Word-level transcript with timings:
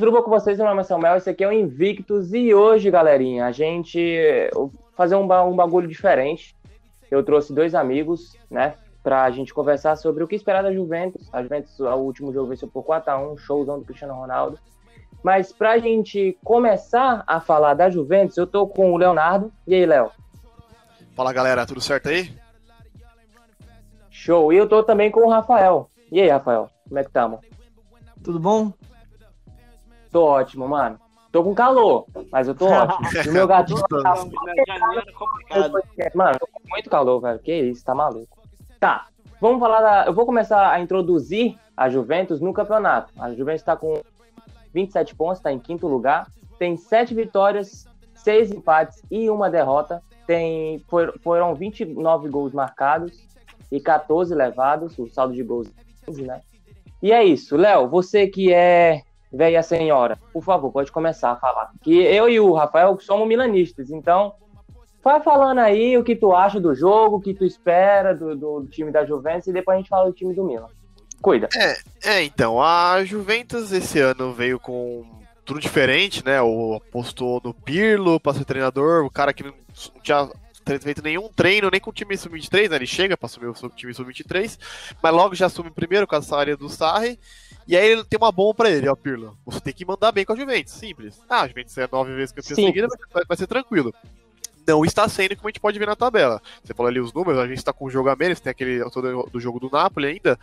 Tudo 0.00 0.12
bom 0.12 0.22
com 0.22 0.30
vocês? 0.30 0.56
Meu 0.56 0.66
nome 0.66 0.80
é 0.80 0.84
Samuel, 0.84 1.18
esse 1.18 1.28
aqui 1.28 1.44
é 1.44 1.46
o 1.46 1.52
Invictus 1.52 2.32
e 2.32 2.54
hoje, 2.54 2.90
galerinha, 2.90 3.44
a 3.44 3.52
gente 3.52 4.50
fazer 4.96 5.14
um, 5.14 5.24
um 5.24 5.54
bagulho 5.54 5.86
diferente. 5.86 6.56
Eu 7.10 7.22
trouxe 7.22 7.52
dois 7.52 7.74
amigos, 7.74 8.34
né, 8.50 8.76
pra 9.02 9.30
gente 9.30 9.52
conversar 9.52 9.96
sobre 9.96 10.24
o 10.24 10.26
que 10.26 10.34
esperar 10.34 10.62
da 10.62 10.72
Juventus. 10.72 11.28
A 11.30 11.42
Juventus, 11.42 11.78
o 11.78 11.96
último 11.96 12.32
jogo 12.32 12.48
venceu 12.48 12.66
por 12.66 12.82
4x1, 12.82 13.36
showzão 13.40 13.78
do 13.78 13.84
Cristiano 13.84 14.14
Ronaldo. 14.14 14.58
Mas 15.22 15.52
pra 15.52 15.76
gente 15.76 16.34
começar 16.42 17.22
a 17.26 17.38
falar 17.38 17.74
da 17.74 17.90
Juventus, 17.90 18.38
eu 18.38 18.46
tô 18.46 18.66
com 18.66 18.94
o 18.94 18.96
Leonardo. 18.96 19.52
E 19.66 19.74
aí, 19.74 19.84
Léo? 19.84 20.10
Fala, 21.14 21.30
galera, 21.30 21.66
tudo 21.66 21.82
certo 21.82 22.08
aí? 22.08 22.34
Show. 24.08 24.50
E 24.50 24.56
eu 24.56 24.66
tô 24.66 24.82
também 24.82 25.10
com 25.10 25.26
o 25.26 25.30
Rafael. 25.30 25.90
E 26.10 26.22
aí, 26.22 26.28
Rafael? 26.30 26.70
Como 26.88 26.98
é 26.98 27.04
que 27.04 27.10
tamo? 27.10 27.40
Tudo 28.24 28.40
bom? 28.40 28.72
Tô 30.10 30.24
ótimo, 30.24 30.68
mano. 30.68 30.98
Tô 31.30 31.44
com 31.44 31.54
calor, 31.54 32.06
mas 32.30 32.48
eu 32.48 32.54
tô 32.54 32.66
ótimo. 32.70 33.30
o 33.30 33.32
meu 33.32 33.46
gatinho 33.46 33.80
tá... 34.02 34.14
Mano, 36.14 36.38
tô 36.38 36.46
com 36.46 36.68
muito 36.68 36.90
calor, 36.90 37.20
velho. 37.20 37.38
Que 37.38 37.54
isso, 37.54 37.84
tá 37.84 37.94
maluco. 37.94 38.38
Tá, 38.80 39.06
vamos 39.40 39.60
falar 39.60 39.80
da... 39.80 40.06
Eu 40.06 40.14
vou 40.14 40.26
começar 40.26 40.70
a 40.70 40.80
introduzir 40.80 41.56
a 41.76 41.88
Juventus 41.88 42.40
no 42.40 42.52
campeonato. 42.52 43.12
A 43.18 43.32
Juventus 43.32 43.62
tá 43.62 43.76
com 43.76 44.00
27 44.74 45.14
pontos, 45.14 45.40
tá 45.40 45.52
em 45.52 45.58
quinto 45.58 45.86
lugar. 45.86 46.26
Tem 46.58 46.76
sete 46.76 47.14
vitórias, 47.14 47.86
seis 48.14 48.50
empates 48.50 49.02
e 49.10 49.30
uma 49.30 49.48
derrota. 49.48 50.02
Tem, 50.26 50.84
foram 51.22 51.54
29 51.54 52.28
gols 52.28 52.52
marcados 52.52 53.26
e 53.70 53.80
14 53.80 54.34
levados, 54.34 54.98
o 54.98 55.08
saldo 55.08 55.34
de 55.34 55.42
gols 55.42 55.68
15, 56.06 56.22
né? 56.22 56.40
E 57.02 57.12
é 57.12 57.24
isso. 57.24 57.56
Léo, 57.56 57.88
você 57.88 58.26
que 58.26 58.52
é 58.52 59.02
velha 59.32 59.62
senhora, 59.62 60.18
por 60.32 60.42
favor, 60.42 60.72
pode 60.72 60.90
começar 60.90 61.32
a 61.32 61.36
falar. 61.36 61.70
Que 61.82 62.02
eu 62.02 62.28
e 62.28 62.40
o 62.40 62.52
Rafael 62.52 62.98
somos 63.00 63.28
milanistas, 63.28 63.90
então 63.90 64.34
vai 65.02 65.20
falando 65.22 65.58
aí 65.58 65.96
o 65.96 66.04
que 66.04 66.16
tu 66.16 66.34
acha 66.34 66.60
do 66.60 66.74
jogo, 66.74 67.16
o 67.16 67.20
que 67.20 67.34
tu 67.34 67.44
espera 67.44 68.14
do, 68.14 68.36
do, 68.36 68.66
time 68.66 68.90
da 68.90 69.04
Juventus 69.04 69.46
e 69.46 69.52
depois 69.52 69.76
a 69.76 69.78
gente 69.78 69.88
fala 69.88 70.06
do 70.06 70.12
time 70.12 70.34
do 70.34 70.44
Milan. 70.44 70.68
Cuida. 71.22 71.48
É, 71.54 71.76
é, 72.02 72.22
então, 72.22 72.62
a 72.62 73.04
Juventus 73.04 73.72
esse 73.72 74.00
ano 74.00 74.32
veio 74.32 74.58
com 74.58 75.04
tudo 75.44 75.60
diferente, 75.60 76.24
né? 76.24 76.40
O 76.40 76.74
apostou 76.76 77.40
no 77.44 77.52
Pirlo 77.52 78.18
para 78.18 78.34
ser 78.34 78.44
treinador, 78.44 79.04
o 79.04 79.10
cara 79.10 79.32
que 79.32 79.42
não 79.42 79.52
tinha 80.02 80.30
feito 80.78 81.02
nenhum 81.02 81.28
treino, 81.28 81.68
nem 81.70 81.80
com 81.80 81.90
o 81.90 81.92
time 81.92 82.16
sub-23, 82.16 82.70
né? 82.70 82.76
Ele 82.76 82.86
chega 82.86 83.16
para 83.16 83.26
assumir 83.26 83.48
o 83.48 83.70
time 83.70 83.92
sub-23, 83.92 84.58
mas 85.02 85.12
logo 85.12 85.34
já 85.34 85.46
assume 85.46 85.70
primeiro 85.70 86.06
com 86.06 86.14
a 86.14 86.36
área 86.36 86.56
do 86.56 86.68
Sarri. 86.68 87.18
E 87.66 87.76
aí 87.76 87.86
ele 87.86 88.04
tem 88.04 88.18
uma 88.18 88.32
bomba 88.32 88.54
pra 88.54 88.70
ele, 88.70 88.88
ó, 88.88 88.96
Pirlo. 88.96 89.36
Você 89.46 89.60
tem 89.60 89.72
que 89.72 89.84
mandar 89.84 90.12
bem 90.12 90.24
com 90.24 90.32
a 90.32 90.36
Juventus, 90.36 90.72
simples. 90.72 91.20
Ah, 91.28 91.42
a 91.42 91.48
Juventus 91.48 91.76
é 91.78 91.88
nove 91.90 92.14
vezes 92.14 92.32
campeã 92.32 92.54
seguida, 92.54 92.88
vai, 93.12 93.24
vai 93.24 93.36
ser 93.36 93.46
tranquilo 93.46 93.94
não 94.70 94.84
está 94.84 95.08
sendo 95.08 95.36
como 95.36 95.48
a 95.48 95.50
gente 95.50 95.60
pode 95.60 95.78
ver 95.78 95.86
na 95.86 95.96
tabela. 95.96 96.40
Você 96.62 96.72
falou 96.72 96.88
ali 96.88 97.00
os 97.00 97.12
números, 97.12 97.40
a 97.40 97.46
gente 97.46 97.58
está 97.58 97.72
com 97.72 97.86
o 97.86 97.90
jogo 97.90 98.08
a 98.08 98.16
menos, 98.16 98.40
tem 98.40 98.50
aquele 98.50 98.82
do 99.30 99.40
jogo 99.40 99.58
do 99.58 99.70
Napoli 99.70 100.06
ainda, 100.06 100.38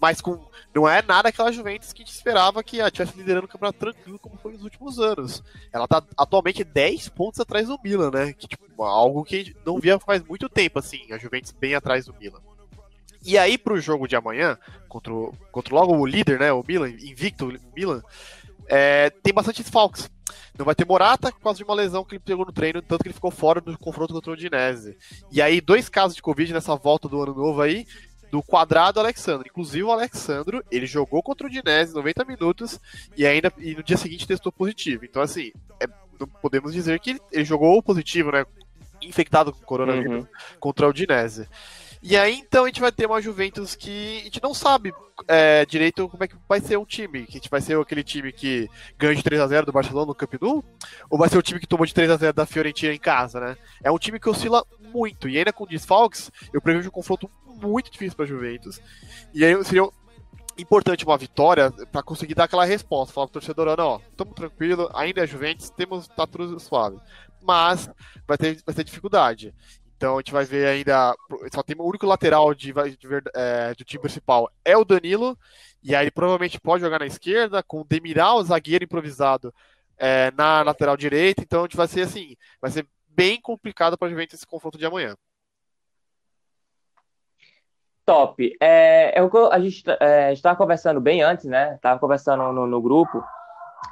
mas 0.00 0.20
com 0.20 0.38
não 0.74 0.88
é 0.88 1.02
nada 1.02 1.28
aquela 1.28 1.52
Juventus 1.52 1.92
que 1.92 2.02
a 2.02 2.04
gente 2.04 2.14
esperava 2.14 2.62
que 2.62 2.80
a 2.80 2.86
estivesse 2.86 3.16
liderando 3.16 3.46
o 3.46 3.48
campeonato 3.48 3.78
tranquilo 3.78 4.18
como 4.18 4.38
foi 4.38 4.52
nos 4.52 4.62
últimos 4.62 4.98
anos. 4.98 5.42
Ela 5.72 5.84
está 5.84 6.02
atualmente 6.16 6.64
10 6.64 7.08
pontos 7.10 7.40
atrás 7.40 7.68
do 7.68 7.78
Milan, 7.82 8.10
né? 8.10 8.32
Que, 8.32 8.46
tipo, 8.46 8.82
algo 8.82 9.24
que 9.24 9.36
a 9.36 9.38
gente 9.38 9.56
não 9.66 9.78
via 9.78 9.98
faz 9.98 10.22
muito 10.22 10.48
tempo, 10.48 10.78
assim, 10.78 11.12
a 11.12 11.18
Juventus 11.18 11.52
bem 11.52 11.74
atrás 11.74 12.06
do 12.06 12.14
Milan. 12.18 12.40
E 13.24 13.38
aí, 13.38 13.56
pro 13.56 13.80
jogo 13.80 14.08
de 14.08 14.16
amanhã, 14.16 14.58
contra, 14.88 15.12
o, 15.12 15.34
contra 15.50 15.74
logo 15.74 15.96
o 15.96 16.06
líder, 16.06 16.40
né? 16.40 16.52
O 16.52 16.64
Milan, 16.66 16.90
invicto 16.90 17.52
Milan, 17.74 18.02
é, 18.66 19.10
tem 19.10 19.32
bastante 19.32 19.62
desfalques. 19.62 20.10
Não 20.58 20.66
vai 20.66 20.74
ter 20.74 20.86
Morata 20.86 21.32
por 21.32 21.40
causa 21.40 21.58
de 21.58 21.64
uma 21.64 21.74
lesão 21.74 22.04
que 22.04 22.14
ele 22.14 22.22
pegou 22.24 22.44
no 22.44 22.52
treino, 22.52 22.82
tanto 22.82 23.02
que 23.02 23.08
ele 23.08 23.14
ficou 23.14 23.30
fora 23.30 23.60
do 23.60 23.76
confronto 23.78 24.12
contra 24.12 24.30
o 24.30 24.34
Udinese. 24.34 24.96
E 25.30 25.40
aí, 25.40 25.60
dois 25.60 25.88
casos 25.88 26.16
de 26.16 26.22
Covid 26.22 26.52
nessa 26.52 26.76
volta 26.76 27.08
do 27.08 27.22
ano 27.22 27.34
novo 27.34 27.62
aí, 27.62 27.86
do 28.30 28.42
quadrado 28.42 28.98
Alexandre. 28.98 29.48
Inclusive 29.50 29.84
o 29.84 29.92
Alexandro, 29.92 30.64
ele 30.70 30.86
jogou 30.86 31.22
contra 31.22 31.46
o 31.46 31.50
Udinese 31.50 31.94
90 31.94 32.24
minutos 32.24 32.80
e 33.16 33.26
ainda 33.26 33.52
e 33.58 33.74
no 33.74 33.82
dia 33.82 33.98
seguinte 33.98 34.26
testou 34.26 34.50
positivo. 34.50 35.04
Então, 35.04 35.20
assim, 35.20 35.52
é, 35.78 35.86
não 36.18 36.26
podemos 36.26 36.72
dizer 36.72 36.98
que 36.98 37.20
ele 37.30 37.44
jogou 37.44 37.82
positivo, 37.82 38.32
né? 38.32 38.46
Infectado 39.02 39.52
com 39.52 39.60
coronavírus 39.64 40.22
uhum. 40.22 40.26
contra 40.58 40.86
o 40.86 40.90
Udinese. 40.90 41.46
E 42.02 42.16
aí, 42.16 42.34
então, 42.34 42.64
a 42.64 42.66
gente 42.66 42.80
vai 42.80 42.90
ter 42.90 43.06
uma 43.06 43.22
Juventus 43.22 43.76
que 43.76 44.18
a 44.20 44.24
gente 44.24 44.42
não 44.42 44.52
sabe 44.52 44.92
é, 45.28 45.64
direito 45.64 46.08
como 46.08 46.24
é 46.24 46.26
que 46.26 46.34
vai 46.48 46.60
ser 46.60 46.76
o 46.76 46.84
time. 46.84 47.24
Que 47.26 47.32
a 47.32 47.38
gente 47.38 47.48
vai 47.48 47.60
ser 47.60 47.78
aquele 47.78 48.02
time 48.02 48.32
que 48.32 48.68
ganha 48.98 49.14
de 49.14 49.22
3x0 49.22 49.64
do 49.64 49.72
Barcelona 49.72 50.06
no 50.06 50.14
Camp 50.14 50.34
Nou? 50.40 50.64
Ou 51.08 51.16
vai 51.16 51.28
ser 51.28 51.38
o 51.38 51.42
time 51.42 51.60
que 51.60 51.66
tomou 51.66 51.86
de 51.86 51.94
3x0 51.94 52.32
da 52.32 52.44
Fiorentina 52.44 52.92
em 52.92 52.98
casa, 52.98 53.38
né? 53.38 53.56
É 53.84 53.90
um 53.90 53.98
time 53.98 54.18
que 54.18 54.28
oscila 54.28 54.64
muito. 54.92 55.28
E 55.28 55.38
ainda 55.38 55.52
com 55.52 55.64
desfalques, 55.64 56.28
eu 56.52 56.60
prevejo 56.60 56.88
um 56.88 56.92
confronto 56.92 57.30
muito 57.46 57.88
difícil 57.88 58.16
para 58.16 58.26
Juventus. 58.26 58.80
E 59.32 59.44
aí 59.44 59.64
seria 59.64 59.88
importante 60.58 61.04
uma 61.04 61.16
vitória 61.16 61.70
para 61.70 62.02
conseguir 62.02 62.34
dar 62.34 62.44
aquela 62.44 62.64
resposta. 62.64 63.14
Falar 63.14 63.28
pro 63.28 63.34
torcedor, 63.34 63.76
não, 63.76 63.86
ó, 63.86 64.00
estamos 64.10 64.34
tranquilo, 64.34 64.90
ainda 64.92 65.22
é 65.22 65.26
Juventus, 65.26 65.70
temos, 65.70 66.08
tá 66.08 66.26
tudo 66.26 66.58
suave. 66.58 66.98
Mas 67.40 67.88
vai 68.26 68.36
ter, 68.36 68.60
vai 68.64 68.74
ter 68.74 68.84
dificuldade. 68.84 69.54
Então 70.02 70.16
a 70.16 70.18
gente 70.18 70.32
vai 70.32 70.44
ver 70.44 70.66
ainda. 70.66 71.14
Só 71.54 71.62
tem 71.62 71.76
o 71.78 71.84
único 71.84 72.06
lateral 72.06 72.52
de, 72.52 72.72
de, 72.72 73.08
é, 73.36 73.72
do 73.72 73.84
time 73.84 74.02
principal 74.02 74.50
é 74.64 74.76
o 74.76 74.84
Danilo. 74.84 75.38
E 75.80 75.94
aí 75.94 76.02
ele 76.02 76.10
provavelmente 76.10 76.60
pode 76.60 76.82
jogar 76.82 76.98
na 76.98 77.06
esquerda, 77.06 77.62
com 77.62 77.82
o 77.82 77.84
Demiral, 77.84 78.42
zagueiro 78.42 78.82
improvisado, 78.82 79.54
é, 79.96 80.32
na 80.32 80.62
lateral 80.62 80.96
direita. 80.96 81.42
Então 81.42 81.60
a 81.60 81.62
gente 81.66 81.76
vai 81.76 81.86
ser 81.86 82.00
assim. 82.00 82.34
Vai 82.60 82.72
ser 82.72 82.84
bem 83.06 83.40
complicado 83.40 83.96
para 83.96 84.08
a 84.08 84.10
Juventus 84.10 84.34
esse 84.34 84.46
confronto 84.46 84.76
de 84.76 84.84
amanhã. 84.84 85.14
Top. 88.04 88.56
É, 88.60 89.16
é 89.16 89.20
a 89.52 89.60
gente 89.60 89.84
é, 90.00 90.32
estava 90.32 90.56
conversando 90.56 91.00
bem 91.00 91.22
antes, 91.22 91.44
né? 91.44 91.76
Estava 91.76 92.00
conversando 92.00 92.52
no, 92.52 92.66
no 92.66 92.82
grupo. 92.82 93.22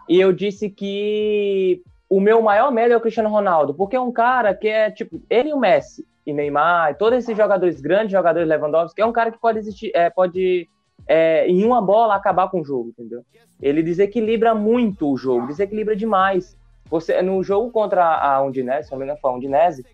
E 0.08 0.18
eu 0.18 0.32
disse 0.32 0.68
que 0.70 1.84
o 2.10 2.20
meu 2.20 2.42
maior 2.42 2.72
medo 2.72 2.92
é 2.92 2.96
o 2.96 3.00
Cristiano 3.00 3.30
Ronaldo, 3.30 3.72
porque 3.72 3.94
é 3.94 4.00
um 4.00 4.10
cara 4.10 4.52
que 4.52 4.66
é 4.66 4.90
tipo, 4.90 5.22
ele 5.30 5.50
e 5.50 5.52
o 5.52 5.58
Messi, 5.58 6.04
e 6.26 6.32
Neymar, 6.32 6.90
e 6.90 6.94
todos 6.94 7.20
esses 7.20 7.36
jogadores, 7.36 7.80
grandes 7.80 8.10
jogadores 8.10 8.48
Lewandowski, 8.48 9.00
é 9.00 9.06
um 9.06 9.12
cara 9.12 9.30
que 9.30 9.38
pode 9.38 9.60
existir, 9.60 9.92
é, 9.94 10.10
pode 10.10 10.68
é, 11.06 11.46
em 11.46 11.64
uma 11.64 11.80
bola 11.80 12.16
acabar 12.16 12.50
com 12.50 12.60
o 12.60 12.64
jogo, 12.64 12.88
entendeu? 12.88 13.24
Ele 13.62 13.80
desequilibra 13.80 14.54
muito 14.54 15.08
o 15.08 15.16
jogo, 15.16 15.46
desequilibra 15.46 15.94
demais. 15.94 16.56
Você 16.90 17.22
no 17.22 17.42
jogo 17.44 17.70
contra 17.70 18.04
a 18.04 18.42
Undinese, 18.42 18.88
se 18.88 18.90
não 18.90 18.98
me 18.98 19.04
engano, 19.04 19.20
foi 19.20 19.30
a 19.30 19.34
Undinese, 19.34 19.86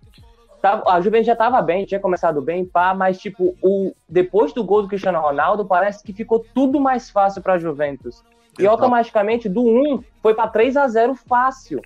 a 0.63 1.01
Juventus 1.01 1.27
já 1.27 1.35
estava 1.35 1.61
bem, 1.61 1.85
tinha 1.85 2.01
começado 2.01 2.41
bem, 2.41 2.65
pá, 2.65 2.95
mas 2.95 3.19
tipo, 3.19 3.55
o 3.63 3.93
depois 4.09 4.53
do 4.55 4.65
gol 4.65 4.83
do 4.83 4.89
Cristiano 4.89 5.21
Ronaldo, 5.21 5.67
parece 5.67 6.03
que 6.03 6.13
ficou 6.13 6.45
tudo 6.55 6.81
mais 6.81 7.11
fácil 7.11 7.43
para 7.43 7.55
a 7.55 7.59
Juventus. 7.59 8.25
E 8.59 8.67
automaticamente 8.67 9.51
do 9.51 9.63
1 9.63 10.03
foi 10.23 10.33
para 10.33 10.49
3 10.49 10.79
a 10.79 10.89
0 10.89 11.15
fácil. 11.15 11.83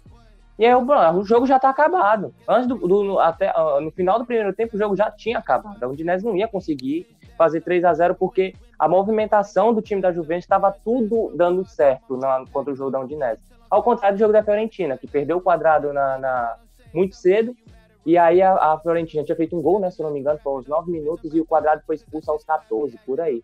E 0.61 0.67
aí 0.67 0.75
o 0.75 1.25
jogo 1.25 1.47
já 1.47 1.59
tá 1.59 1.71
acabado. 1.71 2.35
Antes 2.47 2.69
do, 2.69 2.77
do 2.77 3.19
até 3.19 3.51
no 3.81 3.91
final 3.91 4.19
do 4.19 4.27
primeiro 4.27 4.53
tempo 4.53 4.77
o 4.77 4.79
jogo 4.79 4.95
já 4.95 5.11
tinha 5.11 5.39
acabado. 5.39 5.83
A 5.83 5.89
Udinese 5.89 6.23
não 6.23 6.37
ia 6.37 6.47
conseguir 6.47 7.07
fazer 7.39 7.63
3 7.63 7.83
a 7.83 7.95
0 7.95 8.15
porque 8.15 8.55
a 8.79 8.87
movimentação 8.87 9.73
do 9.73 9.81
time 9.81 10.03
da 10.03 10.13
Juventus 10.13 10.45
estava 10.45 10.71
tudo 10.71 11.33
dando 11.35 11.65
certo 11.65 12.15
na, 12.19 12.45
contra 12.53 12.75
o 12.75 12.77
jogo 12.77 12.91
da 12.91 13.01
Udinese. 13.01 13.43
Ao 13.71 13.83
contrário 13.83 14.19
do 14.19 14.21
jogo 14.21 14.35
da 14.35 14.43
Fiorentina, 14.43 14.99
que 14.99 15.07
perdeu 15.07 15.39
o 15.39 15.41
quadrado 15.41 15.95
na, 15.95 16.19
na 16.19 16.57
muito 16.93 17.17
cedo. 17.17 17.57
E 18.05 18.19
aí 18.19 18.43
a, 18.43 18.53
a, 18.53 18.79
Fiorentina 18.81 19.25
tinha 19.25 19.37
feito 19.37 19.57
um 19.57 19.63
gol, 19.63 19.81
né? 19.81 19.91
Se 19.91 20.03
eu 20.03 20.07
não 20.07 20.13
me 20.13 20.21
engano, 20.21 20.39
foi 20.43 20.53
aos 20.53 20.67
9 20.67 20.91
minutos, 20.91 21.35
e 21.35 21.41
o 21.41 21.47
quadrado 21.47 21.81
foi 21.87 21.95
expulso 21.95 22.31
aos 22.31 22.45
14, 22.45 22.99
por 23.07 23.19
aí. 23.19 23.43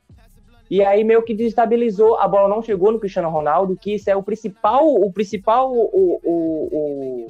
E 0.71 0.85
aí 0.85 1.05
meio 1.05 1.23
que 1.23 1.35
desestabilizou, 1.35 2.19
a 2.19 2.27
bola 2.27 2.49
não 2.49 2.63
chegou 2.63 2.91
no 2.91 2.99
Cristiano 2.99 3.29
Ronaldo, 3.29 3.77
que 3.77 3.95
isso 3.95 4.11
é 4.11 4.17
o 4.17 4.23
principal, 4.23 4.85
o 4.87 5.13
principal 5.13 5.73
o, 5.73 6.21
o, 6.25 6.69
o 6.73 7.27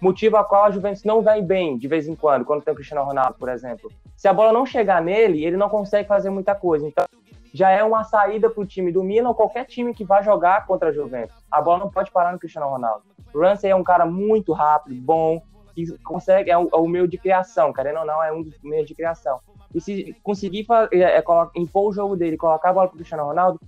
motivo 0.00 0.36
a 0.36 0.44
qual 0.44 0.64
a 0.64 0.70
Juventus 0.70 1.04
não 1.04 1.20
vai 1.20 1.42
bem 1.42 1.76
de 1.76 1.86
vez 1.86 2.08
em 2.08 2.14
quando, 2.14 2.44
quando 2.44 2.62
tem 2.62 2.72
o 2.72 2.76
Cristiano 2.76 3.04
Ronaldo, 3.04 3.34
por 3.38 3.48
exemplo. 3.48 3.90
Se 4.16 4.26
a 4.26 4.32
bola 4.32 4.52
não 4.52 4.64
chegar 4.64 5.02
nele, 5.02 5.44
ele 5.44 5.56
não 5.56 5.68
consegue 5.68 6.08
fazer 6.08 6.30
muita 6.30 6.54
coisa. 6.54 6.86
Então, 6.86 7.04
já 7.52 7.70
é 7.70 7.82
uma 7.82 8.04
saída 8.04 8.48
para 8.48 8.62
o 8.62 8.66
time 8.66 8.92
do 8.92 9.02
Milan 9.02 9.34
qualquer 9.34 9.64
time 9.64 9.94
que 9.94 10.04
vá 10.04 10.22
jogar 10.22 10.66
contra 10.66 10.88
a 10.88 10.92
Juventus. 10.92 11.36
A 11.50 11.60
bola 11.60 11.80
não 11.80 11.90
pode 11.90 12.10
parar 12.10 12.32
no 12.32 12.38
Cristiano 12.38 12.68
Ronaldo. 12.68 13.02
O 13.34 13.40
Ramsey 13.40 13.70
é 13.70 13.76
um 13.76 13.84
cara 13.84 14.06
muito 14.06 14.52
rápido, 14.52 15.00
bom, 15.00 15.42
que 15.86 15.98
consegue, 15.98 16.50
é 16.50 16.58
o, 16.58 16.68
é 16.72 16.76
o 16.76 16.86
meio 16.86 17.06
de 17.06 17.18
criação, 17.18 17.72
querendo 17.72 18.00
ou 18.00 18.06
não, 18.06 18.22
é 18.22 18.32
um 18.32 18.42
dos 18.42 18.54
meios 18.62 18.86
de 18.86 18.94
criação. 18.94 19.40
E 19.74 19.80
se 19.80 20.16
conseguir 20.22 20.66
é, 20.92 21.18
é, 21.18 21.24
impor 21.54 21.88
o 21.88 21.92
jogo 21.92 22.16
dele, 22.16 22.36
colocar 22.36 22.70
a 22.70 22.72
bola 22.72 22.88
pro 22.88 22.96
Cristiano 22.96 23.24
Ronaldo, 23.24 23.60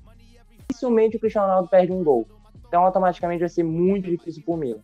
dificilmente 0.68 1.16
o 1.16 1.20
Cristiano 1.20 1.46
Ronaldo 1.46 1.68
perde 1.68 1.92
um 1.92 2.02
gol. 2.02 2.26
Então, 2.66 2.84
automaticamente 2.84 3.40
vai 3.40 3.48
ser 3.48 3.64
muito 3.64 4.08
difícil 4.08 4.42
pro 4.42 4.56
Milan. 4.56 4.80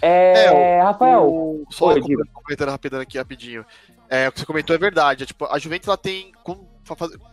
É, 0.00 0.46
é 0.46 0.82
o, 0.82 0.84
Rafael. 0.84 1.26
O, 1.26 1.66
só 1.70 1.86
Oi, 1.88 2.00
comentando 2.32 2.70
rapidinho 2.70 3.02
aqui, 3.02 3.18
rapidinho. 3.18 3.66
É, 4.08 4.28
o 4.28 4.32
que 4.32 4.40
você 4.40 4.46
comentou 4.46 4.74
é 4.74 4.78
verdade. 4.78 5.24
É, 5.24 5.26
tipo, 5.26 5.44
a 5.46 5.58
Juventus 5.58 5.88
ela 5.88 5.96
tem, 5.96 6.32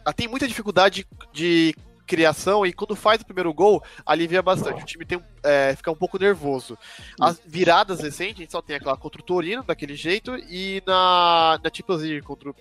ela 0.06 0.13
tem 0.13 0.28
muita 0.28 0.48
dificuldade 0.48 1.06
de 1.31 1.75
criação 2.05 2.65
e 2.65 2.73
quando 2.73 2.95
faz 2.95 3.21
o 3.21 3.25
primeiro 3.25 3.53
gol, 3.53 3.83
alivia 4.05 4.41
bastante. 4.41 4.83
O 4.83 4.85
time 4.85 5.05
tem, 5.05 5.21
é, 5.44 5.75
fica 5.75 5.91
um 5.91 5.95
pouco 5.95 6.19
nervoso. 6.19 6.77
As 7.19 7.41
viradas 7.45 8.01
recentes, 8.01 8.38
a 8.38 8.41
gente 8.41 8.51
só 8.51 8.61
tem 8.61 8.75
aquela 8.75 8.97
contra 8.97 9.21
o 9.21 9.25
Torino, 9.25 9.63
daquele 9.63 9.95
jeito, 9.95 10.35
e 10.50 10.81
na, 10.85 11.59
na 11.63 11.69
Champions 11.73 12.01
League 12.01 12.21
contra 12.21 12.50
o 12.50 12.55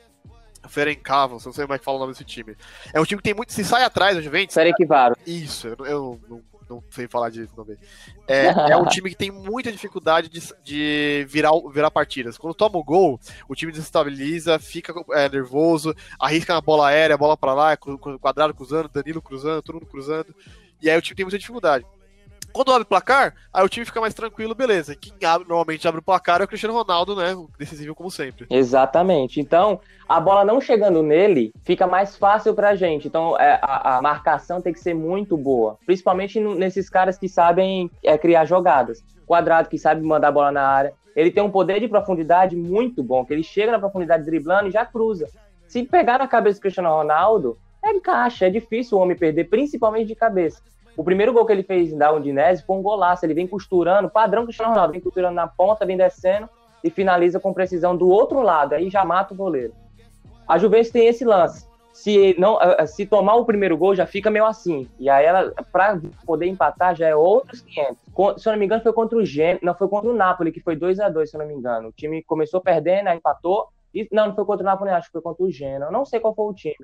Ferencváros, 0.68 1.44
não 1.44 1.52
sei 1.52 1.64
como 1.64 1.74
é 1.74 1.78
que 1.78 1.84
fala 1.84 1.96
o 1.96 2.00
nome 2.00 2.12
desse 2.12 2.24
time. 2.24 2.56
É 2.94 3.00
um 3.00 3.04
time 3.04 3.18
que 3.18 3.24
tem 3.24 3.34
muito. 3.34 3.52
Se 3.52 3.64
sai 3.64 3.82
atrás 3.84 4.16
do 4.16 4.22
Juventus. 4.22 4.54
Ferencváros. 4.54 5.18
Isso, 5.26 5.68
eu, 5.68 5.86
eu 5.86 6.20
não 6.28 6.51
não 6.68 6.82
sei 6.90 7.08
falar 7.08 7.30
disso 7.30 7.54
também. 7.54 7.76
É, 8.26 8.46
é 8.72 8.76
um 8.76 8.86
time 8.86 9.10
que 9.10 9.16
tem 9.16 9.30
muita 9.30 9.70
dificuldade 9.70 10.28
de, 10.28 10.40
de 10.62 11.26
virar, 11.28 11.52
virar 11.72 11.90
partidas. 11.90 12.38
Quando 12.38 12.54
toma 12.54 12.78
o 12.78 12.84
gol, 12.84 13.20
o 13.48 13.54
time 13.54 13.72
desestabiliza, 13.72 14.58
fica 14.58 14.94
é, 15.12 15.28
nervoso, 15.28 15.94
arrisca 16.18 16.54
na 16.54 16.60
bola 16.60 16.88
aérea, 16.88 17.16
bola 17.16 17.36
para 17.36 17.54
lá, 17.54 17.76
quadrado 17.76 18.54
cruzando, 18.54 18.88
Danilo 18.88 19.22
cruzando, 19.22 19.62
todo 19.62 19.74
mundo 19.74 19.86
cruzando. 19.86 20.34
E 20.80 20.90
aí 20.90 20.98
o 20.98 21.02
time 21.02 21.16
tem 21.16 21.24
muita 21.24 21.38
dificuldade. 21.38 21.84
Quando 22.52 22.70
abre 22.70 22.82
o 22.82 22.86
placar, 22.86 23.34
aí 23.52 23.64
o 23.64 23.68
time 23.68 23.86
fica 23.86 24.00
mais 24.00 24.14
tranquilo, 24.14 24.54
beleza. 24.54 24.94
Quem 24.94 25.12
abre, 25.26 25.48
normalmente 25.48 25.86
abre 25.88 26.00
o 26.00 26.02
placar 26.02 26.40
é 26.40 26.44
o 26.44 26.48
Cristiano 26.48 26.74
Ronaldo, 26.74 27.16
né? 27.16 27.34
Decisivo 27.58 27.94
como 27.94 28.10
sempre. 28.10 28.46
Exatamente. 28.50 29.40
Então, 29.40 29.80
a 30.08 30.20
bola 30.20 30.44
não 30.44 30.60
chegando 30.60 31.02
nele, 31.02 31.52
fica 31.64 31.86
mais 31.86 32.16
fácil 32.16 32.54
pra 32.54 32.74
gente. 32.74 33.08
Então, 33.08 33.38
é, 33.38 33.58
a, 33.62 33.96
a, 33.96 34.02
marcação 34.02 34.60
tem 34.60 34.72
que 34.72 34.80
ser 34.80 34.94
muito 34.94 35.36
boa. 35.36 35.78
Principalmente 35.86 36.38
nesses 36.38 36.90
caras 36.90 37.16
que 37.16 37.28
sabem 37.28 37.90
é, 38.02 38.18
criar 38.18 38.44
jogadas. 38.44 39.02
Quadrado, 39.26 39.68
que 39.68 39.78
sabe 39.78 40.02
mandar 40.02 40.28
a 40.28 40.32
bola 40.32 40.52
na 40.52 40.66
área. 40.66 40.92
Ele 41.16 41.30
tem 41.30 41.42
um 41.42 41.50
poder 41.50 41.80
de 41.80 41.88
profundidade 41.88 42.56
muito 42.56 43.02
bom, 43.02 43.24
que 43.24 43.32
ele 43.32 43.42
chega 43.42 43.72
na 43.72 43.78
profundidade 43.78 44.24
driblando 44.24 44.68
e 44.68 44.72
já 44.72 44.84
cruza. 44.84 45.28
Se 45.66 45.82
pegar 45.82 46.18
na 46.18 46.26
cabeça 46.26 46.58
do 46.58 46.62
Cristiano 46.62 46.90
Ronaldo, 46.90 47.58
é 47.82 47.98
caixa, 48.00 48.46
é 48.46 48.50
difícil 48.50 48.96
o 48.96 49.00
homem 49.00 49.16
perder, 49.16 49.44
principalmente 49.44 50.08
de 50.08 50.14
cabeça. 50.14 50.62
O 50.96 51.02
primeiro 51.02 51.32
gol 51.32 51.46
que 51.46 51.52
ele 51.52 51.62
fez 51.62 51.92
da 51.94 52.12
Udinese 52.12 52.64
foi 52.64 52.76
um 52.76 52.82
golaço. 52.82 53.24
Ele 53.24 53.34
vem 53.34 53.46
costurando, 53.46 54.10
padrão 54.10 54.44
Cristiano 54.44 54.72
Ronaldo, 54.72 54.92
vem 54.92 55.00
costurando 55.00 55.34
na 55.34 55.46
ponta, 55.46 55.86
vem 55.86 55.96
descendo 55.96 56.48
e 56.84 56.90
finaliza 56.90 57.40
com 57.40 57.54
precisão 57.54 57.96
do 57.96 58.08
outro 58.08 58.42
lado. 58.42 58.74
Aí 58.74 58.90
já 58.90 59.04
mata 59.04 59.32
o 59.32 59.36
goleiro. 59.36 59.72
A 60.46 60.58
Juventus 60.58 60.90
tem 60.90 61.06
esse 61.06 61.24
lance. 61.24 61.66
Se 61.92 62.34
não, 62.38 62.60
eh, 62.60 62.76
eh, 62.80 62.86
se 62.86 63.04
tomar 63.04 63.34
o 63.34 63.44
primeiro 63.44 63.76
gol 63.76 63.94
já 63.94 64.06
fica 64.06 64.30
meio 64.30 64.46
assim. 64.46 64.88
E 64.98 65.08
aí 65.10 65.24
ela 65.24 65.52
para 65.70 66.00
poder 66.26 66.46
empatar 66.46 66.94
já 66.94 67.06
é 67.06 67.14
outros 67.14 67.60
500. 67.60 68.42
Se 68.42 68.48
eu 68.48 68.52
não 68.52 68.58
me 68.58 68.64
engano 68.64 68.82
foi 68.82 68.92
contra 68.92 69.18
o 69.18 69.24
Gen, 69.24 69.58
não 69.62 69.74
foi 69.74 69.88
contra 69.88 70.10
o 70.10 70.14
Napoli 70.14 70.52
que 70.52 70.60
foi 70.60 70.74
2 70.74 71.00
a 71.00 71.08
2, 71.08 71.30
se 71.30 71.36
eu 71.36 71.40
não 71.40 71.46
me 71.46 71.54
engano. 71.54 71.88
O 71.88 71.92
time 71.92 72.22
começou 72.22 72.60
perdendo, 72.60 73.08
aí 73.08 73.18
empatou. 73.18 73.68
E, 73.94 74.08
não, 74.10 74.28
não 74.28 74.34
foi 74.34 74.44
contra 74.46 74.62
o 74.62 74.66
Napoli, 74.66 74.90
acho 74.90 75.08
que 75.08 75.12
foi 75.12 75.20
contra 75.20 75.44
o 75.44 75.50
Genoa. 75.50 75.88
Eu 75.88 75.92
não 75.92 76.04
sei 76.06 76.18
qual 76.18 76.34
foi 76.34 76.46
o 76.46 76.54
time. 76.54 76.76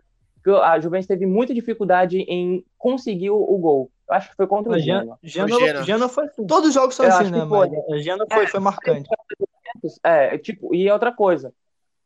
A 0.62 0.79
Juventus 0.81 1.06
teve 1.06 1.26
muita 1.26 1.55
dificuldade 1.55 2.19
em 2.20 2.64
conseguir 2.76 3.31
o, 3.31 3.37
o 3.37 3.58
gol. 3.58 3.90
Eu 4.08 4.14
acho 4.14 4.31
que 4.31 4.37
foi 4.37 4.46
contra 4.46 4.73
o 4.73 4.79
Genoa. 4.79 5.19
Genoa, 5.23 5.82
Genoa 5.85 6.08
foi 6.08 6.25
assim. 6.25 6.46
Todos 6.46 6.69
os 6.69 6.75
jogos 6.75 6.94
são 6.94 7.05
eu 7.05 7.12
assim, 7.12 7.31
né? 7.31 7.46
Foi. 7.46 7.70
Mas 7.88 8.05
Genoa 8.05 8.26
foi, 8.32 8.44
é, 8.44 8.46
foi 8.46 8.61
marcante. 8.61 9.08
É, 10.02 10.38
tipo, 10.38 10.75
e 10.75 10.90
outra 10.90 11.12
coisa. 11.12 11.52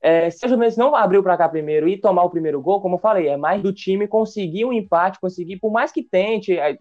É, 0.00 0.28
se 0.30 0.44
a 0.44 0.48
Juventus 0.48 0.76
não 0.76 0.96
abriu 0.96 1.22
para 1.22 1.36
cá 1.36 1.48
primeiro 1.48 1.88
e 1.88 1.96
tomar 1.96 2.24
o 2.24 2.30
primeiro 2.30 2.60
gol, 2.60 2.80
como 2.80 2.96
eu 2.96 3.00
falei, 3.00 3.28
é 3.28 3.36
mais 3.36 3.62
do 3.62 3.72
time 3.72 4.08
conseguir 4.08 4.64
um 4.64 4.72
empate, 4.72 5.20
conseguir, 5.20 5.58
por 5.58 5.70
mais 5.70 5.92
que 5.92 6.02
tente. 6.02 6.58
É, 6.58 6.76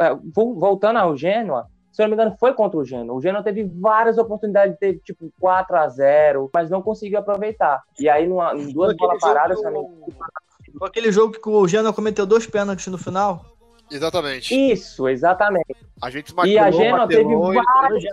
é, 0.00 0.16
voltando 0.32 0.98
ao 0.98 1.16
Genoa, 1.16 1.66
se 1.94 2.02
eu 2.02 2.08
não 2.08 2.16
me 2.16 2.20
engano, 2.20 2.36
foi 2.40 2.52
contra 2.52 2.76
o 2.76 2.84
Genoa. 2.84 3.16
O 3.16 3.20
Genoa 3.20 3.40
teve 3.40 3.62
várias 3.62 4.18
oportunidades, 4.18 4.76
teve 4.80 4.98
tipo 4.98 5.32
4 5.38 5.76
a 5.76 5.88
0 5.88 6.50
mas 6.52 6.68
não 6.68 6.82
conseguiu 6.82 7.20
aproveitar. 7.20 7.84
E 8.00 8.08
aí, 8.08 8.26
numa, 8.26 8.52
em 8.52 8.72
duas 8.72 8.96
bolas 8.96 9.20
paradas, 9.20 9.60
jogo... 9.62 10.12
Foi 10.76 10.88
aquele 10.88 11.12
jogo 11.12 11.38
que 11.38 11.48
o 11.48 11.68
Genoa 11.68 11.92
cometeu 11.92 12.26
dois 12.26 12.48
pênaltis 12.48 12.88
no 12.88 12.98
final? 12.98 13.44
Exatamente. 13.88 14.52
Isso, 14.52 15.08
exatamente. 15.08 15.76
A 16.02 16.10
gente 16.10 16.34
e 16.44 16.58
a 16.58 16.68
Genoa 16.68 17.06
teve 17.06 17.32
várias. 17.36 18.04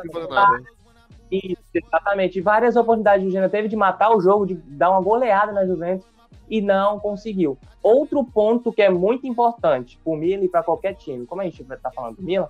Isso, 1.31 1.63
exatamente. 1.73 2.39
Várias 2.39 2.75
oportunidades 2.75 3.25
o 3.25 3.31
Genoa 3.31 3.49
teve 3.49 3.67
de 3.67 3.75
matar 3.75 4.15
o 4.15 4.21
jogo, 4.21 4.45
de 4.45 4.53
dar 4.53 4.91
uma 4.91 5.01
goleada 5.01 5.51
na 5.51 5.65
Juventus 5.65 6.05
e 6.47 6.61
não 6.61 6.99
conseguiu. 6.99 7.57
Outro 7.81 8.23
ponto 8.23 8.71
que 8.71 8.83
é 8.83 8.91
muito 8.91 9.25
importante 9.25 9.99
para 10.03 10.13
o 10.13 10.15
Milan 10.15 10.43
e 10.43 10.49
para 10.49 10.61
qualquer 10.61 10.93
time, 10.93 11.25
como 11.25 11.41
a 11.41 11.45
gente 11.45 11.63
está 11.63 11.89
falando 11.89 12.17
do 12.17 12.21
Milan, 12.21 12.47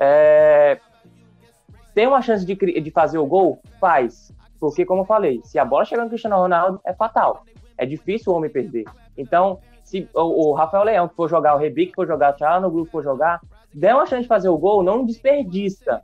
é... 0.00 0.80
tem 1.94 2.06
uma 2.06 2.22
chance 2.22 2.44
de, 2.44 2.54
de 2.54 2.90
fazer 2.90 3.18
o 3.18 3.26
gol? 3.26 3.60
Faz. 3.78 4.32
Porque, 4.58 4.84
como 4.84 5.02
eu 5.02 5.06
falei, 5.06 5.40
se 5.44 5.58
a 5.58 5.64
bola 5.64 5.84
chegar 5.84 6.02
no 6.02 6.08
Cristiano 6.08 6.36
Ronaldo, 6.36 6.80
é 6.84 6.92
fatal. 6.92 7.44
É 7.78 7.86
difícil 7.86 8.32
o 8.32 8.36
homem 8.36 8.50
perder. 8.50 8.84
Então, 9.16 9.58
se 9.84 10.08
o, 10.14 10.50
o 10.50 10.52
Rafael 10.52 10.84
Leão 10.84 11.08
que 11.08 11.14
for 11.14 11.28
jogar, 11.28 11.54
o 11.54 11.58
Rebic 11.58 11.90
que 11.90 11.96
for 11.96 12.06
jogar, 12.06 12.36
o 12.38 12.60
no 12.60 12.70
grupo 12.70 12.90
for 12.90 13.02
jogar, 13.02 13.40
der 13.72 13.94
uma 13.94 14.06
chance 14.06 14.22
de 14.22 14.28
fazer 14.28 14.48
o 14.48 14.58
gol, 14.58 14.82
não 14.82 15.04
desperdiça. 15.04 16.00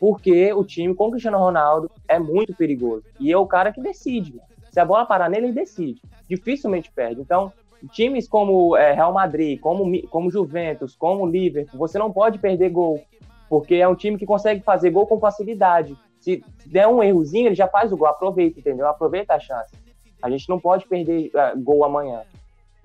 Porque 0.00 0.52
o 0.52 0.64
time 0.64 0.94
com 0.94 1.08
o 1.08 1.10
Cristiano 1.10 1.38
Ronaldo 1.38 1.90
é 2.06 2.18
muito 2.18 2.54
perigoso. 2.54 3.04
E 3.18 3.32
é 3.32 3.36
o 3.36 3.46
cara 3.46 3.72
que 3.72 3.80
decide. 3.80 4.40
Se 4.70 4.80
a 4.80 4.84
bola 4.84 5.04
parar 5.04 5.28
nele, 5.28 5.46
ele 5.46 5.52
decide. 5.52 6.00
Dificilmente 6.28 6.90
perde. 6.90 7.20
Então, 7.20 7.52
times 7.92 8.28
como 8.28 8.76
é, 8.76 8.92
Real 8.92 9.12
Madrid, 9.12 9.60
como, 9.60 10.06
como 10.08 10.30
Juventus, 10.30 10.96
como 10.96 11.26
Liverpool, 11.26 11.78
você 11.78 11.98
não 11.98 12.12
pode 12.12 12.38
perder 12.38 12.70
gol. 12.70 13.02
Porque 13.48 13.76
é 13.76 13.88
um 13.88 13.94
time 13.94 14.18
que 14.18 14.26
consegue 14.26 14.60
fazer 14.60 14.90
gol 14.90 15.06
com 15.06 15.18
facilidade. 15.18 15.96
Se 16.20 16.44
der 16.66 16.86
um 16.86 17.02
errozinho, 17.02 17.46
ele 17.46 17.54
já 17.54 17.68
faz 17.68 17.92
o 17.92 17.96
gol. 17.96 18.08
Aproveita, 18.08 18.60
entendeu? 18.60 18.86
Aproveita 18.86 19.34
a 19.34 19.40
chance. 19.40 19.74
A 20.22 20.28
gente 20.28 20.48
não 20.48 20.58
pode 20.58 20.86
perder 20.86 21.30
uh, 21.34 21.58
gol 21.58 21.84
amanhã. 21.84 22.22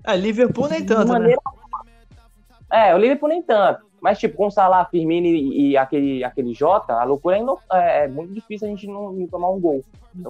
É, 0.06 0.16
Liverpool 0.16 0.68
nem 0.68 0.84
tanto, 0.84 1.06
né? 1.06 1.12
maneira... 1.12 1.40
né? 2.70 2.88
É, 2.88 2.94
o 2.94 2.98
Liverpool 2.98 3.28
nem 3.28 3.42
tanto. 3.42 3.84
Mas, 4.00 4.18
tipo, 4.18 4.36
com 4.36 4.48
o 4.48 4.50
Salah, 4.50 4.84
Firmino 4.84 5.26
e, 5.26 5.70
e 5.70 5.76
aquele, 5.78 6.22
aquele 6.22 6.52
Jota, 6.52 6.92
a 6.92 7.04
loucura 7.04 7.38
é, 7.38 7.40
é, 7.72 8.04
é, 8.04 8.08
muito 8.08 8.34
difícil 8.34 8.68
a 8.68 8.70
gente 8.70 8.86
não, 8.86 9.10
não 9.12 9.26
tomar 9.26 9.48
um 9.50 9.58
gol. 9.58 9.82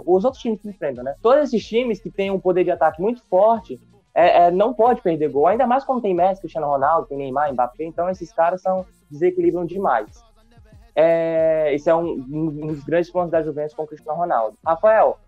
Os 0.06 0.25
outros 0.25 0.40
times 0.40 0.60
que 0.60 0.69
enfrentam, 0.69 1.02
né? 1.02 1.16
Todos 1.20 1.42
esses 1.44 1.66
times 1.66 1.98
que 1.98 2.08
têm 2.08 2.30
um 2.30 2.38
poder 2.38 2.62
de 2.62 2.70
ataque 2.70 3.02
muito 3.02 3.20
forte, 3.25 3.80
é, 4.14 4.44
é, 4.44 4.50
não 4.50 4.72
pode 4.72 5.02
perder 5.02 5.28
gol. 5.28 5.46
Ainda 5.46 5.66
mais 5.66 5.84
quando 5.84 6.02
tem 6.02 6.14
Messi, 6.14 6.40
Cristiano 6.40 6.68
Ronaldo, 6.68 7.09
tem 7.09 7.18
Neymar, 7.18 7.52
Mbappé. 7.52 7.85
Então, 7.85 8.09
esses 8.09 8.33
caras 8.33 8.62
são 8.62 8.87
desequilibram 9.11 9.64
demais. 9.64 10.23
É, 10.94 11.75
esse 11.75 11.90
é 11.90 11.94
um, 11.94 12.12
um, 12.12 12.66
dos 12.68 12.85
grandes 12.85 13.11
pontos 13.11 13.30
da 13.30 13.42
Juventus 13.42 13.75
com 13.75 13.83
o 13.83 13.87
Cristiano 13.87 14.18
Ronaldo. 14.18 14.56
Rafael, 14.64 15.18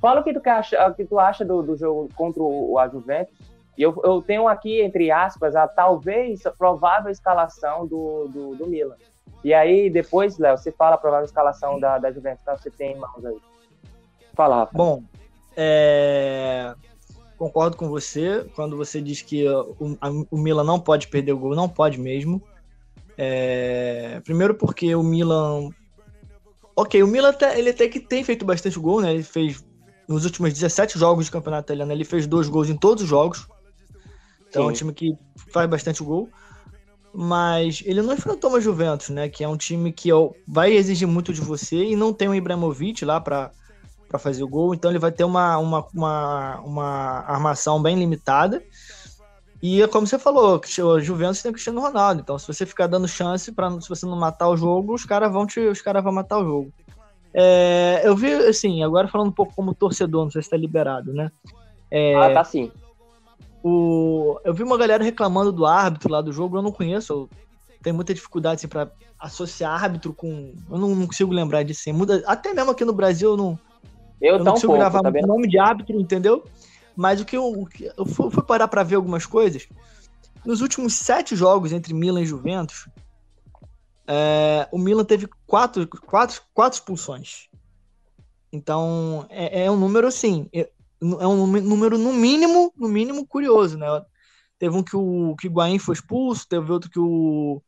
fala 0.00 0.20
o 0.20 0.24
que 0.24 0.34
tu 0.34 0.42
acha, 0.48 0.88
o 0.88 0.94
que 0.94 1.04
tu 1.04 1.18
acha 1.18 1.44
do, 1.44 1.62
do 1.62 1.76
jogo 1.76 2.08
contra 2.16 2.42
o, 2.42 2.78
a 2.78 2.88
Juventus 2.88 3.32
e 3.76 3.82
eu, 3.82 4.00
eu 4.04 4.22
tenho 4.22 4.46
aqui, 4.46 4.80
entre 4.80 5.10
aspas, 5.10 5.56
a 5.56 5.66
talvez 5.66 6.46
a 6.46 6.50
provável 6.50 7.10
escalação 7.10 7.86
do, 7.86 8.28
do, 8.28 8.54
do 8.54 8.66
Milan. 8.66 8.96
E 9.42 9.52
aí, 9.52 9.90
depois, 9.90 10.38
Léo, 10.38 10.56
você 10.56 10.72
fala 10.72 10.94
a 10.94 10.98
provável 10.98 11.24
escalação 11.24 11.78
da, 11.78 11.98
da 11.98 12.10
Juventus 12.10 12.44
que 12.44 12.62
você 12.62 12.70
tem 12.70 12.92
em 12.92 12.98
mãos 12.98 13.24
aí. 13.24 13.36
Fala, 14.34 14.56
Rafa. 14.56 14.72
Bom, 14.76 15.02
é... 15.56 16.74
concordo 17.36 17.76
com 17.76 17.88
você 17.88 18.46
quando 18.54 18.76
você 18.76 19.00
diz 19.00 19.22
que 19.22 19.46
o, 19.48 19.96
a, 20.00 20.10
o 20.30 20.38
Milan 20.38 20.64
não 20.64 20.78
pode 20.78 21.08
perder 21.08 21.32
o 21.32 21.38
gol, 21.38 21.54
não 21.54 21.68
pode 21.68 21.98
mesmo. 21.98 22.42
É... 23.16 24.20
Primeiro 24.24 24.54
porque 24.54 24.94
o 24.94 25.02
Milan... 25.02 25.70
Ok, 26.76 27.02
o 27.02 27.06
Milan 27.06 27.30
até, 27.30 27.58
ele 27.58 27.70
até 27.70 27.88
que 27.88 28.00
tem 28.00 28.24
feito 28.24 28.44
bastante 28.44 28.78
gol, 28.78 29.00
né? 29.00 29.14
Ele 29.14 29.22
fez 29.22 29.64
nos 30.08 30.24
últimos 30.24 30.52
17 30.52 30.98
jogos 30.98 31.26
de 31.26 31.30
campeonato 31.30 31.66
italiano, 31.66 31.92
ele 31.92 32.04
fez 32.04 32.26
dois 32.26 32.48
gols 32.48 32.68
em 32.68 32.76
todos 32.76 33.04
os 33.04 33.08
jogos. 33.08 33.46
Então 34.48 34.62
Sim. 34.62 34.68
é 34.68 34.70
um 34.70 34.72
time 34.72 34.92
que 34.92 35.18
faz 35.50 35.68
bastante 35.68 36.02
gol. 36.02 36.28
Mas 37.16 37.80
ele 37.84 38.02
não 38.02 38.12
enfrentou 38.12 38.50
uma 38.50 38.60
Juventus, 38.60 39.10
né? 39.10 39.28
Que 39.28 39.44
é 39.44 39.48
um 39.48 39.56
time 39.56 39.92
que 39.92 40.10
vai 40.48 40.72
exigir 40.72 41.06
muito 41.06 41.32
de 41.32 41.40
você 41.40 41.76
e 41.76 41.94
não 41.94 42.12
tem 42.12 42.28
o 42.28 42.34
Ibrahimovic 42.34 43.04
lá 43.04 43.20
para 43.20 43.52
fazer 44.18 44.42
o 44.42 44.48
gol. 44.48 44.74
Então 44.74 44.90
ele 44.90 44.98
vai 44.98 45.12
ter 45.12 45.24
uma, 45.24 45.58
uma, 45.58 45.86
uma, 45.94 46.60
uma 46.60 47.24
armação 47.26 47.80
bem 47.82 47.98
limitada. 47.98 48.62
E 49.62 49.80
é 49.80 49.88
como 49.88 50.06
você 50.06 50.18
falou, 50.18 50.60
o 50.60 51.00
Juventus 51.00 51.40
tem 51.40 51.50
o 51.50 51.54
Cristiano 51.54 51.80
Ronaldo. 51.80 52.20
Então, 52.20 52.38
se 52.38 52.46
você 52.46 52.66
ficar 52.66 52.86
dando 52.86 53.08
chance 53.08 53.50
para 53.50 53.70
se 53.80 53.88
você 53.88 54.04
não 54.04 54.16
matar 54.16 54.48
o 54.50 54.56
jogo, 54.56 54.92
os 54.92 55.06
caras 55.06 55.32
vão 55.32 55.46
te, 55.46 55.58
os 55.60 55.80
caras 55.80 56.04
vão 56.04 56.12
matar 56.12 56.38
o 56.38 56.44
jogo. 56.44 56.72
É, 57.32 58.02
eu 58.04 58.14
vi, 58.14 58.32
assim, 58.32 58.84
agora 58.84 59.08
falando 59.08 59.28
um 59.28 59.32
pouco 59.32 59.54
como 59.54 59.74
torcedor, 59.74 60.24
não 60.24 60.30
sei 60.30 60.42
se 60.42 60.46
está 60.46 60.56
liberado, 60.56 61.12
né? 61.12 61.32
É, 61.90 62.14
ah, 62.14 62.34
tá 62.34 62.44
sim. 62.44 62.70
O, 63.62 64.38
eu 64.44 64.52
vi 64.52 64.62
uma 64.62 64.76
galera 64.76 65.02
reclamando 65.02 65.50
do 65.50 65.64
árbitro 65.64 66.12
lá 66.12 66.20
do 66.20 66.30
jogo, 66.30 66.58
eu 66.58 66.62
não 66.62 66.70
conheço, 66.70 67.12
eu 67.12 67.30
tenho 67.82 67.96
muita 67.96 68.12
dificuldade 68.12 68.56
assim, 68.56 68.68
para 68.68 68.90
associar 69.18 69.82
árbitro 69.82 70.12
com. 70.12 70.54
Eu 70.70 70.78
não, 70.78 70.94
não, 70.94 71.06
consigo 71.06 71.32
lembrar 71.32 71.62
disso. 71.62 71.80
Assim. 71.80 71.92
Muda, 71.92 72.22
até 72.26 72.52
mesmo 72.52 72.70
aqui 72.70 72.84
no 72.84 72.92
Brasil 72.92 73.30
eu 73.30 73.36
não. 73.36 73.58
Eu, 74.20 74.38
eu 74.38 74.44
não 74.44 74.52
consigo 74.52 74.72
pouco, 74.72 74.80
gravar 74.80 75.02
tá 75.02 75.08
o 75.08 75.26
nome 75.26 75.48
de 75.48 75.58
árbitro, 75.58 76.00
entendeu? 76.00 76.44
Mas 76.96 77.20
o 77.20 77.24
que 77.24 77.36
eu, 77.36 77.46
o 77.46 77.66
que 77.66 77.90
eu 77.96 78.06
fui, 78.06 78.30
parar 78.42 78.68
para 78.68 78.82
ver 78.82 78.96
algumas 78.96 79.26
coisas. 79.26 79.68
Nos 80.44 80.60
últimos 80.60 80.94
sete 80.94 81.34
jogos 81.34 81.72
entre 81.72 81.92
Milan 81.94 82.22
e 82.22 82.26
Juventus, 82.26 82.88
é, 84.06 84.68
o 84.70 84.78
Milan 84.78 85.04
teve 85.04 85.28
quatro, 85.46 85.88
quatro, 85.88 86.42
quatro 86.52 86.78
expulsões. 86.78 87.48
Então, 88.52 89.26
é, 89.30 89.64
é 89.64 89.70
um 89.70 89.76
número 89.76 90.06
assim 90.06 90.48
é 91.20 91.26
um 91.26 91.46
número 91.46 91.98
no 91.98 92.12
mínimo, 92.12 92.72
no 92.76 92.88
mínimo 92.88 93.26
curioso, 93.26 93.76
né? 93.76 93.86
Teve 94.58 94.76
um 94.76 94.82
que 94.82 94.96
o, 94.96 95.34
que 95.36 95.48
o 95.48 95.50
Guaim 95.50 95.78
foi 95.78 95.94
expulso, 95.94 96.48
teve 96.48 96.70
outro 96.70 96.90
que 96.90 97.00
o, 97.00 97.60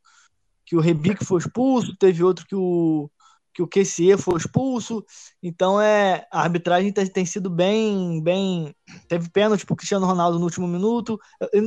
que 0.65 0.75
o 0.75 0.79
Rebic 0.79 1.23
foi 1.23 1.39
expulso, 1.39 1.95
teve 1.97 2.23
outro 2.23 2.45
que 2.47 2.55
o, 2.55 3.09
que 3.57 3.63
o 3.63 3.67
QCE 3.67 4.15
foi 4.17 4.37
expulso. 4.37 5.03
Então 5.41 5.81
é 5.81 6.27
a 6.31 6.41
arbitragem 6.43 6.93
tem, 6.93 7.07
tem 7.07 7.25
sido 7.25 7.49
bem, 7.49 8.21
bem. 8.21 8.75
Teve 9.07 9.29
pênalti 9.31 9.65
pro 9.65 9.75
Cristiano 9.75 10.05
Ronaldo 10.05 10.37
no 10.37 10.45
último 10.45 10.67
minuto. 10.67 11.19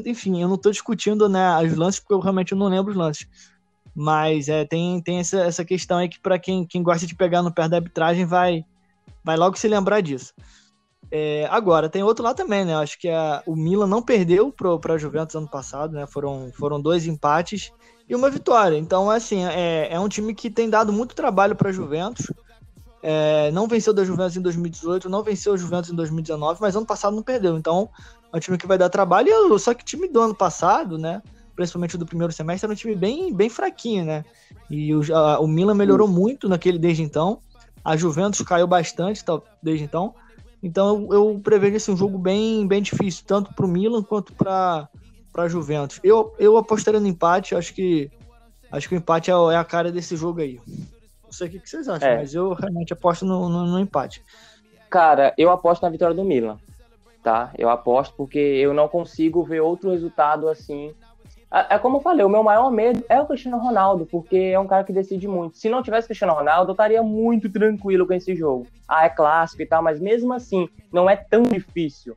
Enfim, 0.06 0.40
eu 0.40 0.47
não 0.47 0.54
estou 0.54 0.70
discutindo 0.70 1.28
né, 1.28 1.61
os 1.66 1.75
lances, 1.75 1.99
porque 1.99 2.14
eu 2.14 2.20
realmente 2.20 2.54
não 2.54 2.68
lembro 2.68 2.92
os 2.92 2.97
lances. 2.97 3.26
Mas 3.92 4.49
é, 4.49 4.64
tem, 4.64 5.02
tem 5.02 5.18
essa, 5.18 5.40
essa 5.40 5.64
questão 5.64 5.99
aí 5.99 6.09
que, 6.09 6.20
para 6.20 6.38
quem, 6.38 6.64
quem 6.64 6.80
gosta 6.80 7.09
de 7.09 7.16
pegar 7.16 7.42
no 7.42 7.52
pé 7.52 7.68
da 7.68 7.78
arbitragem, 7.78 8.25
vai, 8.25 8.64
vai 9.25 9.37
logo 9.37 9.59
se 9.59 9.66
lembrar 9.66 10.00
disso. 10.00 10.32
É, 11.11 11.49
agora, 11.50 11.88
tem 11.88 12.04
outro 12.04 12.25
lá 12.25 12.32
também, 12.32 12.64
né? 12.64 12.76
Acho 12.76 12.97
que 13.00 13.09
a, 13.09 13.42
o 13.44 13.56
Milan 13.56 13.88
não 13.88 14.00
perdeu 14.00 14.52
para 14.52 14.94
a 14.94 14.99
Juventus 14.99 15.35
ano 15.35 15.50
passado, 15.50 15.92
né? 15.92 16.06
Foram, 16.06 16.52
foram 16.52 16.80
dois 16.80 17.04
empates 17.09 17.73
e 18.11 18.14
uma 18.17 18.29
vitória. 18.29 18.76
Então, 18.76 19.09
assim, 19.09 19.45
é, 19.45 19.95
é 19.95 20.00
um 20.00 20.09
time 20.09 20.35
que 20.35 20.50
tem 20.50 20.69
dado 20.69 20.93
muito 20.93 21.14
trabalho 21.14 21.55
para 21.55 21.69
a 21.69 21.73
Juventus. 21.73 22.26
É, 23.00 23.52
não 23.52 23.69
venceu 23.69 23.95
da 23.95 24.05
Juventus 24.05 24.37
em 24.37 24.43
2018, 24.43 25.09
não 25.09 25.23
venceu 25.23 25.55
a 25.55 25.57
Juventus 25.57 25.90
em 25.90 25.95
2019, 25.95 26.61
mas 26.61 26.75
ano 26.75 26.85
passado 26.85 27.14
não 27.14 27.23
perdeu. 27.23 27.57
Então, 27.57 27.88
é 28.33 28.37
um 28.37 28.40
time 28.40 28.59
que 28.59 28.67
vai 28.67 28.76
dar 28.76 28.88
trabalho. 28.88 29.57
Só 29.61 29.73
que 29.73 29.85
o 29.85 29.87
time 29.87 30.09
do 30.09 30.21
ano 30.21 30.35
passado, 30.35 30.99
né? 30.99 31.23
Principalmente 31.55 31.97
do 31.97 32.05
primeiro 32.05 32.33
semestre, 32.33 32.67
era 32.67 32.73
um 32.73 32.76
time 32.76 32.97
bem, 32.97 33.33
bem 33.33 33.49
fraquinho, 33.49 34.05
né? 34.05 34.25
E 34.69 34.93
o, 34.93 35.02
a, 35.17 35.38
o 35.38 35.47
Milan 35.47 35.75
melhorou 35.75 36.09
muito 36.09 36.49
naquele 36.49 36.81
desde 36.81 37.05
então. 37.05 37.38
A 37.85 37.97
Juventus 37.97 38.43
caiu 38.43 38.67
bastante 38.67 39.25
desde 39.62 39.85
então. 39.85 40.17
Então 40.61 41.07
eu, 41.12 41.14
eu 41.14 41.40
prevejo 41.40 41.76
assim, 41.76 41.93
um 41.93 41.97
jogo 41.97 42.19
bem, 42.19 42.67
bem 42.67 42.83
difícil, 42.83 43.23
tanto 43.25 43.55
para 43.55 43.64
o 43.64 43.69
Milan 43.69 44.02
quanto 44.02 44.33
para 44.35 44.88
a 45.34 45.49
Juventus. 45.49 46.00
Eu, 46.02 46.34
eu 46.38 46.56
apostaria 46.56 47.00
no 47.00 47.06
empate, 47.06 47.54
acho 47.54 47.75
que 47.75 48.10
acho 48.70 48.88
que 48.88 48.94
o 48.94 48.99
empate 48.99 49.30
é, 49.30 49.34
é 49.34 49.56
a 49.56 49.64
cara 49.64 49.90
desse 49.90 50.16
jogo 50.16 50.40
aí. 50.40 50.60
Não 51.25 51.32
sei 51.32 51.49
o 51.49 51.50
que, 51.50 51.68
vocês 51.68 51.88
acham, 51.88 52.08
é. 52.08 52.16
mas 52.16 52.34
eu 52.34 52.52
realmente 52.52 52.92
aposto 52.92 53.25
no, 53.25 53.49
no, 53.49 53.66
no, 53.66 53.78
empate. 53.78 54.22
Cara, 54.88 55.32
eu 55.38 55.50
aposto 55.50 55.82
na 55.82 55.88
vitória 55.88 56.14
do 56.14 56.25
Milan, 56.25 56.58
tá? 57.22 57.52
Eu 57.56 57.68
aposto 57.68 58.14
porque 58.16 58.38
eu 58.38 58.75
não 58.75 58.88
consigo 58.88 59.44
ver 59.44 59.60
outro 59.60 59.90
resultado 59.90 60.49
assim 60.49 60.92
é, 61.52 61.75
é 61.75 61.78
como 61.78 61.96
eu 61.96 62.00
falei, 62.00 62.25
o 62.25 62.28
meu 62.28 62.42
maior 62.42 62.70
medo 62.70 63.04
é 63.08 63.20
o 63.20 63.26
Cristiano 63.26 63.58
Ronaldo, 63.58 64.06
porque 64.06 64.37
é 64.37 64.58
um 64.58 64.66
cara 64.66 64.84
que 64.84 64.92
decide 64.92 65.26
muito. 65.26 65.58
Se 65.58 65.68
não 65.68 65.82
tivesse 65.82 66.06
Cristiano 66.06 66.32
Ronaldo, 66.32 66.70
eu 66.70 66.75
estaria 66.75 67.02
muito 67.02 67.50
tranquilo 67.50 68.06
com 68.06 68.12
esse 68.12 68.37
jogo. 68.37 68.66
Ah, 68.87 69.04
é 69.04 69.08
clássico 69.08 69.62
e 69.62 69.66
tal, 69.66 69.82
mas 69.82 70.00
mesmo 70.00 70.32
assim, 70.32 70.68
não 70.92 71.10
é 71.10 71.16
tão 71.16 71.42
difícil. 71.42 72.16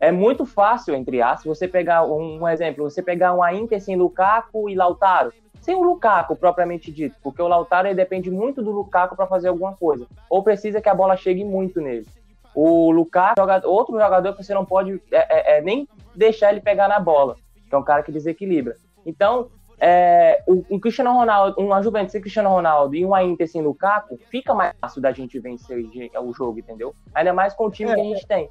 É 0.00 0.10
muito 0.12 0.44
fácil, 0.44 0.94
entre 0.94 1.22
aspas, 1.22 1.58
você 1.58 1.68
pegar 1.68 2.04
um, 2.04 2.42
um 2.42 2.48
exemplo, 2.48 2.88
você 2.88 3.02
pegar 3.02 3.32
uma 3.32 3.52
Inter 3.52 3.80
sem 3.80 3.96
Lukaku 3.96 4.68
e 4.68 4.74
Lautaro. 4.74 5.32
Sem 5.60 5.74
o 5.74 5.82
Lukaku, 5.82 6.36
propriamente 6.36 6.92
dito, 6.92 7.16
porque 7.22 7.40
o 7.40 7.48
Lautaro 7.48 7.94
depende 7.94 8.30
muito 8.30 8.62
do 8.62 8.70
Lukaku 8.70 9.16
para 9.16 9.26
fazer 9.26 9.48
alguma 9.48 9.74
coisa. 9.74 10.06
Ou 10.28 10.42
precisa 10.42 10.80
que 10.80 10.88
a 10.88 10.94
bola 10.94 11.16
chegue 11.16 11.42
muito 11.42 11.80
nele. 11.80 12.06
O 12.54 12.90
Lukaku, 12.90 13.40
outro 13.64 13.98
jogador 13.98 14.34
que 14.34 14.44
você 14.44 14.52
não 14.52 14.64
pode 14.64 15.00
é, 15.10 15.54
é, 15.54 15.58
é, 15.58 15.60
nem 15.62 15.88
deixar 16.14 16.52
ele 16.52 16.60
pegar 16.60 16.86
na 16.86 17.00
bola 17.00 17.36
que 17.68 17.74
é 17.74 17.78
um 17.78 17.82
cara 17.82 18.02
que 18.02 18.12
desequilibra. 18.12 18.76
Então, 19.04 19.50
é, 19.78 20.42
um, 20.46 20.78
Cristiano 20.78 21.12
Ronaldo, 21.12 21.60
uma 21.60 21.82
Juventus 21.82 22.12
sem 22.12 22.20
Cristiano 22.20 22.48
Ronaldo 22.48 22.94
e 22.94 23.04
uma 23.04 23.22
Inter 23.22 23.48
sem 23.48 23.60
Lukaku, 23.60 24.18
fica 24.30 24.54
mais 24.54 24.72
fácil 24.80 25.02
da 25.02 25.12
gente 25.12 25.38
vencer 25.40 25.84
o 26.20 26.32
jogo, 26.32 26.58
entendeu? 26.58 26.94
Ainda 27.14 27.32
mais 27.32 27.52
com 27.54 27.66
o 27.66 27.70
time 27.70 27.90
é, 27.90 27.94
que 27.94 28.00
a 28.00 28.04
gente 28.04 28.26
tem. 28.26 28.48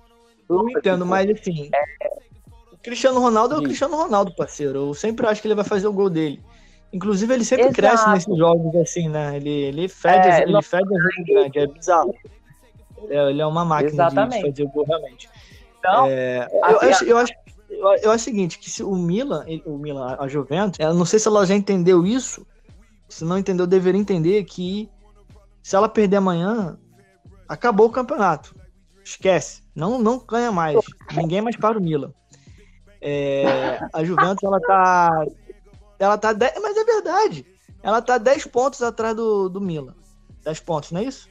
Eu 0.49 0.69
entendo, 0.69 1.05
mas 1.05 1.29
assim, 1.29 1.69
é, 1.73 2.07
o 2.71 2.77
Cristiano 2.77 3.19
Ronaldo 3.19 3.55
é 3.55 3.57
o 3.59 3.63
Cristiano 3.63 3.95
Ronaldo, 3.95 4.35
parceiro. 4.35 4.89
Eu 4.89 4.93
sempre 4.93 5.25
acho 5.27 5.41
que 5.41 5.47
ele 5.47 5.55
vai 5.55 5.65
fazer 5.65 5.87
o 5.87 5.93
gol 5.93 6.09
dele. 6.09 6.41
Inclusive, 6.91 7.33
ele 7.33 7.45
sempre 7.45 7.65
Exato. 7.65 7.75
cresce 7.75 8.09
nesses 8.09 8.37
jogos 8.37 8.75
assim, 8.75 9.09
né? 9.09 9.35
Ele, 9.37 9.49
ele 9.49 9.87
fede, 9.87 10.27
é, 10.27 10.43
ele 10.43 10.61
fede 10.61 10.83
a 10.83 11.23
grande, 11.25 11.59
é 11.59 11.67
bizarro. 11.67 12.13
Ele 13.03 13.15
é, 13.15 13.29
ele 13.29 13.41
é 13.41 13.45
uma 13.45 13.65
máquina 13.65 14.09
de, 14.09 14.15
de 14.15 14.41
fazer 14.41 14.63
o 14.63 14.69
gol 14.69 14.85
realmente. 14.85 15.29
Então, 15.79 16.05
é, 16.07 16.47
eu, 16.51 16.77
assim, 16.77 16.87
acho, 16.87 17.05
eu 17.05 17.17
acho 17.17 17.33
eu, 17.69 17.87
eu 18.03 18.11
acho 18.11 18.21
o 18.21 18.25
seguinte, 18.25 18.59
que 18.59 18.69
se 18.69 18.83
o 18.83 18.95
Milan, 18.95 19.45
o 19.65 19.77
Milan, 19.77 20.15
a 20.19 20.27
Juventus, 20.27 20.79
eu 20.79 20.93
não 20.93 21.05
sei 21.05 21.19
se 21.19 21.27
ela 21.27 21.45
já 21.45 21.55
entendeu 21.55 22.05
isso, 22.05 22.45
se 23.09 23.25
não 23.25 23.37
entendeu, 23.37 23.65
deveria 23.67 23.99
entender 23.99 24.43
que 24.43 24.89
se 25.61 25.75
ela 25.75 25.89
perder 25.89 26.17
amanhã, 26.17 26.77
acabou 27.47 27.87
o 27.87 27.91
campeonato. 27.91 28.55
Esquece. 29.03 29.62
Não, 29.75 29.97
não 29.97 30.19
ganha 30.19 30.51
mais. 30.51 30.77
Ninguém 31.15 31.41
mais 31.41 31.55
para 31.55 31.77
o 31.77 31.81
Milan. 31.81 32.13
É, 33.01 33.79
a 33.91 34.03
Juventus, 34.03 34.43
ela 34.43 34.61
tá. 34.61 35.25
Ela 35.99 36.17
tá. 36.17 36.31
Dez, 36.31 36.53
mas 36.61 36.77
é 36.77 36.83
verdade. 36.83 37.45
Ela 37.81 38.01
tá 38.01 38.17
10 38.17 38.47
pontos 38.47 38.81
atrás 38.81 39.15
do, 39.15 39.49
do 39.49 39.59
Milan. 39.59 39.93
10 40.43 40.59
pontos, 40.61 40.91
não 40.91 41.01
é 41.01 41.03
isso? 41.03 41.29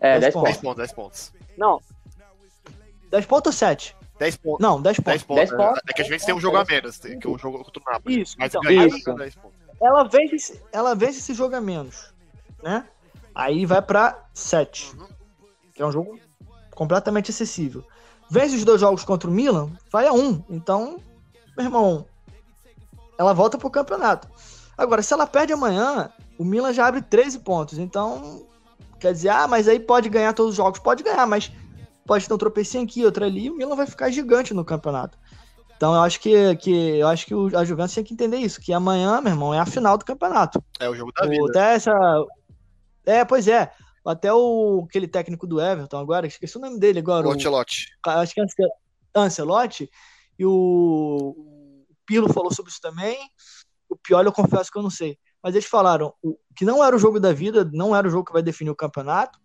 É, 0.00 0.18
10 0.18 0.32
pontos. 0.32 0.50
10 0.50 0.56
pontos, 0.58 0.76
10 0.76 0.92
pontos. 0.92 1.32
Não. 1.58 1.80
10 3.10 3.26
pontos 3.26 3.46
ou 3.46 3.52
7? 3.52 3.96
10 4.18 4.36
pontos. 4.36 4.60
Não, 4.60 4.80
10 4.80 4.96
pontos. 4.96 5.12
10 5.12 5.22
pontos. 5.24 5.50
10 5.50 5.50
pontos. 5.50 5.82
É 5.88 5.92
que 5.92 6.02
a 6.02 6.04
gente 6.04 6.24
tem 6.24 6.34
um 6.34 6.40
jogo 6.40 6.56
a 6.56 6.64
menos, 6.64 6.98
que 6.98 7.26
é 7.26 7.28
um 7.28 7.38
jogo 7.38 7.62
contra 7.62 7.82
o 7.82 7.92
Napoli. 7.92 8.22
Isso, 8.22 8.36
mas 8.38 8.54
então, 8.54 8.70
isso. 8.70 9.14
10 9.14 9.34
pontos. 9.34 9.58
Ela 9.80 10.04
vence, 10.04 10.62
ela 10.72 10.94
vence 10.94 11.18
esse 11.18 11.34
jogo 11.34 11.54
a 11.54 11.60
menos, 11.60 12.12
né? 12.62 12.88
Aí 13.34 13.64
vai 13.64 13.80
pra 13.80 14.26
7. 14.34 14.96
Uhum. 14.96 15.06
Que 15.72 15.82
é 15.82 15.86
um 15.86 15.92
jogo 15.92 16.18
completamente 16.78 17.32
acessível. 17.32 17.82
Vence 18.30 18.54
os 18.54 18.64
dois 18.64 18.80
jogos 18.80 19.02
contra 19.02 19.28
o 19.28 19.32
Milan, 19.32 19.68
vai 19.90 20.06
a 20.06 20.12
1. 20.12 20.44
Então, 20.48 21.00
meu 21.56 21.66
irmão, 21.66 22.06
ela 23.18 23.32
volta 23.32 23.58
pro 23.58 23.68
campeonato. 23.68 24.28
Agora, 24.76 25.02
se 25.02 25.12
ela 25.12 25.26
perde 25.26 25.52
amanhã, 25.52 26.08
o 26.38 26.44
Milan 26.44 26.72
já 26.72 26.86
abre 26.86 27.02
13 27.02 27.40
pontos. 27.40 27.78
Então, 27.78 28.46
quer 29.00 29.12
dizer, 29.12 29.30
ah, 29.30 29.48
mas 29.48 29.66
aí 29.66 29.80
pode 29.80 30.08
ganhar 30.08 30.32
todos 30.34 30.52
os 30.52 30.56
jogos. 30.56 30.78
Pode 30.78 31.02
ganhar, 31.02 31.26
mas 31.26 31.50
pode 32.06 32.28
ter 32.28 32.32
um 32.32 32.38
tropecinho 32.38 32.84
aqui, 32.84 33.04
outro 33.04 33.24
ali, 33.24 33.46
e 33.46 33.50
o 33.50 33.56
Milan 33.56 33.74
vai 33.74 33.86
ficar 33.86 34.08
gigante 34.12 34.54
no 34.54 34.64
campeonato. 34.64 35.18
Então 35.76 35.94
eu 35.94 36.02
acho 36.02 36.20
que, 36.20 36.54
que 36.56 36.98
eu 36.98 37.08
acho 37.08 37.26
que 37.26 37.34
a 37.56 37.64
Juventus 37.64 37.94
tem 37.94 38.04
que 38.04 38.14
entender 38.14 38.36
isso, 38.36 38.60
que 38.60 38.72
amanhã, 38.72 39.20
meu 39.20 39.32
irmão, 39.32 39.52
é 39.52 39.58
a 39.58 39.66
final 39.66 39.98
do 39.98 40.04
campeonato. 40.04 40.62
É 40.78 40.88
o 40.88 40.94
jogo 40.94 41.10
da 41.12 41.26
vida. 41.26 41.44
Até 41.50 41.74
essa 41.74 41.92
É, 43.04 43.24
pois 43.24 43.48
é. 43.48 43.72
Até 44.08 44.32
o 44.32 44.86
aquele 44.88 45.06
técnico 45.06 45.46
do 45.46 45.60
Everton 45.60 45.98
agora, 45.98 46.26
esqueci 46.26 46.56
o 46.56 46.60
nome 46.60 46.78
dele 46.78 47.00
agora. 47.00 47.28
O 47.28 47.32
Ancelotti. 47.32 47.88
O, 48.06 48.10
acho 48.10 48.34
que 48.34 48.40
é 48.40 48.44
Ancelotti 49.14 49.90
e 50.38 50.46
o, 50.46 50.50
o 50.50 51.94
Pirlo 52.06 52.32
falou 52.32 52.52
sobre 52.52 52.70
isso 52.70 52.80
também. 52.80 53.18
O 53.88 53.96
Pioli 53.96 54.26
eu 54.26 54.32
confesso 54.32 54.70
que 54.70 54.78
eu 54.78 54.82
não 54.82 54.90
sei. 54.90 55.18
Mas 55.42 55.54
eles 55.54 55.68
falaram 55.68 56.14
que 56.56 56.64
não 56.64 56.82
era 56.82 56.96
o 56.96 56.98
jogo 56.98 57.20
da 57.20 57.32
vida, 57.32 57.68
não 57.72 57.94
era 57.94 58.08
o 58.08 58.10
jogo 58.10 58.24
que 58.24 58.32
vai 58.32 58.42
definir 58.42 58.70
o 58.70 58.76
campeonato, 58.76 59.38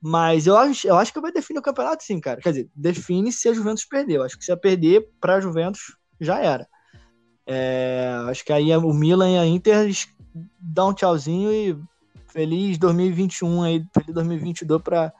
mas 0.00 0.46
eu 0.46 0.56
acho, 0.56 0.88
eu 0.88 0.96
acho 0.96 1.12
que 1.12 1.20
vai 1.20 1.30
definir 1.30 1.58
o 1.58 1.62
campeonato 1.62 2.02
sim, 2.02 2.18
cara. 2.18 2.40
Quer 2.40 2.50
dizer, 2.50 2.70
define 2.74 3.30
se 3.30 3.48
a 3.48 3.52
Juventus 3.52 3.84
perdeu. 3.84 4.22
Acho 4.22 4.38
que 4.38 4.44
se 4.44 4.52
a 4.52 4.56
perder 4.56 5.10
para 5.20 5.36
a 5.36 5.40
Juventus, 5.40 5.96
já 6.18 6.40
era. 6.40 6.66
É, 7.46 8.08
acho 8.28 8.44
que 8.44 8.52
aí 8.52 8.74
o 8.76 8.92
Milan 8.92 9.30
e 9.30 9.38
a 9.38 9.46
Inter 9.46 9.90
dão 10.58 10.88
um 10.90 10.94
tchauzinho 10.94 11.52
e 11.52 11.78
feliz 12.36 12.76
2021 12.76 13.62
aí, 13.62 13.84
feliz 13.94 14.14
2022 14.14 14.82
para 14.82 15.12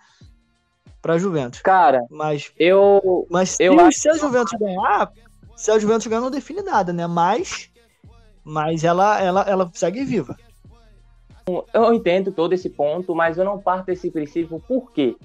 para 1.01 1.19
Juventus. 1.19 1.63
Cara, 1.63 2.03
mas 2.11 2.53
eu 2.59 3.27
mas 3.31 3.59
eu 3.59 3.73
se, 3.73 3.81
acho... 3.81 4.01
se 4.01 4.09
a 4.11 4.15
Juventus 4.15 4.59
ganhar, 4.59 5.13
se 5.57 5.71
a 5.71 5.79
Juventus 5.79 6.07
ganhar 6.07 6.21
não 6.21 6.31
define 6.31 6.61
nada, 6.61 6.93
né? 6.93 7.07
Mas 7.07 7.71
mas 8.45 8.85
ela 8.85 9.19
ela 9.23 9.43
ela 9.49 9.71
segue 9.73 10.05
viva. 10.05 10.37
Eu 11.73 11.95
entendo 11.95 12.33
todo 12.33 12.53
esse 12.53 12.69
ponto, 12.69 13.15
mas 13.15 13.39
eu 13.39 13.45
não 13.45 13.59
parto 13.59 13.87
desse 13.87 14.11
princípio. 14.11 14.61
Por 14.69 14.93
quê? 14.93 15.17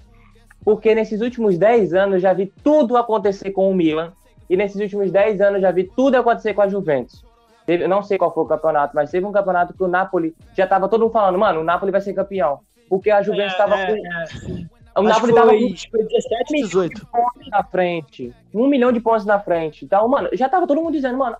Porque 0.63 0.93
nesses 0.93 1.19
últimos 1.19 1.57
10 1.57 1.93
anos 1.93 2.21
já 2.21 2.31
vi 2.31 2.53
tudo 2.63 2.95
acontecer 2.95 3.51
com 3.51 3.69
o 3.69 3.75
Milan. 3.75 4.13
E 4.47 4.55
nesses 4.55 4.79
últimos 4.79 5.11
10 5.11 5.41
anos 5.41 5.61
já 5.61 5.71
vi 5.71 5.85
tudo 5.85 6.15
acontecer 6.15 6.53
com 6.53 6.61
a 6.61 6.69
Juventus. 6.69 7.25
Teve, 7.71 7.87
não 7.87 8.03
sei 8.03 8.17
qual 8.17 8.33
foi 8.33 8.43
o 8.43 8.47
campeonato, 8.47 8.93
mas 8.93 9.09
teve 9.09 9.25
um 9.25 9.31
campeonato 9.31 9.73
que 9.73 9.81
o 9.81 9.87
Napoli 9.87 10.35
já 10.53 10.67
tava 10.67 10.89
todo 10.89 11.03
mundo 11.03 11.13
falando, 11.13 11.39
mano, 11.39 11.61
o 11.61 11.63
Napoli 11.63 11.89
vai 11.89 12.01
ser 12.01 12.11
campeão. 12.11 12.59
Porque 12.89 13.09
a 13.09 13.21
Juventus 13.21 13.53
estava 13.53 13.77
é, 13.77 13.85
com. 13.85 13.93
É, 13.93 14.23
é. 14.23 14.99
O 14.99 15.03
Napoli 15.03 15.33
tava 15.33 15.51
com 15.51 15.57
17, 15.57 16.53
18 16.53 17.07
pontos 17.07 17.49
na 17.49 17.63
frente. 17.63 18.35
Um 18.53 18.67
milhão 18.67 18.91
de 18.91 18.99
pontos 18.99 19.25
na 19.25 19.39
frente. 19.39 19.85
Então, 19.85 20.05
mano, 20.09 20.27
já 20.33 20.49
tava 20.49 20.67
todo 20.67 20.81
mundo 20.81 20.91
dizendo, 20.91 21.17
mano, 21.17 21.37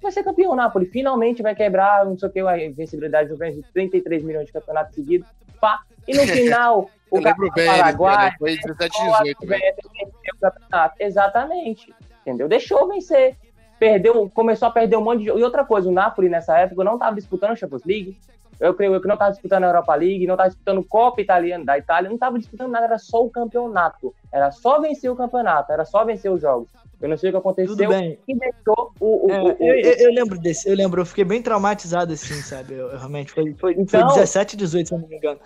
vai 0.00 0.10
ser 0.10 0.24
campeão. 0.24 0.52
O 0.52 0.56
Napoli 0.56 0.86
finalmente 0.86 1.42
vai 1.42 1.54
quebrar, 1.54 2.06
não 2.06 2.16
sei 2.16 2.30
o 2.30 2.32
que, 2.32 2.40
a 2.40 2.64
invencibilidade 2.64 3.28
do 3.28 3.34
Juventus 3.34 3.56
de 3.56 3.70
33 3.74 4.24
milhões 4.24 4.46
de 4.46 4.54
campeonatos 4.54 4.94
seguidos. 4.94 5.28
Pá. 5.60 5.82
E 6.08 6.16
no 6.16 6.22
final, 6.32 6.88
o 7.10 7.20
Paraguai 7.20 8.30
né? 8.30 8.36
foi 8.38 8.56
17 8.56 8.90
18, 8.90 9.38
o 9.38 10.40
campeonato. 10.40 10.94
Exatamente. 10.98 11.94
Entendeu? 12.22 12.48
Deixou 12.48 12.88
vencer. 12.88 13.36
Perdeu, 13.84 14.30
começou 14.32 14.68
a 14.68 14.70
perder 14.70 14.96
um 14.96 15.02
monte 15.02 15.24
de. 15.24 15.28
E 15.28 15.42
outra 15.44 15.62
coisa, 15.64 15.88
o 15.88 15.92
Napoli 15.92 16.28
nessa 16.30 16.56
época 16.58 16.82
não 16.82 16.94
estava 16.94 17.14
disputando 17.16 17.50
a 17.50 17.56
Champions 17.56 17.84
League. 17.84 18.16
Eu 18.58 18.72
creio 18.72 18.98
que 19.00 19.06
não 19.06 19.14
estava 19.14 19.32
disputando 19.32 19.64
a 19.64 19.66
Europa 19.66 19.94
League, 19.94 20.26
não 20.26 20.34
estava 20.34 20.48
disputando 20.48 20.82
Copa 20.84 21.20
Italiana 21.20 21.64
da 21.64 21.76
Itália, 21.76 22.08
não 22.08 22.14
estava 22.14 22.38
disputando 22.38 22.70
nada, 22.70 22.86
era 22.86 22.98
só 22.98 23.22
o 23.22 23.28
campeonato. 23.28 24.14
Era 24.32 24.50
só 24.52 24.80
vencer 24.80 25.10
o 25.10 25.16
campeonato, 25.16 25.70
era 25.72 25.84
só 25.84 26.04
vencer 26.04 26.30
os 26.30 26.40
jogos. 26.40 26.68
Eu 27.02 27.08
não 27.08 27.16
sei 27.18 27.28
o 27.28 27.32
que 27.32 27.38
aconteceu. 27.38 27.76
Tudo 27.76 27.88
bem. 27.88 28.18
E 28.26 28.34
deixou 28.38 28.92
o. 29.00 29.26
o, 29.26 29.30
É, 29.30 29.42
o- 29.42 29.48
eu, 29.60 29.74
eu- 29.74 29.96
eu 30.08 30.12
lembro 30.14 30.38
desse, 30.38 30.66
eu 30.68 30.74
lembro, 30.74 31.02
eu 31.02 31.06
fiquei 31.06 31.24
bem 31.24 31.42
traumatizado 31.42 32.12
assim, 32.14 32.34
sabe? 32.40 32.74
Eu, 32.74 32.88
realmente 32.96 33.32
foi, 33.32 33.52
foi, 33.60 33.74
foi 33.74 33.82
Então- 33.82 34.06
17, 34.14 34.56
18, 34.56 34.88
se 34.88 34.94
eu 34.94 34.98
não 34.98 35.08
me 35.08 35.16
engano. 35.16 35.38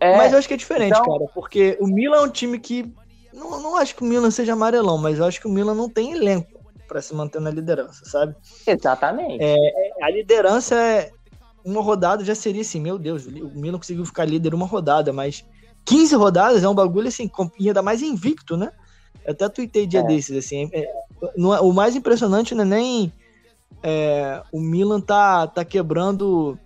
é, 0.00 0.16
Mas 0.16 0.32
eu 0.32 0.38
acho 0.38 0.48
que 0.48 0.54
é 0.54 0.56
diferente, 0.56 0.98
então- 0.98 1.04
cara, 1.18 1.30
porque 1.32 1.76
o 1.80 1.86
Milan 1.86 2.16
é 2.16 2.20
um 2.22 2.30
time 2.30 2.58
que. 2.58 2.92
Não, 3.32 3.60
não 3.62 3.76
acho 3.76 3.94
que 3.94 4.02
o 4.02 4.06
Milan 4.06 4.30
seja 4.30 4.52
amarelão, 4.54 4.96
mas 4.96 5.18
eu 5.18 5.24
acho 5.26 5.40
que 5.40 5.46
o 5.46 5.50
Milan 5.50 5.74
não 5.74 5.88
tem 5.88 6.12
elenco 6.12 6.53
pra 6.86 7.00
se 7.02 7.14
manter 7.14 7.40
na 7.40 7.50
liderança, 7.50 8.04
sabe? 8.04 8.34
Exatamente. 8.66 9.44
A 10.02 10.10
liderança 10.10 10.74
é. 10.74 11.10
Uma 11.64 11.80
rodada 11.80 12.22
já 12.22 12.34
seria 12.34 12.60
assim, 12.60 12.78
meu 12.78 12.98
Deus, 12.98 13.24
o 13.26 13.30
Milan 13.58 13.78
conseguiu 13.78 14.04
ficar 14.04 14.26
líder 14.26 14.52
uma 14.54 14.66
rodada, 14.66 15.14
mas 15.14 15.42
15 15.86 16.14
rodadas 16.14 16.62
é 16.62 16.68
um 16.68 16.74
bagulho 16.74 17.08
assim, 17.08 17.30
e 17.58 17.68
ainda 17.68 17.80
mais 17.80 18.02
invicto, 18.02 18.54
né? 18.54 18.70
Eu 19.24 19.32
até 19.32 19.48
tuitei 19.48 19.86
dia 19.86 20.00
É. 20.00 20.02
desses, 20.02 20.36
assim. 20.36 20.68
é- 20.74 20.92
não 21.36 21.54
é- 21.54 21.60
o 21.60 21.72
mais 21.72 21.96
impressionante 21.96 22.54
não 22.54 22.62
é 22.64 22.66
nem 22.66 23.12
é, 23.82 24.42
o 24.52 24.60
Milan 24.60 25.00
tá, 25.00 25.46
tá 25.46 25.64
quebrando 25.64 26.58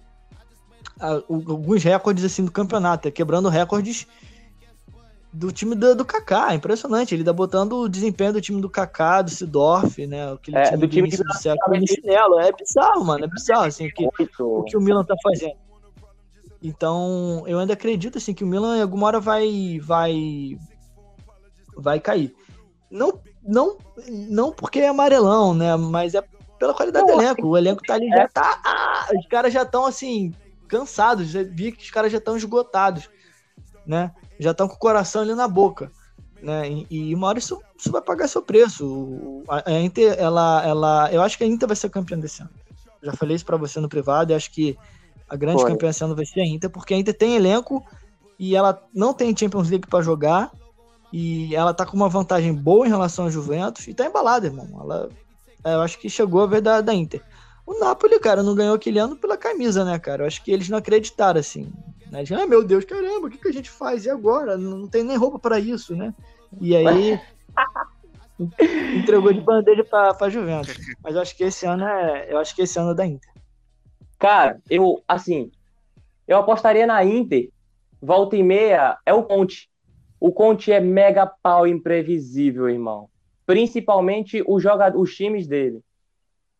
a- 1.01 1.23
o- 1.29 1.45
alguns 1.51 1.83
recordes 1.85 2.25
assim 2.25 2.45
do 2.45 2.51
campeonato, 2.51 3.07
é 3.07 3.11
quebrando 3.13 3.49
recordes 3.49 4.07
do 5.33 5.53
time 5.53 5.75
do, 5.75 5.95
do 5.95 6.05
Kaká, 6.05 6.55
impressionante. 6.55 7.15
Ele 7.15 7.23
tá 7.25 7.33
botando 7.33 7.73
o 7.75 7.89
desempenho 7.89 8.33
do 8.33 8.41
time 8.41 8.61
do 8.61 8.71
Kaká, 8.71 9.23
do 9.23 9.31
Sidorf, 9.31 10.07
né? 10.07 10.33
Aquele 10.33 10.57
É, 10.57 10.63
time 10.65 10.77
do 10.79 10.87
do, 10.87 10.89
time 10.89 11.11
que- 11.11 11.17
do 11.17 11.35
século 11.35 11.87
chinelo. 11.87 12.41
É 12.41 12.53
bizarro, 12.53 13.05
mano, 13.05 13.25
é 13.25 13.29
bizarro, 13.29 13.65
assim, 13.65 13.89
o 13.89 13.93
que, 13.93 14.09
o 14.41 14.63
que 14.65 14.77
o 14.77 14.81
Milan 14.81 15.05
tá 15.05 15.15
fazendo. 15.23 15.57
Então, 16.63 17.45
eu 17.47 17.59
ainda 17.59 17.75
acredito 17.75 18.19
assim 18.19 18.35
que 18.35 18.43
o 18.43 18.47
Milan 18.47 18.79
em 18.79 18.83
alguma 18.83 19.07
hora 19.07 19.21
vai 19.21 19.79
vai 19.83 20.59
vai 21.77 22.01
cair. 22.01 22.35
Não 22.91 23.21
não 23.43 23.77
não 24.09 24.53
porque 24.53 24.81
é 24.81 24.89
amarelão, 24.89 25.55
né, 25.55 25.77
mas 25.77 26.15
é 26.15 26.23
pela 26.59 26.75
qualidade 26.75 27.07
do 27.07 27.13
elenco. 27.13 27.47
O 27.47 27.57
elenco 27.57 27.83
tá 27.87 27.95
ali 27.95 28.11
é. 28.13 28.17
já 28.17 28.29
tá, 28.29 28.61
ah, 28.65 29.09
os 29.17 29.27
caras 29.29 29.53
já 29.53 29.63
estão 29.63 29.87
assim 29.87 30.35
cansados, 30.67 31.29
já 31.29 31.43
vi 31.45 31.71
que 31.71 31.85
os 31.85 31.91
caras 31.91 32.11
já 32.11 32.19
estão 32.19 32.37
esgotados, 32.37 33.09
né? 33.87 34.11
Já 34.39 34.53
estão 34.53 34.69
com 34.69 34.75
o 34.75 34.79
coração 34.79 35.23
ali 35.23 35.35
na 35.35 35.49
boca, 35.49 35.91
né? 36.43 36.69
E, 36.69 36.87
e 36.91 37.15
uma 37.15 37.29
hora 37.29 37.39
isso, 37.39 37.61
isso 37.77 37.91
vai 37.91 38.01
pagar 38.01 38.29
seu 38.29 38.43
preço. 38.43 39.43
A, 39.49 39.71
a 39.71 39.81
Inter, 39.81 40.15
ela, 40.19 40.65
ela, 40.67 41.13
eu 41.13 41.23
acho 41.23 41.37
que 41.37 41.45
a 41.45 41.47
Inter 41.47 41.67
vai 41.67 41.77
ser 41.77 41.91
campeã 41.91 42.19
desse 42.19 42.43
ano. 42.43 42.51
Já 43.03 43.13
falei 43.13 43.37
isso 43.37 43.45
pra 43.47 43.57
você 43.57 43.81
no 43.81 43.89
privado, 43.89 44.33
eu 44.33 44.37
acho 44.37 44.51
que 44.51 44.77
a 45.29 45.37
grande 45.37 45.65
campeã 45.65 45.91
esse 45.91 46.03
ano 46.03 46.17
vai 46.17 46.25
ser 46.25 46.41
a 46.41 46.47
Inter, 46.47 46.71
porque 46.71 46.95
a 46.95 46.97
Inter 46.97 47.15
tem 47.15 47.37
elenco 47.37 47.85
e 48.39 48.57
ela 48.57 48.83
não 48.95 49.13
tem 49.13 49.37
Champions 49.37 49.69
League 49.69 49.87
pra 49.87 50.01
jogar 50.01 50.51
e 51.13 51.55
ela 51.55 51.75
tá 51.75 51.85
com 51.85 51.97
uma 51.97 52.09
vantagem 52.09 52.55
boa 52.55 52.87
em 52.87 52.91
relação 52.91 53.25
ao 53.25 53.31
Juventus 53.31 53.87
e 53.87 53.95
tá 53.95 54.07
embalada, 54.07 54.47
irmão. 54.47 54.69
Ela, 54.81 55.09
eu 55.65 55.81
acho 55.81 55.99
que 55.99 56.09
chegou 56.09 56.43
a 56.43 56.47
ver 56.47 56.61
da, 56.61 56.81
da 56.81 56.95
Inter. 56.95 57.23
O 57.67 57.79
Napoli, 57.79 58.19
cara, 58.19 58.43
não 58.43 58.55
ganhou 58.55 58.75
aquele 58.75 58.99
ano 58.99 59.17
pela 59.17 59.37
camisa, 59.37 59.85
né, 59.85 59.99
cara? 59.99 60.23
Eu 60.23 60.27
acho 60.27 60.43
que 60.43 60.51
eles 60.51 60.69
não 60.69 60.79
acreditaram, 60.79 61.39
assim. 61.39 61.71
Né? 62.11 62.25
Ai, 62.31 62.47
meu 62.47 62.65
Deus, 62.65 62.85
caramba, 62.85 63.27
o 63.27 63.31
que, 63.31 63.39
que 63.39 63.49
a 63.49 63.53
gente 63.53 63.71
faz? 63.71 64.07
E 64.07 64.11
agora? 64.11 64.57
Não 64.57 64.89
tem 64.89 65.03
nem 65.03 65.17
roupa 65.17 65.39
pra 65.39 65.59
isso, 65.59 65.95
né? 65.95 66.15
E 66.61 66.75
aí 66.75 67.21
entregou 68.97 69.33
de 69.33 69.41
bandeja 69.41 69.85
pra, 69.85 70.15
pra 70.15 70.31
Juventus. 70.31 70.77
Mas 71.03 71.15
eu 71.15 71.21
acho 71.21 71.37
que 71.37 71.45
esse 71.45 71.67
ano 71.67 71.85
é. 71.85 72.33
Eu 72.33 72.39
acho 72.39 72.55
que 72.55 72.63
esse 72.63 72.79
ano 72.79 72.93
é 72.93 72.95
da 72.95 73.07
Inter. 73.07 73.31
Cara, 74.19 74.61
eu, 74.69 75.03
assim, 75.07 75.51
eu 76.27 76.39
apostaria 76.39 76.87
na 76.87 77.05
Inter. 77.05 77.51
Volta 78.01 78.37
e 78.37 78.43
meia 78.43 78.97
é 79.05 79.13
o 79.13 79.25
Conte. 79.25 79.69
O 80.21 80.33
Conte 80.33 80.73
é 80.73 80.81
mega 80.81 81.27
pau 81.27 81.67
imprevisível, 81.67 82.69
irmão. 82.69 83.09
Principalmente 83.45 84.43
os, 84.47 84.63
joga 84.63 84.97
os 84.97 85.15
times 85.15 85.47
dele. 85.47 85.81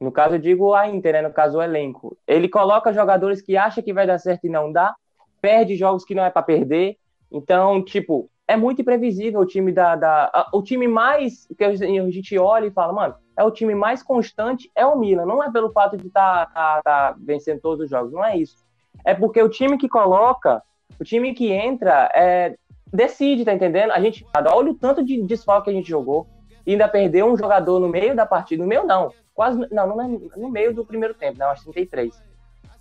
No 0.01 0.13
caso, 0.13 0.37
eu 0.37 0.39
digo 0.39 0.75
a 0.75 0.89
Inter, 0.89 1.15
né? 1.15 1.23
No 1.23 1.33
caso, 1.33 1.59
o 1.59 1.63
elenco. 1.63 2.17
Ele 2.27 2.49
coloca 2.49 2.93
jogadores 2.93 3.43
que 3.43 3.57
acha 3.57 3.83
que 3.83 3.93
vai 3.93 4.07
dar 4.07 4.19
certo 4.19 4.47
e 4.47 4.51
não 4.51 4.71
dá, 4.71 4.95
perde 5.41 5.77
jogos 5.77 6.05
que 6.05 6.15
não 6.15 6.25
é 6.25 6.31
para 6.31 6.43
perder. 6.43 6.97
Então, 7.31 7.83
tipo, 7.85 8.31
é 8.47 8.57
muito 8.57 8.81
imprevisível 8.81 9.41
o 9.41 9.47
time 9.47 9.71
da. 9.73 9.95
da 9.95 10.31
a- 10.33 10.51
o 10.55 10.63
time 10.63 10.89
mais 10.89 11.47
que 11.57 11.65
a 11.65 11.75
gente 11.75 12.39
olha 12.39 12.67
e 12.67 12.71
fala, 12.71 12.93
mano, 12.93 13.15
é 13.37 13.45
o 13.45 13.51
time 13.51 13.75
mais 13.75 14.03
constante, 14.03 14.71
é 14.75 14.85
o 14.87 14.99
Milan. 14.99 15.27
Não 15.27 15.43
é 15.45 15.53
pelo 15.53 15.71
fato 15.71 15.97
de 15.97 16.07
estar 16.07 16.47
tá, 16.47 16.53
tá- 16.53 16.83
tá 16.83 17.17
vencendo 17.21 17.61
todos 17.61 17.85
os 17.85 17.91
jogos, 17.91 18.13
não 18.13 18.25
é 18.25 18.37
isso. 18.37 18.57
É 19.05 19.15
porque 19.15 19.41
o 19.43 19.49
time 19.49 19.77
que 19.79 19.89
coloca, 19.89 20.63
o 20.99 21.05
time 21.05 21.35
que 21.35 21.53
entra, 21.53 22.11
é, 22.15 22.57
decide, 22.93 23.45
tá 23.45 23.53
entendendo? 23.53 23.93
A 23.93 24.01
gente, 24.01 24.27
olha 24.35 24.71
o 24.71 24.75
tanto 24.75 25.05
de 25.05 25.23
desfalque 25.23 25.65
que 25.65 25.71
a 25.71 25.75
gente 25.75 25.89
jogou 25.89 26.27
e 26.67 26.73
ainda 26.73 26.89
perdeu 26.89 27.27
um 27.27 27.37
jogador 27.37 27.79
no 27.79 27.89
meio 27.89 28.17
da 28.17 28.27
partida. 28.27 28.63
No 28.63 28.69
meio, 28.69 28.85
não. 28.85 29.13
Quase, 29.35 29.59
não, 29.71 29.87
não 29.87 30.03
é 30.03 30.09
no 30.37 30.51
meio 30.51 30.75
do 30.75 30.85
primeiro 30.85 31.15
tempo, 31.15 31.39
né? 31.39 31.45
Acho 31.45 31.65
33. 31.65 32.21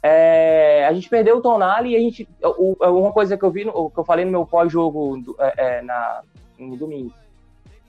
É, 0.01 0.85
a 0.87 0.93
gente 0.93 1.09
perdeu 1.09 1.37
o 1.37 1.41
Tonali 1.41 1.91
e 1.91 1.95
a 1.95 1.99
gente. 1.99 2.27
o- 2.43 2.77
uma 2.99 3.11
coisa 3.11 3.37
que 3.37 3.43
eu 3.43 3.51
vi, 3.51 3.63
que 3.65 3.99
eu 3.99 4.05
falei 4.05 4.23
no 4.25 4.31
meu 4.31 4.45
pós-jogo 4.45 5.35
é, 5.39 5.77
é, 5.77 5.81
na- 5.81 6.21
no 6.57 6.75
domingo. 6.77 7.11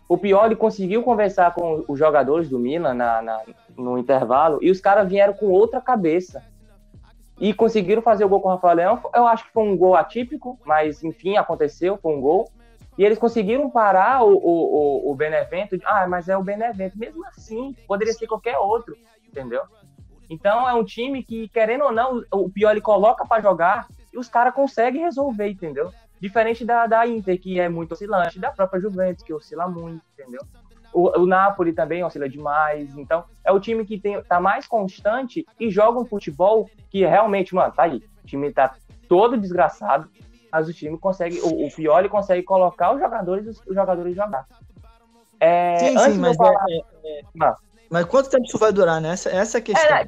O 0.08 0.16
Pioli 0.16 0.56
conseguiu 0.56 1.02
conversar 1.02 1.54
com 1.54 1.84
os 1.86 1.98
jogadores 1.98 2.48
do 2.48 2.58
Milan 2.58 2.94
na, 2.94 3.20
na- 3.20 3.42
no 3.76 3.98
intervalo 3.98 4.58
e 4.62 4.70
os 4.70 4.80
caras 4.80 5.06
vieram 5.08 5.34
com 5.34 5.46
outra 5.50 5.80
cabeça. 5.80 6.42
E 7.40 7.54
conseguiram 7.54 8.02
fazer 8.02 8.24
o 8.24 8.28
gol 8.28 8.40
com 8.40 8.48
o 8.48 8.52
Rafael 8.52 8.74
Leão. 8.76 9.00
Eu 9.14 9.26
acho 9.28 9.44
que 9.46 9.52
foi 9.52 9.62
um 9.62 9.76
gol 9.76 9.94
atípico, 9.94 10.58
mas 10.64 11.04
enfim, 11.04 11.36
aconteceu, 11.36 11.96
foi 11.98 12.16
um 12.16 12.20
gol. 12.20 12.50
E 12.96 13.04
eles 13.04 13.16
conseguiram 13.18 13.70
parar 13.70 14.24
o, 14.24 14.32
o, 14.34 15.06
o- 15.06 15.12
o 15.12 15.14
Benevento. 15.14 15.78
Ah, 15.84 16.08
mas 16.08 16.28
é 16.28 16.36
o 16.36 16.42
Benevento. 16.42 16.98
Mesmo 16.98 17.24
assim, 17.26 17.76
poderia 17.86 18.12
ser 18.12 18.26
qualquer 18.26 18.58
outro, 18.58 18.96
entendeu? 19.24 19.62
Então 20.30 20.68
é 20.68 20.74
um 20.74 20.84
time 20.84 21.22
que, 21.22 21.48
querendo 21.48 21.84
ou 21.84 21.92
não, 21.92 22.22
o 22.32 22.50
Pioli 22.50 22.80
coloca 22.80 23.24
para 23.26 23.42
jogar 23.42 23.86
e 24.12 24.18
os 24.18 24.28
caras 24.28 24.54
conseguem 24.54 25.02
resolver, 25.02 25.48
entendeu? 25.48 25.90
Diferente 26.20 26.64
da, 26.64 26.86
da 26.86 27.06
Inter, 27.06 27.40
que 27.40 27.58
é 27.60 27.68
muito 27.68 27.92
oscilante, 27.92 28.38
da 28.38 28.50
própria 28.50 28.80
Juventus, 28.80 29.22
que 29.22 29.32
oscila 29.32 29.68
muito, 29.68 30.02
entendeu? 30.18 30.40
O, 30.92 31.20
o 31.20 31.26
Napoli 31.26 31.72
também 31.72 32.02
oscila 32.02 32.28
demais. 32.28 32.96
Então, 32.96 33.24
é 33.44 33.52
o 33.52 33.60
time 33.60 33.84
que 33.84 33.98
tem, 33.98 34.20
tá 34.22 34.40
mais 34.40 34.66
constante 34.66 35.46
e 35.60 35.70
joga 35.70 36.00
um 36.00 36.04
futebol 36.06 36.68
que 36.90 37.04
realmente, 37.04 37.54
mano, 37.54 37.72
tá 37.72 37.84
aí. 37.84 38.02
O 38.24 38.26
time 38.26 38.52
tá 38.52 38.74
todo 39.08 39.36
desgraçado, 39.38 40.10
mas 40.50 40.68
o 40.68 40.72
time 40.72 40.98
consegue, 40.98 41.38
o, 41.40 41.66
o 41.66 41.70
Pioli 41.70 42.08
consegue 42.08 42.42
colocar 42.42 42.92
os 42.92 43.00
jogadores 43.00 43.46
os, 43.46 43.62
os 43.66 43.74
jogadores 43.74 44.16
jogar. 44.16 44.46
É, 45.40 45.78
sim, 45.78 45.96
antes 45.96 46.14
sim, 46.14 46.20
mas, 46.20 46.36
falar- 46.36 46.64
é- 46.68 46.80
é- 47.04 47.22
Ah. 47.40 47.54
Mas 47.90 48.04
quanto 48.04 48.30
tempo 48.30 48.44
isso 48.44 48.58
vai 48.58 48.72
durar, 48.72 49.00
né? 49.00 49.10
Essa, 49.10 49.30
essa 49.30 49.58
é 49.58 49.60
a 49.60 49.62
questão. 49.62 49.96
É, 49.96 50.06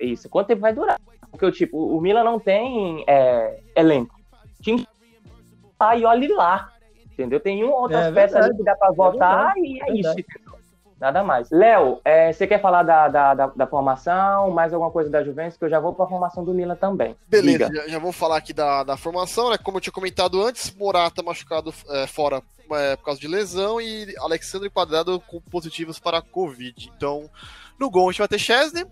isso. 0.00 0.28
Quanto 0.28 0.48
tempo 0.48 0.60
vai 0.60 0.72
durar? 0.72 1.00
Porque, 1.30 1.50
tipo, 1.52 1.96
o 1.96 2.00
Milan 2.00 2.24
não 2.24 2.40
tem 2.40 3.04
é, 3.06 3.60
elenco. 3.76 4.18
Tinha 4.62 4.78
que 4.78 4.86
e 5.96 6.04
olhe 6.04 6.28
lá. 6.28 6.72
Entendeu? 7.12 7.40
Tem 7.40 7.64
um 7.64 7.70
ou 7.70 7.82
outras 7.82 8.06
É 8.06 8.10
verdade. 8.10 8.46
ali 8.46 8.56
que 8.56 8.64
dá 8.64 8.76
pra 8.76 8.92
votar 8.92 9.56
e 9.56 9.80
é 9.80 9.92
verdade. 9.92 10.20
isso. 10.20 10.47
Nada 11.00 11.22
mais. 11.22 11.50
Léo, 11.50 12.00
é, 12.04 12.32
você 12.32 12.46
quer 12.46 12.60
falar 12.60 12.82
da, 12.82 13.08
da, 13.08 13.34
da, 13.34 13.46
da 13.46 13.66
formação, 13.66 14.50
mais 14.50 14.72
alguma 14.72 14.90
coisa 14.90 15.08
da 15.08 15.22
Juventus? 15.22 15.56
Que 15.56 15.64
eu 15.64 15.70
já 15.70 15.78
vou 15.78 15.94
pra 15.94 16.06
formação 16.06 16.44
do 16.44 16.52
Milan 16.52 16.74
também. 16.74 17.16
Beleza, 17.28 17.70
já, 17.72 17.88
já 17.88 17.98
vou 17.98 18.12
falar 18.12 18.38
aqui 18.38 18.52
da, 18.52 18.82
da 18.82 18.96
formação, 18.96 19.50
né? 19.50 19.58
Como 19.58 19.76
eu 19.76 19.80
tinha 19.80 19.92
comentado 19.92 20.42
antes, 20.42 20.74
Morata 20.74 21.22
machucado 21.22 21.72
é, 21.90 22.06
fora 22.06 22.42
é, 22.72 22.96
por 22.96 23.04
causa 23.04 23.20
de 23.20 23.28
lesão 23.28 23.80
e 23.80 24.14
Alexandre 24.18 24.68
Quadrado 24.68 25.20
com 25.20 25.40
positivos 25.40 25.98
para 25.98 26.20
Covid. 26.20 26.90
Então, 26.96 27.30
no 27.78 27.90
gol 27.90 28.08
a 28.08 28.12
gente 28.12 28.18
vai 28.18 28.28
ter 28.28 28.38
Chesney, 28.38 28.84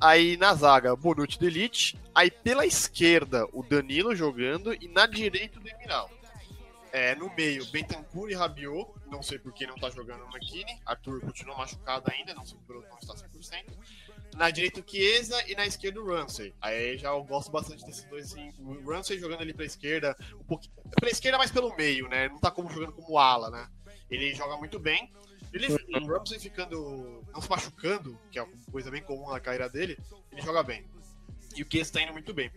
aí 0.00 0.36
na 0.36 0.54
zaga, 0.54 0.94
Bonucci 0.94 1.38
do 1.38 1.46
Elite, 1.46 1.98
aí 2.14 2.30
pela 2.30 2.64
esquerda 2.64 3.46
o 3.52 3.62
Danilo 3.62 4.14
jogando 4.14 4.72
e 4.72 4.88
na 4.88 5.06
direita 5.06 5.58
o 5.58 5.62
Demiral. 5.62 6.08
É, 6.92 7.14
no 7.14 7.34
meio, 7.34 7.64
Bentancur 7.66 8.30
e 8.30 8.34
Rabiot, 8.34 8.90
não 9.10 9.22
sei 9.22 9.38
por 9.38 9.52
que 9.52 9.66
não 9.66 9.74
tá 9.74 9.90
jogando 9.90 10.24
o 10.24 10.28
McKinney, 10.28 10.78
Arthur 10.86 11.20
continua 11.20 11.56
machucado 11.56 12.10
ainda, 12.10 12.34
não 12.34 12.46
sei 12.46 12.58
por 12.66 12.82
não 12.88 12.98
está 12.98 13.14
100%. 13.14 13.66
Na 14.34 14.50
direita 14.50 14.80
o 14.80 14.84
Chiesa 14.88 15.42
e 15.50 15.54
na 15.54 15.66
esquerda 15.66 16.00
o 16.00 16.06
Ramsey. 16.06 16.54
Aí 16.60 16.96
já 16.96 17.08
eu 17.08 17.22
gosto 17.24 17.50
bastante 17.50 17.84
desses 17.84 18.04
dois, 18.04 18.26
assim. 18.26 18.52
O 18.58 18.90
Ramsey 18.90 19.18
jogando 19.18 19.40
ali 19.40 19.52
pra 19.52 19.64
esquerda, 19.64 20.16
um 20.34 20.44
pouquinho. 20.44 20.74
Pra 20.98 21.10
esquerda, 21.10 21.38
mas 21.38 21.50
pelo 21.50 21.74
meio, 21.76 22.08
né? 22.08 22.28
Não 22.28 22.38
tá 22.38 22.50
como 22.50 22.70
jogando 22.70 22.92
como 22.92 23.18
ala, 23.18 23.50
né? 23.50 23.68
Ele 24.10 24.34
joga 24.34 24.56
muito 24.56 24.78
bem. 24.78 25.12
Ele, 25.52 25.66
o 25.72 26.06
Ramsey 26.06 26.38
ficando. 26.38 27.24
não 27.32 27.40
se 27.40 27.50
machucando, 27.50 28.18
que 28.30 28.38
é 28.38 28.42
uma 28.42 28.52
coisa 28.70 28.90
bem 28.90 29.02
comum 29.02 29.30
na 29.30 29.40
carreira 29.40 29.68
dele, 29.68 29.98
ele 30.30 30.42
joga 30.42 30.62
bem. 30.62 30.86
E 31.56 31.62
o 31.62 31.66
Chiesa 31.70 31.94
tá 31.94 32.02
indo 32.02 32.12
muito 32.12 32.32
bem. 32.32 32.50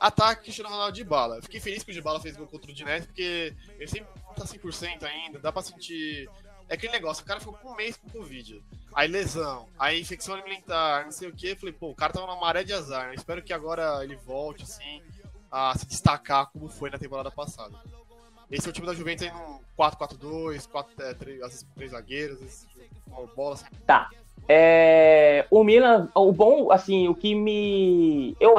Ataque 0.00 0.44
Cristiano 0.44 0.70
Ronaldo 0.70 0.92
de 0.92 1.04
bala. 1.04 1.42
Fiquei 1.42 1.60
feliz 1.60 1.82
que 1.82 1.90
o 1.90 1.94
Dybala 1.94 2.20
fez 2.20 2.36
gol 2.36 2.46
contra 2.46 2.70
o 2.70 2.74
Dinés, 2.74 3.06
porque 3.06 3.54
ele 3.78 3.88
sempre 3.88 4.08
tá 4.36 4.44
100% 4.44 5.02
ainda, 5.02 5.38
dá 5.38 5.52
pra 5.52 5.62
sentir. 5.62 6.28
É 6.68 6.74
aquele 6.74 6.92
negócio, 6.92 7.24
o 7.24 7.26
cara 7.26 7.40
ficou 7.40 7.54
com 7.54 7.72
um 7.72 7.76
mês 7.76 7.96
com 7.96 8.08
Covid. 8.10 8.62
Aí 8.94 9.08
lesão, 9.08 9.68
aí 9.78 10.00
infecção 10.00 10.34
alimentar, 10.34 11.04
não 11.04 11.12
sei 11.12 11.28
o 11.28 11.32
que. 11.34 11.56
Falei, 11.56 11.72
pô, 11.72 11.90
o 11.90 11.94
cara 11.94 12.12
tava 12.12 12.26
numa 12.26 12.40
maré 12.40 12.62
de 12.62 12.72
azar. 12.72 13.08
né? 13.08 13.14
Espero 13.14 13.42
que 13.42 13.52
agora 13.52 14.04
ele 14.04 14.16
volte, 14.16 14.64
assim, 14.64 15.02
a 15.50 15.76
se 15.76 15.86
destacar 15.86 16.46
como 16.46 16.68
foi 16.68 16.90
na 16.90 16.98
temporada 16.98 17.30
passada. 17.30 17.74
Esse 18.50 18.66
é 18.66 18.70
o 18.70 18.72
time 18.72 18.86
da 18.86 18.94
Juventus 18.94 19.26
aí 19.26 19.32
num 19.32 19.60
4-4-2, 19.78 20.68
4, 20.68 21.02
é, 21.02 21.14
três, 21.14 21.42
às 21.42 21.48
vezes 21.48 21.62
com 21.64 21.74
três 21.74 21.90
zagueiros. 21.90 22.36
às 22.36 22.42
vezes 22.42 22.66
bola. 23.34 23.58
Tá. 23.86 24.10
É, 24.50 25.44
o 25.50 25.62
Milan, 25.62 26.08
o 26.14 26.32
bom, 26.32 26.72
assim, 26.72 27.06
o 27.06 27.14
que 27.14 27.34
me. 27.34 28.34
Eu, 28.40 28.54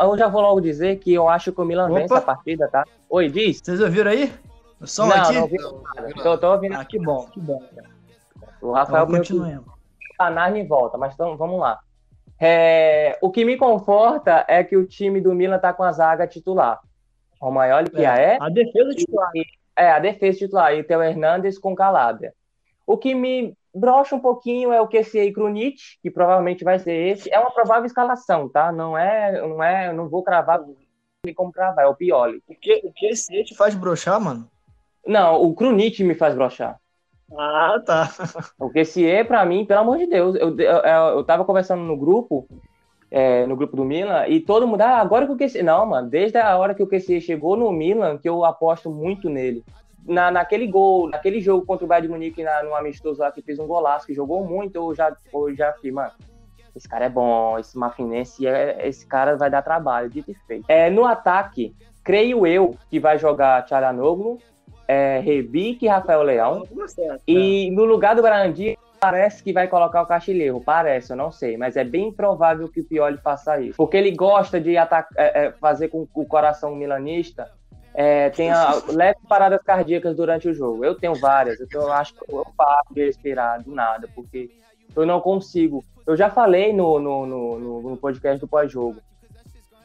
eu 0.00 0.16
já 0.16 0.28
vou 0.28 0.40
logo 0.40 0.60
dizer 0.60 1.00
que 1.00 1.12
eu 1.12 1.28
acho 1.28 1.52
que 1.52 1.60
o 1.60 1.64
Milan 1.64 1.86
Opa. 1.86 1.94
vence 1.94 2.14
a 2.14 2.20
partida, 2.20 2.68
tá? 2.68 2.84
Oi, 3.10 3.28
diz. 3.28 3.60
Vocês 3.60 3.80
ouviram 3.80 4.12
aí? 4.12 4.32
O 4.80 4.86
som 4.86 5.06
não, 5.06 5.16
aqui? 5.16 5.34
Não, 5.34 5.42
ouvi 5.42 5.56
nada. 5.58 6.14
Tô, 6.22 6.38
tô 6.38 6.52
ouvindo. 6.52 6.76
Ah, 6.76 6.84
que 6.84 6.98
bom, 6.98 7.26
que 7.26 7.40
bom. 7.40 7.60
O 8.60 8.70
Rafael 8.70 9.04
então, 9.04 9.16
continuando. 9.16 9.72
A 10.16 10.50
em 10.56 10.64
volta, 10.64 10.96
mas 10.96 11.14
então, 11.14 11.36
vamos 11.36 11.58
lá. 11.58 11.80
É, 12.38 13.18
o 13.20 13.28
que 13.28 13.44
me 13.44 13.56
conforta 13.56 14.44
é 14.46 14.62
que 14.62 14.76
o 14.76 14.86
time 14.86 15.20
do 15.20 15.34
Milan 15.34 15.58
tá 15.58 15.72
com 15.72 15.82
a 15.82 15.90
zaga 15.90 16.26
titular. 16.26 16.78
O 17.40 17.50
maior 17.50 17.88
que 17.88 18.04
é, 18.04 18.34
é. 18.34 18.38
A 18.40 18.48
defesa 18.48 18.94
titular. 18.94 19.30
É, 19.76 19.90
a 19.90 19.98
defesa 19.98 20.38
titular. 20.38 20.72
E 20.72 20.80
o 20.80 20.84
Theo 20.84 21.02
Hernandes 21.02 21.58
com 21.58 21.74
Calabria. 21.74 22.32
O 22.86 22.96
que 22.96 23.12
me 23.14 23.56
brocha 23.74 24.14
um 24.14 24.20
pouquinho 24.20 24.72
é 24.72 24.80
o 24.80 24.88
QCA 24.88 25.32
Krunic, 25.32 25.98
que 26.02 26.10
provavelmente 26.10 26.64
vai 26.64 26.78
ser 26.78 26.92
esse. 26.92 27.32
É 27.32 27.38
uma 27.38 27.50
provável 27.50 27.86
escalação, 27.86 28.48
tá? 28.48 28.70
Não 28.70 28.96
é, 28.96 29.40
não 29.40 29.62
é, 29.62 29.92
não 29.92 30.08
vou 30.08 30.22
cravar 30.22 30.60
como 31.36 31.52
cravar, 31.52 31.84
é 31.84 31.88
o 31.88 31.94
Pioli. 31.94 32.42
O 32.48 32.54
que 32.54 32.82
o 32.84 33.44
te 33.44 33.54
faz 33.54 33.74
brochar, 33.74 34.20
mano? 34.20 34.48
Não, 35.06 35.40
o 35.40 35.54
Krunic 35.54 36.02
me 36.02 36.14
faz 36.14 36.34
brochar. 36.34 36.80
Ah, 37.38 37.80
tá. 37.84 38.10
O 38.58 38.68
QCA, 38.68 39.24
pra 39.26 39.44
mim, 39.46 39.64
pelo 39.64 39.80
amor 39.80 39.98
de 39.98 40.06
Deus, 40.06 40.34
eu, 40.34 40.58
eu, 40.58 40.82
eu 40.82 41.24
tava 41.24 41.44
conversando 41.44 41.82
no 41.82 41.96
grupo, 41.96 42.46
é, 43.10 43.46
no 43.46 43.56
grupo 43.56 43.76
do 43.76 43.84
Milan, 43.84 44.26
e 44.26 44.40
todo 44.40 44.66
mundo, 44.66 44.82
ah, 44.82 44.98
agora 44.98 45.26
que 45.26 45.32
o 45.32 45.36
QCA... 45.36 45.62
Não, 45.62 45.86
mano, 45.86 46.10
desde 46.10 46.38
a 46.38 46.56
hora 46.58 46.74
que 46.74 46.82
o 46.82 46.88
QCA 46.88 47.20
chegou 47.20 47.56
no 47.56 47.70
Milan, 47.72 48.18
que 48.18 48.28
eu 48.28 48.44
aposto 48.44 48.90
muito 48.90 49.30
nele 49.30 49.64
na, 50.06 50.30
naquele 50.30 50.66
gol, 50.66 51.08
naquele 51.08 51.40
jogo 51.40 51.64
contra 51.64 51.84
o 51.84 51.88
Bayern 51.88 52.08
de 52.08 52.12
Munique 52.12 52.42
na, 52.42 52.62
no 52.62 52.74
amistoso 52.74 53.20
lá 53.20 53.30
que 53.30 53.42
fez 53.42 53.58
um 53.58 53.66
golaço, 53.66 54.06
que 54.06 54.14
jogou 54.14 54.44
muito, 54.44 54.76
eu 54.76 54.94
já, 54.94 55.16
eu 55.32 55.54
já 55.54 55.72
fiquei, 55.72 55.92
mano, 55.92 56.12
esse 56.74 56.88
cara 56.88 57.04
é 57.04 57.08
bom, 57.08 57.58
esse 57.58 57.76
Mafinense, 57.76 58.46
é, 58.46 58.86
esse 58.86 59.06
cara 59.06 59.36
vai 59.36 59.50
dar 59.50 59.62
trabalho, 59.62 60.08
dito 60.08 60.30
e 60.30 60.34
feito. 60.46 60.64
É, 60.68 60.88
no 60.90 61.04
ataque, 61.04 61.74
creio 62.02 62.46
eu 62.46 62.76
que 62.90 62.98
vai 62.98 63.18
jogar 63.18 63.64
Tcharanoglu, 63.64 64.38
é, 64.88 65.20
Rebic 65.20 65.84
e 65.84 65.88
Rafael 65.88 66.22
Leão. 66.22 66.66
e 67.26 67.70
no 67.70 67.84
lugar 67.84 68.16
do 68.16 68.22
Brandi, 68.22 68.78
parece 68.98 69.42
que 69.42 69.52
vai 69.52 69.68
colocar 69.68 70.02
o 70.02 70.06
Castilheiro. 70.06 70.60
Parece, 70.60 71.12
eu 71.12 71.16
não 71.16 71.30
sei, 71.30 71.56
mas 71.56 71.76
é 71.76 71.84
bem 71.84 72.12
provável 72.12 72.68
que 72.68 72.80
o 72.80 72.84
Pioli 72.84 73.18
faça 73.18 73.60
isso. 73.60 73.76
Porque 73.76 73.96
ele 73.96 74.12
gosta 74.12 74.60
de 74.60 74.76
é, 74.76 74.86
é, 75.16 75.52
fazer 75.60 75.88
com 75.88 76.06
o 76.14 76.26
coração 76.26 76.74
milanista 76.74 77.50
é, 77.94 78.30
tenha 78.30 78.74
leves 78.88 79.22
paradas 79.28 79.60
cardíacas 79.62 80.16
durante 80.16 80.48
o 80.48 80.54
jogo. 80.54 80.84
Eu 80.84 80.94
tenho 80.94 81.14
várias, 81.14 81.60
então 81.60 81.82
eu 81.82 81.92
acho 81.92 82.14
que 82.14 82.32
eu 82.32 82.46
paro 82.56 82.86
de 82.90 83.04
respirar 83.04 83.62
do 83.62 83.74
nada, 83.74 84.08
porque 84.14 84.50
eu 84.94 85.04
não 85.04 85.20
consigo. 85.20 85.84
Eu 86.06 86.16
já 86.16 86.30
falei 86.30 86.72
no, 86.72 86.98
no, 86.98 87.26
no, 87.26 87.82
no 87.90 87.96
podcast 87.96 88.40
do 88.40 88.48
pós-jogo, 88.48 88.96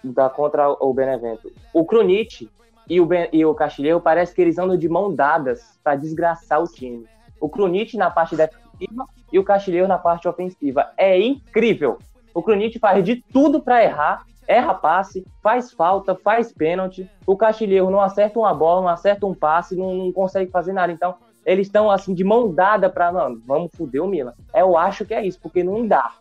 da 0.03 0.29
contra 0.29 0.69
o 0.69 0.93
Benevento. 0.93 1.51
O 1.73 1.85
Krunic 1.85 2.49
e 2.89 3.01
o, 3.01 3.05
ben, 3.05 3.27
e 3.33 3.43
o 3.45 3.53
Castilheiro 3.53 3.99
parece 3.99 4.33
que 4.33 4.41
eles 4.41 4.57
andam 4.57 4.77
de 4.77 4.87
mão 4.87 5.13
dadas 5.13 5.77
para 5.83 5.95
desgraçar 5.95 6.61
o 6.61 6.67
time. 6.67 7.05
O 7.39 7.49
Krunic 7.49 7.97
na 7.97 8.09
parte 8.09 8.35
defensiva 8.35 9.05
e 9.31 9.37
o 9.37 9.43
Castilheiro 9.43 9.87
na 9.87 9.97
parte 9.97 10.27
ofensiva. 10.27 10.91
É 10.97 11.19
incrível. 11.19 11.99
O 12.33 12.41
Krunic 12.41 12.79
faz 12.79 13.03
de 13.03 13.17
tudo 13.33 13.61
para 13.61 13.83
errar 13.83 14.23
erra 14.47 14.73
passe, 14.73 15.25
faz 15.43 15.71
falta, 15.71 16.15
faz 16.15 16.51
pênalti. 16.51 17.09
O 17.25 17.35
Castilheiro 17.35 17.89
não 17.89 18.01
acerta 18.01 18.39
uma 18.39 18.53
bola, 18.53 18.81
não 18.81 18.89
acerta 18.89 19.25
um 19.25 19.33
passe, 19.33 19.75
não, 19.75 19.93
não 19.93 20.11
consegue 20.11 20.49
fazer 20.49 20.73
nada. 20.73 20.91
Então, 20.91 21.15
eles 21.45 21.67
estão 21.67 21.91
assim 21.91 22.13
de 22.13 22.23
mão 22.23 22.53
dada 22.53 22.89
para, 22.89 23.11
não, 23.11 23.39
vamos 23.45 23.71
foder 23.75 24.03
o 24.03 24.07
Milan. 24.07 24.33
Eu 24.53 24.77
acho 24.77 25.05
que 25.05 25.13
é 25.13 25.25
isso, 25.25 25.39
porque 25.41 25.63
não 25.63 25.85
dá. 25.85 26.13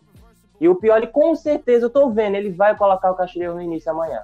E 0.59 0.67
o 0.67 0.75
Pioli, 0.75 1.07
com 1.07 1.35
certeza, 1.35 1.85
eu 1.85 1.89
tô 1.89 2.09
vendo, 2.09 2.35
ele 2.35 2.49
vai 2.49 2.75
colocar 2.75 3.11
o 3.11 3.15
Castilheiro 3.15 3.55
no 3.55 3.61
início 3.61 3.91
amanhã. 3.91 4.21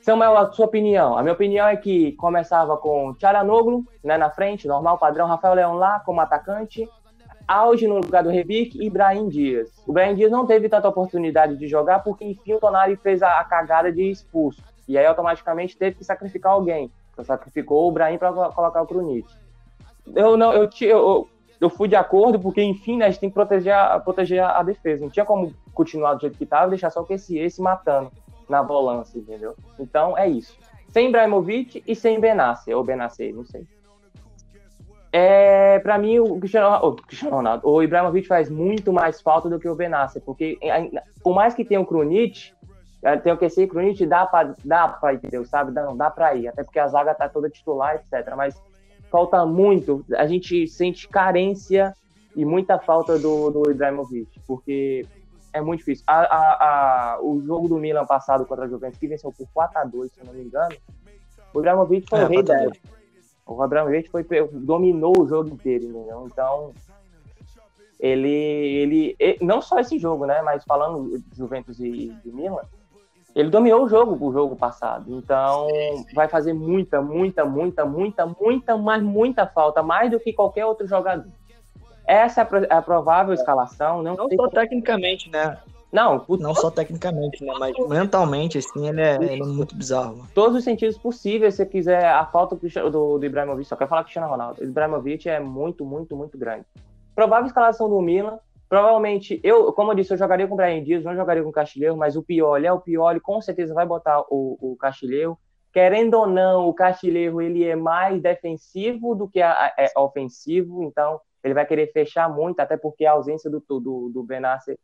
Samuel, 0.00 0.36
a 0.36 0.52
sua 0.52 0.66
opinião? 0.66 1.16
A 1.16 1.22
minha 1.22 1.32
opinião 1.32 1.66
é 1.66 1.76
que 1.76 2.12
começava 2.12 2.76
com 2.76 3.14
Tcharanoglu, 3.14 3.84
né, 4.02 4.18
na 4.18 4.30
frente, 4.30 4.68
normal, 4.68 4.98
padrão, 4.98 5.26
Rafael 5.26 5.54
Leão 5.54 5.74
lá 5.74 6.00
como 6.00 6.20
atacante, 6.20 6.88
auge 7.46 7.86
no 7.86 7.96
lugar 7.96 8.22
do 8.22 8.30
Rebic 8.30 8.78
e 8.80 8.88
Brahim 8.90 9.28
Dias. 9.28 9.70
O 9.86 9.92
Brahim 9.92 10.14
Dias 10.14 10.30
não 10.30 10.46
teve 10.46 10.68
tanta 10.68 10.88
oportunidade 10.88 11.56
de 11.56 11.68
jogar 11.68 12.00
porque, 12.00 12.24
enfim, 12.24 12.54
o 12.54 12.58
Tonari 12.58 12.96
fez 12.96 13.22
a, 13.22 13.40
a 13.40 13.44
cagada 13.44 13.92
de 13.92 14.10
expulso. 14.10 14.62
E 14.86 14.98
aí, 14.98 15.06
automaticamente, 15.06 15.76
teve 15.76 15.96
que 15.96 16.04
sacrificar 16.04 16.52
alguém. 16.52 16.90
Sacrificou 17.22 17.88
o 17.88 17.92
Brahim 17.92 18.18
para 18.18 18.32
colocar 18.32 18.82
o 18.82 18.86
Krunic. 18.86 19.28
Eu, 20.14 20.36
não, 20.36 20.52
eu, 20.52 20.68
eu, 20.82 21.28
eu 21.60 21.70
fui 21.70 21.88
de 21.88 21.96
acordo 21.96 22.38
porque, 22.38 22.62
enfim, 22.62 22.98
né, 22.98 23.06
a 23.06 23.10
gente 23.10 23.20
tem 23.20 23.30
que 23.30 23.34
proteger 23.34 23.72
a, 23.72 23.98
proteger 24.00 24.42
a 24.42 24.62
defesa. 24.62 25.02
Não 25.02 25.10
tinha 25.10 25.24
como 25.24 25.52
continuar 25.72 26.14
do 26.14 26.20
jeito 26.20 26.36
que 26.36 26.44
estava 26.44 26.66
e 26.66 26.70
deixar 26.70 26.90
só 26.90 27.02
o 27.02 27.06
esse 27.10 27.62
matando 27.62 28.10
na 28.48 28.62
volância, 28.62 29.18
entendeu? 29.18 29.54
Então, 29.78 30.16
é 30.18 30.28
isso. 30.28 30.58
Sem 30.88 31.08
Ibrahimovic 31.08 31.82
e 31.86 31.96
sem 31.96 32.20
Benassi, 32.20 32.72
ou 32.72 32.84
Benassi, 32.84 33.32
não 33.32 33.44
sei. 33.44 33.66
É, 35.16 35.78
para 35.78 35.96
mim, 35.96 36.18
o 36.18 36.40
Cristiano, 36.40 36.84
o 36.84 36.96
Cristiano 36.96 37.36
Ronaldo, 37.36 37.68
o 37.68 37.80
Ibrahimovic 37.80 38.26
faz 38.26 38.50
muito 38.50 38.92
mais 38.92 39.20
falta 39.20 39.48
do 39.48 39.60
que 39.60 39.68
o 39.68 39.76
Benassi, 39.76 40.18
porque 40.18 40.58
por 41.22 41.32
mais 41.32 41.54
que 41.54 41.64
tenha 41.64 41.80
o 41.80 41.86
Krunic, 41.86 42.52
é, 43.00 43.16
tem 43.16 43.32
o 43.32 43.38
que 43.38 43.48
ser 43.48 43.68
Krunic, 43.68 44.04
dá 44.06 44.26
para 44.26 44.56
dá 44.64 44.88
para 44.88 45.14
entendeu, 45.14 45.44
sabe? 45.44 45.70
Não 45.70 45.96
dá 45.96 46.10
para 46.10 46.34
ir, 46.34 46.48
até 46.48 46.64
porque 46.64 46.80
a 46.80 46.88
zaga 46.88 47.14
tá 47.14 47.28
toda 47.28 47.48
titular, 47.48 47.94
etc. 47.94 48.34
Mas 48.36 48.60
falta 49.08 49.46
muito, 49.46 50.04
a 50.16 50.26
gente 50.26 50.66
sente 50.66 51.06
carência 51.06 51.94
e 52.34 52.44
muita 52.44 52.80
falta 52.80 53.16
do, 53.16 53.50
do 53.50 53.70
Ibrahimovic, 53.70 54.40
porque 54.48 55.06
é 55.52 55.60
muito 55.60 55.78
difícil. 55.78 56.02
A, 56.08 56.22
a, 56.22 57.14
a, 57.14 57.22
o 57.22 57.40
jogo 57.40 57.68
do 57.68 57.76
Milan 57.76 58.04
passado 58.04 58.44
contra 58.46 58.64
a 58.64 58.68
Juventus, 58.68 58.98
que 58.98 59.06
venceu 59.06 59.30
por 59.30 59.46
4 59.54 59.78
a 59.78 59.84
2 59.84 60.12
se 60.12 60.18
eu 60.18 60.26
não 60.26 60.32
me 60.32 60.42
engano, 60.42 60.74
o 61.54 61.60
Ibrahimovic 61.60 62.08
foi 62.10 62.18
é, 62.18 62.24
o 62.24 62.26
rei 62.26 62.42
dela. 62.42 62.72
O 63.46 63.62
Abramovich 63.62 64.08
foi, 64.08 64.24
dominou 64.52 65.14
o 65.18 65.26
jogo 65.26 65.50
inteiro, 65.50 65.84
entendeu? 65.84 66.26
Então, 66.30 66.72
ele, 68.00 68.28
ele, 68.28 69.16
ele, 69.18 69.38
não 69.42 69.60
só 69.60 69.78
esse 69.78 69.98
jogo, 69.98 70.24
né? 70.24 70.40
Mas 70.42 70.64
falando 70.64 71.18
de 71.18 71.36
Juventus 71.36 71.78
e 71.78 72.08
de 72.24 72.32
Milan, 72.32 72.62
ele 73.34 73.50
dominou 73.50 73.84
o 73.84 73.88
jogo 73.88 74.24
o 74.24 74.32
jogo 74.32 74.56
passado. 74.56 75.14
Então, 75.16 75.68
vai 76.14 76.28
fazer 76.28 76.52
muita, 76.52 77.02
muita, 77.02 77.44
muita, 77.44 77.84
muita, 77.84 78.26
muita, 78.26 78.76
mas 78.76 79.02
muita 79.02 79.46
falta, 79.46 79.82
mais 79.82 80.10
do 80.10 80.20
que 80.20 80.32
qualquer 80.32 80.64
outro 80.64 80.86
jogador. 80.86 81.26
Essa 82.06 82.42
é 82.42 82.74
a 82.74 82.82
provável 82.82 83.34
escalação. 83.34 84.02
Não, 84.02 84.14
não 84.14 84.28
só 84.28 84.36
como... 84.36 84.50
tecnicamente, 84.50 85.30
né? 85.30 85.58
Não, 85.94 86.26
não 86.40 86.56
só 86.56 86.72
tecnicamente, 86.72 87.44
né? 87.44 87.52
Mas 87.56 87.72
mentalmente, 87.88 88.58
assim, 88.58 88.88
ele 88.88 89.00
é, 89.00 89.14
ele 89.14 89.42
é 89.42 89.46
muito 89.46 89.76
bizarro. 89.76 90.26
Todos 90.34 90.58
os 90.58 90.64
sentidos 90.64 90.98
possíveis, 90.98 91.54
se 91.54 91.58
você 91.58 91.66
quiser, 91.66 92.04
a 92.04 92.26
falta 92.26 92.56
do, 92.56 93.18
do 93.18 93.24
Ibrahimovic, 93.24 93.68
só 93.68 93.76
quero 93.76 93.88
falar 93.88 94.02
Cristiano 94.02 94.28
Ronaldo. 94.28 94.60
O 94.60 94.64
Ibrahimovic 94.64 95.28
é 95.28 95.38
muito, 95.38 95.86
muito, 95.86 96.16
muito 96.16 96.36
grande. 96.36 96.66
Provável 97.14 97.46
escalação 97.46 97.88
do 97.88 98.02
Milan. 98.02 98.40
Provavelmente, 98.68 99.38
eu, 99.44 99.72
como 99.72 99.92
eu 99.92 99.94
disse, 99.94 100.12
eu 100.12 100.18
jogaria 100.18 100.48
com 100.48 100.54
o 100.54 100.56
Brian 100.56 100.82
Dias, 100.82 101.04
não 101.04 101.14
jogaria 101.14 101.44
com 101.44 101.50
o 101.50 101.52
Castilheiro, 101.52 101.96
mas 101.96 102.16
o 102.16 102.24
Pioli 102.24 102.66
é 102.66 102.72
o 102.72 102.80
Pioli, 102.80 103.20
com 103.20 103.40
certeza 103.40 103.72
vai 103.72 103.86
botar 103.86 104.20
o, 104.28 104.58
o 104.60 104.76
Castilheiro. 104.76 105.38
Querendo 105.72 106.14
ou 106.14 106.26
não, 106.26 106.68
o 106.68 106.74
Castilheiro 106.74 107.40
ele 107.40 107.62
é 107.62 107.76
mais 107.76 108.20
defensivo 108.20 109.14
do 109.14 109.28
que 109.28 109.40
a, 109.40 109.52
a, 109.52 109.72
é 109.78 109.92
ofensivo, 109.96 110.82
então 110.82 111.20
ele 111.44 111.54
vai 111.54 111.64
querer 111.64 111.92
fechar 111.92 112.28
muito, 112.28 112.58
até 112.58 112.76
porque 112.76 113.06
a 113.06 113.12
ausência 113.12 113.48
do, 113.48 113.62
do, 113.68 114.10
do 114.12 114.24
Benassi 114.24 114.76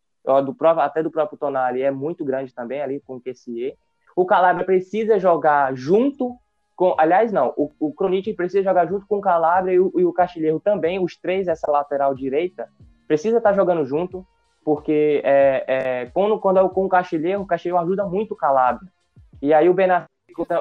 do 0.45 0.55
próprio, 0.55 0.85
até 0.85 1.03
do 1.03 1.11
próprio 1.11 1.39
Tonali 1.39 1.83
é 1.83 1.91
muito 1.91 2.25
grande 2.25 2.55
também 2.55 2.81
ali 2.81 3.01
com 3.01 3.17
o 3.17 3.21
QCE. 3.21 3.75
O 4.15 4.27
Calabria 4.27 4.67
precisa 4.67 5.19
jogar 5.19 5.75
junto 5.75 6.37
com. 6.77 6.95
Aliás, 6.99 7.33
não, 7.33 7.53
o, 7.57 7.71
o 7.79 7.93
Kronic 7.93 8.33
precisa 8.35 8.63
jogar 8.63 8.87
junto 8.87 9.07
com 9.07 9.19
o 9.19 9.21
Calabria 9.21 9.75
e 9.75 9.81
o, 9.81 9.93
e 9.97 10.05
o 10.05 10.13
Castilheiro 10.13 10.61
também, 10.61 11.03
os 11.03 11.17
três, 11.17 11.49
essa 11.49 11.71
lateral 11.71 12.15
direita, 12.15 12.69
precisa 13.07 13.39
estar 13.39 13.51
tá 13.51 13.57
jogando 13.57 13.85
junto, 13.85 14.27
porque 14.65 15.21
é, 15.25 15.65
é, 15.67 16.07
quando, 16.07 16.39
quando 16.39 16.59
é 16.59 16.69
com 16.69 16.85
o 16.85 16.89
Castilheiro, 16.89 17.43
o 17.43 17.47
Castilheiro 17.47 17.83
ajuda 17.83 18.05
muito 18.07 18.35
o 18.35 18.37
Calabria. 18.37 18.91
E 19.43 19.55
aí 19.55 19.69
o 19.69 19.75
Benacer, 19.75 20.09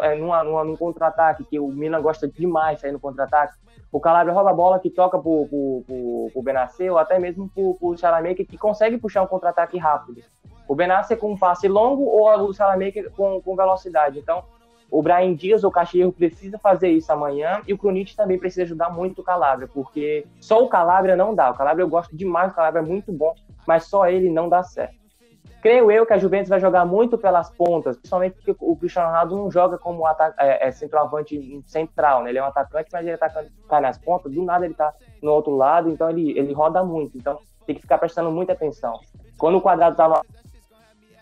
é, 0.03 0.15
numa, 0.15 0.43
numa, 0.43 0.63
num 0.63 0.75
contra-ataque, 0.75 1.43
que 1.43 1.59
o 1.59 1.67
Milan 1.67 2.01
gosta 2.01 2.27
demais 2.27 2.75
de 2.75 2.81
sair 2.81 2.91
no 2.91 2.99
contra-ataque, 2.99 3.57
o 3.91 3.99
Calabria 3.99 4.33
rouba 4.33 4.51
a 4.51 4.53
bola 4.53 4.79
que 4.79 4.89
toca 4.89 5.17
pro, 5.17 5.47
pro, 5.47 5.83
pro, 5.85 6.29
pro 6.31 6.43
Benassi, 6.43 6.89
ou 6.89 6.97
até 6.97 7.17
mesmo 7.17 7.49
pro, 7.49 7.75
pro 7.75 7.95
que 8.35 8.57
consegue 8.57 8.97
puxar 8.97 9.23
um 9.23 9.27
contra-ataque 9.27 9.77
rápido. 9.77 10.21
O 10.67 10.75
Benassi 10.75 11.15
com 11.15 11.31
um 11.31 11.37
passe 11.37 11.67
longo 11.67 12.03
ou 12.03 12.49
o 12.49 12.53
Salamaker 12.53 13.11
com, 13.11 13.41
com 13.41 13.55
velocidade. 13.55 14.19
Então, 14.19 14.43
o 14.91 15.01
Brian 15.01 15.33
Dias 15.33 15.63
ou 15.63 15.69
o 15.69 15.73
Cachorro 15.73 16.11
precisa 16.11 16.57
fazer 16.57 16.89
isso 16.89 17.11
amanhã 17.11 17.61
e 17.67 17.73
o 17.73 17.77
Krunic 17.77 18.15
também 18.15 18.37
precisa 18.37 18.63
ajudar 18.63 18.89
muito 18.89 19.21
o 19.21 19.23
Calabria, 19.23 19.67
porque 19.67 20.25
só 20.39 20.63
o 20.63 20.69
Calabria 20.69 21.15
não 21.15 21.33
dá. 21.33 21.51
O 21.51 21.55
Calabria 21.55 21.83
eu 21.83 21.89
gosto 21.89 22.15
demais, 22.15 22.51
o 22.51 22.55
Calabria 22.55 22.83
é 22.83 22.85
muito 22.85 23.11
bom, 23.11 23.33
mas 23.67 23.85
só 23.85 24.07
ele 24.07 24.29
não 24.29 24.49
dá 24.49 24.63
certo. 24.63 24.98
Creio 25.61 25.91
eu 25.91 26.05
que 26.05 26.13
a 26.13 26.17
Juventus 26.17 26.47
vai 26.47 26.59
jogar 26.59 26.85
muito 26.85 27.17
pelas 27.17 27.49
pontas, 27.51 27.97
principalmente 27.97 28.35
porque 28.35 28.55
o 28.59 28.75
Cristiano 28.77 29.09
Ronaldo 29.09 29.35
não 29.35 29.51
joga 29.51 29.77
como 29.77 30.07
é, 30.07 30.67
é, 30.67 30.71
centroavante 30.71 31.61
central, 31.67 32.23
né? 32.23 32.29
Ele 32.29 32.39
é 32.39 32.43
um 32.43 32.47
atacante, 32.47 32.89
mas 32.93 33.05
ele 33.05 33.17
tá, 33.17 33.29
tá 33.67 33.81
nas 33.81 33.97
pontas, 33.97 34.31
do 34.31 34.43
nada 34.43 34.65
ele 34.65 34.73
tá 34.73 34.93
no 35.21 35.31
outro 35.31 35.55
lado, 35.55 35.89
então 35.89 36.09
ele, 36.09 36.37
ele 36.37 36.53
roda 36.53 36.81
muito. 36.81 37.17
Então 37.17 37.39
tem 37.65 37.75
que 37.75 37.81
ficar 37.81 37.97
prestando 37.97 38.31
muita 38.31 38.53
atenção. 38.53 38.99
Quando 39.37 39.57
o 39.57 39.61
quadrado 39.61 39.97
tá 39.97 40.07
na 40.07 40.21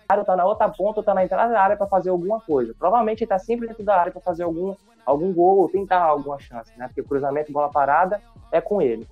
área, 0.07 0.23
tá 0.23 0.35
na 0.35 0.45
outra 0.45 0.69
ponta, 0.69 1.01
tá 1.01 1.15
na 1.15 1.25
entrada 1.25 1.51
da 1.51 1.61
área 1.61 1.75
para 1.75 1.87
fazer 1.87 2.11
alguma 2.11 2.39
coisa. 2.39 2.75
Provavelmente 2.77 3.23
ele 3.23 3.29
tá 3.29 3.39
sempre 3.39 3.67
dentro 3.67 3.83
da 3.83 3.95
área 3.95 4.11
para 4.11 4.21
fazer 4.21 4.43
algum, 4.43 4.75
algum 5.03 5.33
gol 5.33 5.57
ou 5.57 5.69
tentar 5.69 6.03
alguma 6.03 6.39
chance, 6.39 6.71
né? 6.77 6.87
Porque 6.87 7.01
cruzamento, 7.01 7.51
bola 7.51 7.71
parada 7.71 8.21
é 8.51 8.61
com 8.61 8.81
ele. 8.81 9.07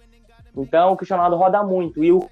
Então 0.56 0.94
o 0.94 0.96
Cristiano 0.96 1.24
Ronaldo 1.24 1.44
roda 1.44 1.64
muito 1.64 2.04
e 2.04 2.12
o 2.12 2.30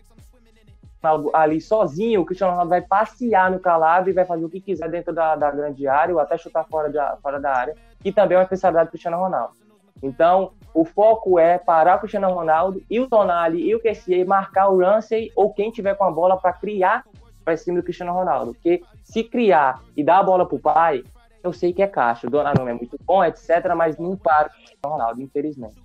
ali 1.33 1.59
sozinho, 1.59 2.21
o 2.21 2.25
Cristiano 2.25 2.51
Ronaldo 2.51 2.69
vai 2.69 2.81
passear 2.81 3.51
no 3.51 3.59
calado 3.59 4.09
e 4.09 4.13
vai 4.13 4.25
fazer 4.25 4.45
o 4.45 4.49
que 4.49 4.61
quiser 4.61 4.89
dentro 4.89 5.13
da, 5.13 5.35
da 5.35 5.51
grande 5.51 5.87
área 5.87 6.13
ou 6.13 6.19
até 6.19 6.37
chutar 6.37 6.65
fora, 6.65 6.89
de, 6.89 6.97
fora 7.21 7.39
da 7.39 7.53
área, 7.53 7.75
que 7.99 8.11
também 8.11 8.35
é 8.35 8.39
uma 8.39 8.43
especialidade 8.43 8.87
do 8.87 8.91
Cristiano 8.91 9.17
Ronaldo. 9.17 9.53
Então, 10.01 10.51
o 10.73 10.83
foco 10.83 11.39
é 11.39 11.57
parar 11.57 11.95
o 11.95 11.99
Cristiano 11.99 12.29
Ronaldo 12.33 12.81
e 12.89 12.99
o 12.99 13.07
Tonali 13.07 13.61
e 13.61 13.75
o 13.75 13.79
Kessier 13.79 14.25
marcar 14.27 14.69
o 14.69 14.79
Ramsey 14.79 15.31
ou 15.35 15.53
quem 15.53 15.71
tiver 15.71 15.95
com 15.95 16.03
a 16.03 16.11
bola 16.11 16.37
para 16.37 16.53
criar 16.53 17.05
para 17.43 17.57
cima 17.57 17.77
do 17.77 17.83
Cristiano 17.83 18.13
Ronaldo. 18.13 18.53
Porque 18.53 18.81
se 19.03 19.23
criar 19.23 19.81
e 19.95 20.03
dar 20.03 20.19
a 20.19 20.23
bola 20.23 20.45
pro 20.45 20.59
pai, 20.59 21.03
eu 21.43 21.53
sei 21.53 21.73
que 21.73 21.81
é 21.83 21.87
caixa. 21.87 22.27
O 22.27 22.29
Donnarumma 22.29 22.71
é 22.71 22.73
muito 22.73 22.97
bom, 23.03 23.23
etc., 23.23 23.73
mas 23.75 23.97
não 23.97 24.15
para 24.15 24.47
o 24.47 24.51
Cristiano 24.51 24.95
Ronaldo, 24.95 25.21
infelizmente. 25.21 25.75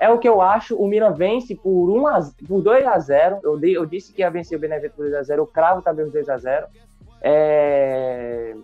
É 0.00 0.08
o 0.08 0.18
que 0.18 0.28
eu 0.28 0.40
acho. 0.40 0.74
O 0.76 0.88
Milan 0.88 1.12
vence 1.12 1.54
por, 1.54 1.90
1 1.90 2.06
a, 2.06 2.20
por 2.48 2.62
2 2.62 2.86
a 2.86 2.98
0 2.98 3.40
eu, 3.44 3.58
dei, 3.58 3.76
eu 3.76 3.84
disse 3.84 4.14
que 4.14 4.22
ia 4.22 4.30
vencer 4.30 4.56
o 4.56 4.60
Benevento 4.60 4.94
por 4.94 5.02
2 5.02 5.14
a 5.14 5.22
0 5.22 5.42
Eu 5.42 5.46
cravo 5.46 5.82
também 5.82 6.06
os 6.06 6.12
2 6.12 6.28
a 6.30 6.38
0 6.38 6.66
É, 7.20 8.54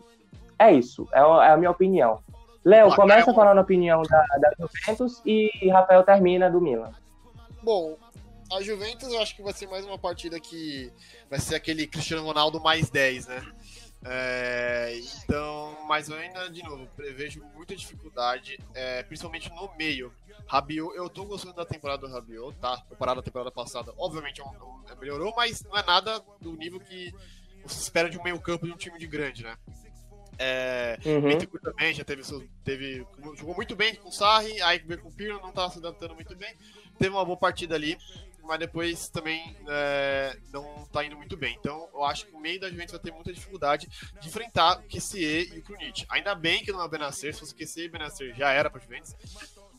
é 0.58 0.72
isso. 0.72 1.06
É, 1.12 1.20
é 1.20 1.50
a 1.50 1.56
minha 1.58 1.70
opinião. 1.70 2.20
Léo, 2.64 2.96
começa 2.96 3.32
falando 3.32 3.58
a 3.58 3.60
opinião 3.60 4.02
da, 4.02 4.24
da 4.40 4.50
Juventus 4.58 5.22
e 5.24 5.50
Rafael 5.70 6.02
termina 6.02 6.50
do 6.50 6.60
Milan. 6.60 6.90
Bom, 7.62 7.96
a 8.50 8.62
Juventus 8.62 9.12
eu 9.12 9.20
acho 9.20 9.36
que 9.36 9.42
vai 9.42 9.52
ser 9.52 9.68
mais 9.68 9.84
uma 9.84 9.98
partida 9.98 10.40
que 10.40 10.90
vai 11.28 11.38
ser 11.38 11.54
aquele 11.54 11.86
Cristiano 11.86 12.24
Ronaldo 12.24 12.60
mais 12.60 12.90
10, 12.90 13.28
né? 13.28 13.42
É, 14.08 15.00
então, 15.24 15.76
mas 15.88 16.08
eu 16.08 16.16
ainda, 16.16 16.48
de 16.48 16.62
novo, 16.62 16.86
prevejo 16.94 17.42
muita 17.54 17.74
dificuldade, 17.74 18.58
é, 18.74 19.02
principalmente 19.02 19.50
no 19.50 19.74
meio. 19.76 20.12
Rabiot, 20.46 20.96
eu 20.96 21.08
tô 21.08 21.24
gostando 21.24 21.54
da 21.54 21.64
temporada 21.64 22.06
do 22.06 22.12
Rabiot, 22.12 22.56
tá? 22.58 22.80
Comparado 22.88 23.18
à 23.18 23.22
temporada 23.22 23.50
passada, 23.50 23.92
obviamente 23.98 24.40
é 24.40 24.44
é, 24.44 24.94
melhorou, 24.94 25.34
mas 25.34 25.62
não 25.64 25.76
é 25.76 25.84
nada 25.84 26.22
do 26.40 26.52
nível 26.52 26.78
que 26.78 27.12
você 27.64 27.80
espera 27.80 28.08
de 28.08 28.16
um 28.16 28.22
meio 28.22 28.40
campo 28.40 28.64
de 28.64 28.72
um 28.72 28.76
time 28.76 28.96
de 28.98 29.08
grande, 29.08 29.42
né? 29.42 29.56
É, 30.38 30.98
uhum. 31.04 31.38
também 31.60 31.94
já 31.94 32.04
teve, 32.04 32.22
teve, 32.62 33.06
jogou 33.36 33.54
muito 33.54 33.74
bem 33.74 33.94
com 33.94 34.10
o 34.10 34.12
Sarri, 34.12 34.60
aí 34.62 34.78
veio 34.78 35.00
com 35.00 35.08
o 35.08 35.12
Pirlo, 35.12 35.40
não 35.40 35.48
estava 35.48 35.72
se 35.72 35.78
adaptando 35.78 36.14
muito 36.14 36.36
bem. 36.36 36.54
Teve 36.98 37.10
uma 37.10 37.24
boa 37.24 37.38
partida 37.38 37.74
ali, 37.74 37.96
mas 38.46 38.58
depois 38.58 39.08
também 39.08 39.56
é, 39.68 40.38
não 40.52 40.84
está 40.84 41.04
indo 41.04 41.16
muito 41.16 41.36
bem. 41.36 41.56
Então 41.58 41.88
eu 41.92 42.04
acho 42.04 42.26
que 42.26 42.34
o 42.34 42.40
meio 42.40 42.60
da 42.60 42.70
Juventus 42.70 42.92
vai 42.92 43.00
ter 43.00 43.12
muita 43.12 43.32
dificuldade 43.32 43.88
de 44.20 44.28
enfrentar 44.28 44.78
o 44.78 44.82
QCE 44.82 45.52
e 45.54 45.58
o 45.58 45.62
Krunic. 45.62 46.06
Ainda 46.08 46.34
bem 46.34 46.64
que 46.64 46.72
não 46.72 46.80
é 46.80 46.84
o 46.84 46.88
Benacer, 46.88 47.34
se 47.34 47.40
fosse 47.40 47.52
o 47.52 47.56
QCE 47.56 47.82
e 47.82 47.88
o 47.88 47.90
Benacer 47.90 48.34
já 48.34 48.50
era 48.50 48.70
para 48.70 48.80
a 48.80 48.82
Juventus. 48.82 49.14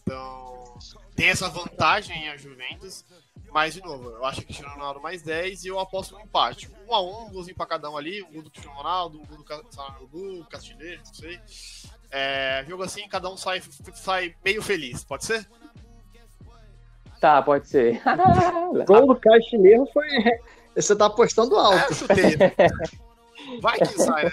Então 0.01 0.77
tem 1.15 1.27
essa 1.29 1.49
vantagem 1.49 2.29
a 2.29 2.37
Juventus. 2.37 3.05
Mas, 3.51 3.73
de 3.73 3.81
novo, 3.81 4.09
eu 4.09 4.25
acho 4.25 4.41
que 4.41 4.47
Cristiano 4.47 4.73
Ronaldo 4.73 5.01
mais 5.01 5.21
10 5.21 5.63
e 5.63 5.67
eu 5.69 5.79
aposto 5.79 6.13
no 6.13 6.21
empate. 6.21 6.69
Um 6.85 6.93
a 6.93 7.01
um, 7.01 7.27
um 7.27 7.31
golzinho 7.31 7.55
pra 7.55 7.65
cada 7.65 7.89
um 7.89 7.97
ali, 7.97 8.21
um 8.21 8.31
gol 8.31 8.41
do 8.43 8.51
Cristiano 8.51 8.77
Ronaldo, 8.77 9.21
um 9.21 9.25
gol 9.25 9.37
do 9.37 9.73
Sanadu, 9.73 10.45
Castilheiro, 10.49 11.01
não 11.05 11.13
sei. 11.13 11.39
É, 12.11 12.65
jogo 12.67 12.83
assim, 12.83 13.07
cada 13.07 13.29
um 13.29 13.37
sai, 13.37 13.61
sai 13.93 14.35
meio 14.43 14.61
feliz, 14.61 15.03
pode 15.03 15.25
ser? 15.25 15.49
Tá, 17.19 17.41
pode 17.41 17.67
ser. 17.67 18.01
Gol 18.85 19.07
do 19.07 19.15
Castilheiro 19.15 19.87
foi. 19.93 20.07
Você 20.75 20.95
tá 20.95 21.07
apostando 21.07 21.55
alto. 21.55 21.77
É, 21.77 21.93
chutei. 21.93 22.37
Vai 23.61 23.77
que 23.79 23.99
sai, 23.99 24.25
né? 24.25 24.31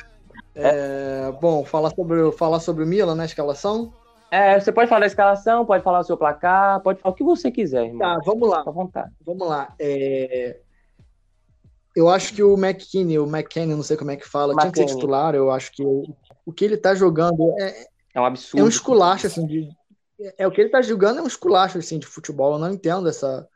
É, 0.55 1.33
bom, 1.41 1.65
falar 1.65 1.91
sobre, 1.91 2.33
falar 2.33 2.61
sobre 2.61 2.85
o 2.85 2.87
Milan 2.87 3.15
na 3.15 3.23
né, 3.23 3.25
escalação. 3.25 3.93
É, 4.31 4.59
você 4.59 4.73
pode 4.73 4.89
falar 4.89 5.01
da 5.01 5.07
escalação, 5.07 5.65
pode 5.65 5.83
falar 5.83 6.01
o 6.01 6.05
seu 6.05 6.17
placar, 6.17 6.81
pode 6.81 7.01
falar 7.01 7.13
o 7.13 7.17
que 7.17 7.25
você 7.25 7.51
quiser, 7.51 7.87
irmão. 7.87 7.99
Tá, 7.99 8.21
vamos 8.25 8.49
lá. 8.49 8.63
à 8.67 8.71
vontade. 8.71 9.13
Vamos 9.25 9.49
lá. 9.49 9.75
É... 9.79 10.61
Eu 11.95 12.09
acho 12.09 12.35
que 12.35 12.43
o 12.43 12.55
McKinney, 12.55 13.19
o 13.19 13.27
McKinney, 13.27 13.77
não 13.77 13.83
sei 13.85 13.97
como 13.97 14.11
é 14.11 14.17
que 14.17 14.29
fala, 14.29 14.53
McKinney. 14.53 14.73
tinha 14.73 14.87
que 14.87 14.91
ser 14.91 14.97
titular. 14.97 15.35
Eu 15.35 15.51
acho 15.51 15.73
que 15.73 15.85
o 15.85 16.53
que 16.53 16.65
ele 16.65 16.77
tá 16.77 16.95
jogando 16.95 17.55
é, 17.61 17.87
é 18.15 18.21
um 18.21 18.25
absurdo. 18.25 18.61
É 18.61 18.65
um 18.65 18.69
esculacho, 18.69 19.27
assim, 19.27 19.47
de, 19.47 19.69
é 20.39 20.47
o 20.47 20.51
que 20.51 20.61
ele 20.61 20.71
tá 20.71 20.83
jogando 20.83 21.19
é 21.19 21.23
um 21.23 21.27
esculacho 21.27 21.79
assim 21.79 21.99
de 21.99 22.07
futebol. 22.07 22.55
Eu 22.55 22.59
não 22.59 22.73
entendo 22.73 23.09
essa, 23.09 23.49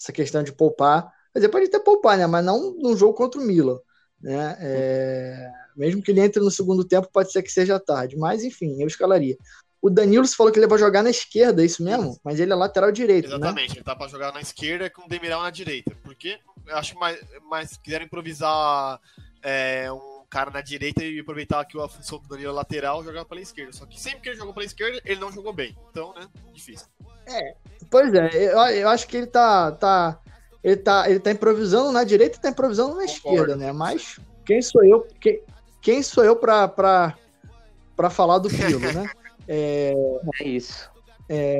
essa 0.00 0.12
questão 0.12 0.42
de 0.42 0.52
poupar. 0.52 1.12
Mas 1.34 1.46
pode 1.48 1.66
até 1.66 1.78
poupar, 1.78 2.16
né? 2.16 2.26
Mas 2.26 2.44
não 2.44 2.74
num 2.74 2.96
jogo 2.96 3.14
contra 3.14 3.40
o 3.40 3.44
Milan, 3.44 3.78
né? 4.20 4.56
É, 4.60 5.50
mesmo 5.76 6.02
que 6.02 6.12
ele 6.12 6.20
entre 6.20 6.40
no 6.40 6.50
segundo 6.50 6.84
tempo, 6.84 7.08
pode 7.12 7.32
ser 7.32 7.42
que 7.42 7.50
seja 7.50 7.80
tarde. 7.80 8.16
Mas 8.16 8.44
enfim, 8.44 8.80
eu 8.80 8.86
escalaria. 8.86 9.36
O 9.82 9.90
Danilo 9.90 10.26
falou 10.28 10.50
que 10.50 10.58
ele 10.58 10.66
vai 10.66 10.78
jogar 10.78 11.02
na 11.02 11.10
esquerda, 11.10 11.60
é 11.60 11.66
isso 11.66 11.84
mesmo? 11.84 12.18
Mas 12.24 12.40
ele 12.40 12.52
é 12.52 12.54
lateral 12.54 12.90
direito, 12.90 13.28
né? 13.28 13.36
Exatamente, 13.36 13.70
né? 13.70 13.76
ele 13.76 13.84
tá 13.84 13.94
para 13.94 14.08
jogar 14.08 14.32
na 14.32 14.40
esquerda 14.40 14.88
com 14.88 15.02
o 15.02 15.08
Demiral 15.08 15.42
na 15.42 15.50
direita. 15.50 15.94
Porque 16.02 16.38
eu 16.66 16.76
acho 16.76 16.94
que 16.94 16.98
mais, 16.98 17.20
mais 17.50 17.76
quiseram 17.76 18.06
improvisar 18.06 18.98
é, 19.42 19.92
um 19.92 20.13
cara 20.28 20.50
na 20.50 20.60
direita 20.60 21.04
e 21.04 21.20
aproveitar 21.20 21.64
que 21.64 21.80
a 21.80 21.88
função 21.88 22.18
do 22.18 22.28
Danilo 22.28 22.50
é 22.50 22.54
lateral 22.54 23.04
jogar 23.04 23.24
pela 23.24 23.40
esquerda. 23.40 23.72
Só 23.72 23.86
que 23.86 24.00
sempre 24.00 24.20
que 24.20 24.28
ele 24.30 24.36
jogou 24.36 24.54
pela 24.54 24.66
esquerda, 24.66 25.00
ele 25.04 25.20
não 25.20 25.32
jogou 25.32 25.52
bem. 25.52 25.76
Então, 25.90 26.14
né, 26.14 26.26
difícil. 26.52 26.86
É, 27.26 27.54
pois 27.90 28.12
é, 28.12 28.30
eu, 28.34 28.58
eu 28.58 28.88
acho 28.88 29.06
que 29.06 29.16
ele 29.16 29.26
tá, 29.26 29.72
tá, 29.72 30.20
ele 30.62 30.76
tá, 30.76 31.08
ele 31.08 31.20
tá 31.20 31.30
improvisando 31.30 31.92
na 31.92 32.04
direita 32.04 32.36
e 32.36 32.40
tá 32.40 32.50
improvisando 32.50 32.96
na 32.96 33.06
Concordo, 33.06 33.12
esquerda, 33.12 33.56
né? 33.56 33.72
Mas 33.72 34.18
quem 34.44 34.60
sou 34.60 34.84
eu, 34.84 35.06
quem, 35.20 35.42
quem 35.80 36.02
sou 36.02 36.24
eu 36.24 36.36
pra, 36.36 36.68
pra, 36.68 37.16
pra 37.96 38.10
falar 38.10 38.38
do 38.38 38.50
Filo, 38.50 38.80
né? 38.80 39.10
É, 39.46 39.92
é 40.40 40.48
isso. 40.48 40.90
É, 41.28 41.58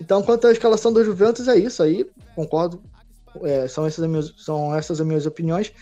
então, 0.00 0.22
quanto 0.22 0.46
à 0.46 0.52
escalação 0.52 0.92
do 0.92 1.04
Juventus, 1.04 1.48
é 1.48 1.56
isso 1.56 1.82
aí. 1.82 2.08
Concordo. 2.34 2.82
É, 3.42 3.66
são, 3.66 3.86
essas 3.86 4.04
as 4.04 4.10
minhas, 4.10 4.34
são 4.36 4.74
essas 4.74 5.00
as 5.00 5.06
minhas 5.06 5.26
opiniões. 5.26 5.72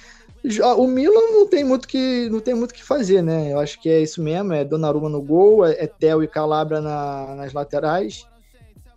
O 0.79 0.87
Milan 0.87 1.33
não 1.33 1.47
tem 1.47 1.63
muito 1.63 1.87
que 1.87 2.29
não 2.31 2.41
tem 2.41 2.55
muito 2.55 2.73
que 2.73 2.83
fazer, 2.83 3.23
né? 3.23 3.53
Eu 3.53 3.59
acho 3.59 3.81
que 3.81 3.91
é 3.91 4.01
isso 4.01 4.23
mesmo, 4.23 4.55
é 4.55 4.65
Donnarumma 4.65 5.09
no 5.09 5.21
gol, 5.21 5.67
é, 5.67 5.73
é 5.73 5.87
Theo 5.87 6.23
e 6.23 6.29
Calabria 6.29 6.81
na, 6.81 7.35
nas 7.35 7.53
laterais, 7.53 8.27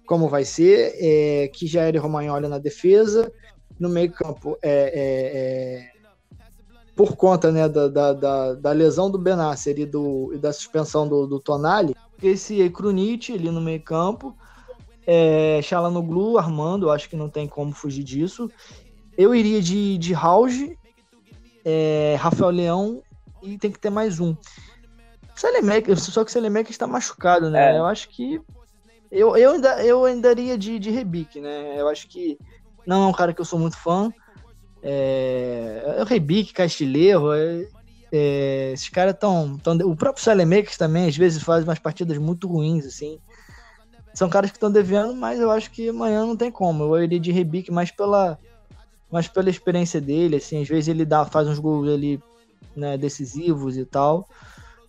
como 0.06 0.30
vai 0.30 0.46
ser, 0.46 0.96
é, 0.98 1.50
Kijeri 1.50 1.98
e 1.98 2.00
Romagnoli 2.00 2.48
na 2.48 2.60
defesa, 2.60 3.30
no 3.78 3.90
meio 3.90 4.12
campo 4.12 4.58
é, 4.62 4.72
é, 4.72 5.90
é 5.90 5.94
por 6.96 7.16
conta 7.16 7.52
né, 7.52 7.68
da, 7.68 7.88
da, 7.88 8.14
da, 8.14 8.54
da 8.54 8.72
lesão 8.72 9.10
do 9.10 9.18
Benasser 9.18 9.80
e, 9.80 9.86
do, 9.86 10.32
e 10.34 10.38
da 10.38 10.54
suspensão 10.54 11.08
do, 11.08 11.26
do 11.26 11.40
Tonali, 11.40 11.96
esse 12.22 12.70
Krunic 12.70 13.34
ali 13.34 13.50
no 13.50 13.60
meio 13.60 13.82
campo, 13.82 14.36
é, 15.06 15.60
Chalanoglu, 15.62 16.38
Armando, 16.38 16.90
acho 16.90 17.10
que 17.10 17.16
não 17.16 17.30
tem 17.30 17.48
como 17.48 17.74
fugir 17.74 18.04
disso. 18.04 18.50
Eu 19.18 19.34
iria 19.34 19.62
de, 19.62 19.98
de 19.98 20.14
Rauge, 20.14 20.78
é, 21.66 22.16
Rafael 22.20 22.52
Leão 22.52 23.02
e 23.42 23.58
tem 23.58 23.72
que 23.72 23.80
ter 23.80 23.90
mais 23.90 24.20
um. 24.20 24.36
Selemek, 25.36 25.96
só 25.96 26.24
que 26.24 26.30
o 26.30 26.34
Selemek 26.34 26.70
está 26.70 26.86
machucado, 26.88 27.50
né? 27.50 27.74
É. 27.74 27.80
Eu 27.80 27.86
acho 27.86 28.10
que 28.10 28.40
eu, 29.12 29.38
eu, 29.38 29.52
ainda, 29.52 29.84
eu 29.86 30.06
ainda 30.06 30.32
iria 30.32 30.58
de, 30.58 30.80
de 30.80 30.90
Rebic, 30.90 31.40
né? 31.40 31.80
Eu 31.80 31.88
acho 31.88 32.08
que 32.08 32.38
não 32.86 33.04
é 33.04 33.08
um 33.08 33.14
cara 33.14 33.34
que 33.34 33.42
eu 33.42 33.46
sou 33.46 33.60
muito 33.60 33.78
fã. 33.78 34.12
É, 34.82 35.96
é 35.98 36.02
o 36.02 36.06
Rebic, 36.06 36.52
Castilheiro, 36.52 37.32
é, 37.32 37.68
é, 38.12 38.72
esses 38.74 38.90
caras 38.90 39.14
estão. 39.14 39.60
O 39.86 39.96
próprio 39.96 40.24
Salemakers 40.24 40.78
também, 40.78 41.08
às 41.08 41.16
vezes, 41.16 41.44
faz 41.44 41.64
umas 41.64 41.80
partidas 41.80 42.18
muito 42.18 42.48
ruins, 42.48 42.86
assim. 42.86 43.20
São 44.14 44.30
caras 44.30 44.52
que 44.52 44.58
estão 44.58 44.72
devendo, 44.72 45.16
mas 45.16 45.40
eu 45.40 45.50
acho 45.50 45.72
que 45.72 45.90
amanhã 45.90 46.26
não 46.26 46.36
tem 46.36 46.52
como. 46.52 46.84
Eu 46.84 47.04
iria 47.04 47.20
de 47.20 47.32
Rebic 47.32 47.72
mais 47.72 47.92
pela, 47.92 48.38
mais 49.14 49.28
pela 49.28 49.50
experiência 49.50 50.02
dele, 50.02 50.38
assim. 50.38 50.62
Às 50.62 50.68
vezes 50.68 50.88
ele 50.88 51.06
dá, 51.06 51.24
faz 51.24 51.48
uns 51.48 51.60
gols 51.60 51.88
ali, 51.88 52.22
né, 52.76 52.98
decisivos 52.98 53.78
e 53.78 53.86
tal. 53.86 54.28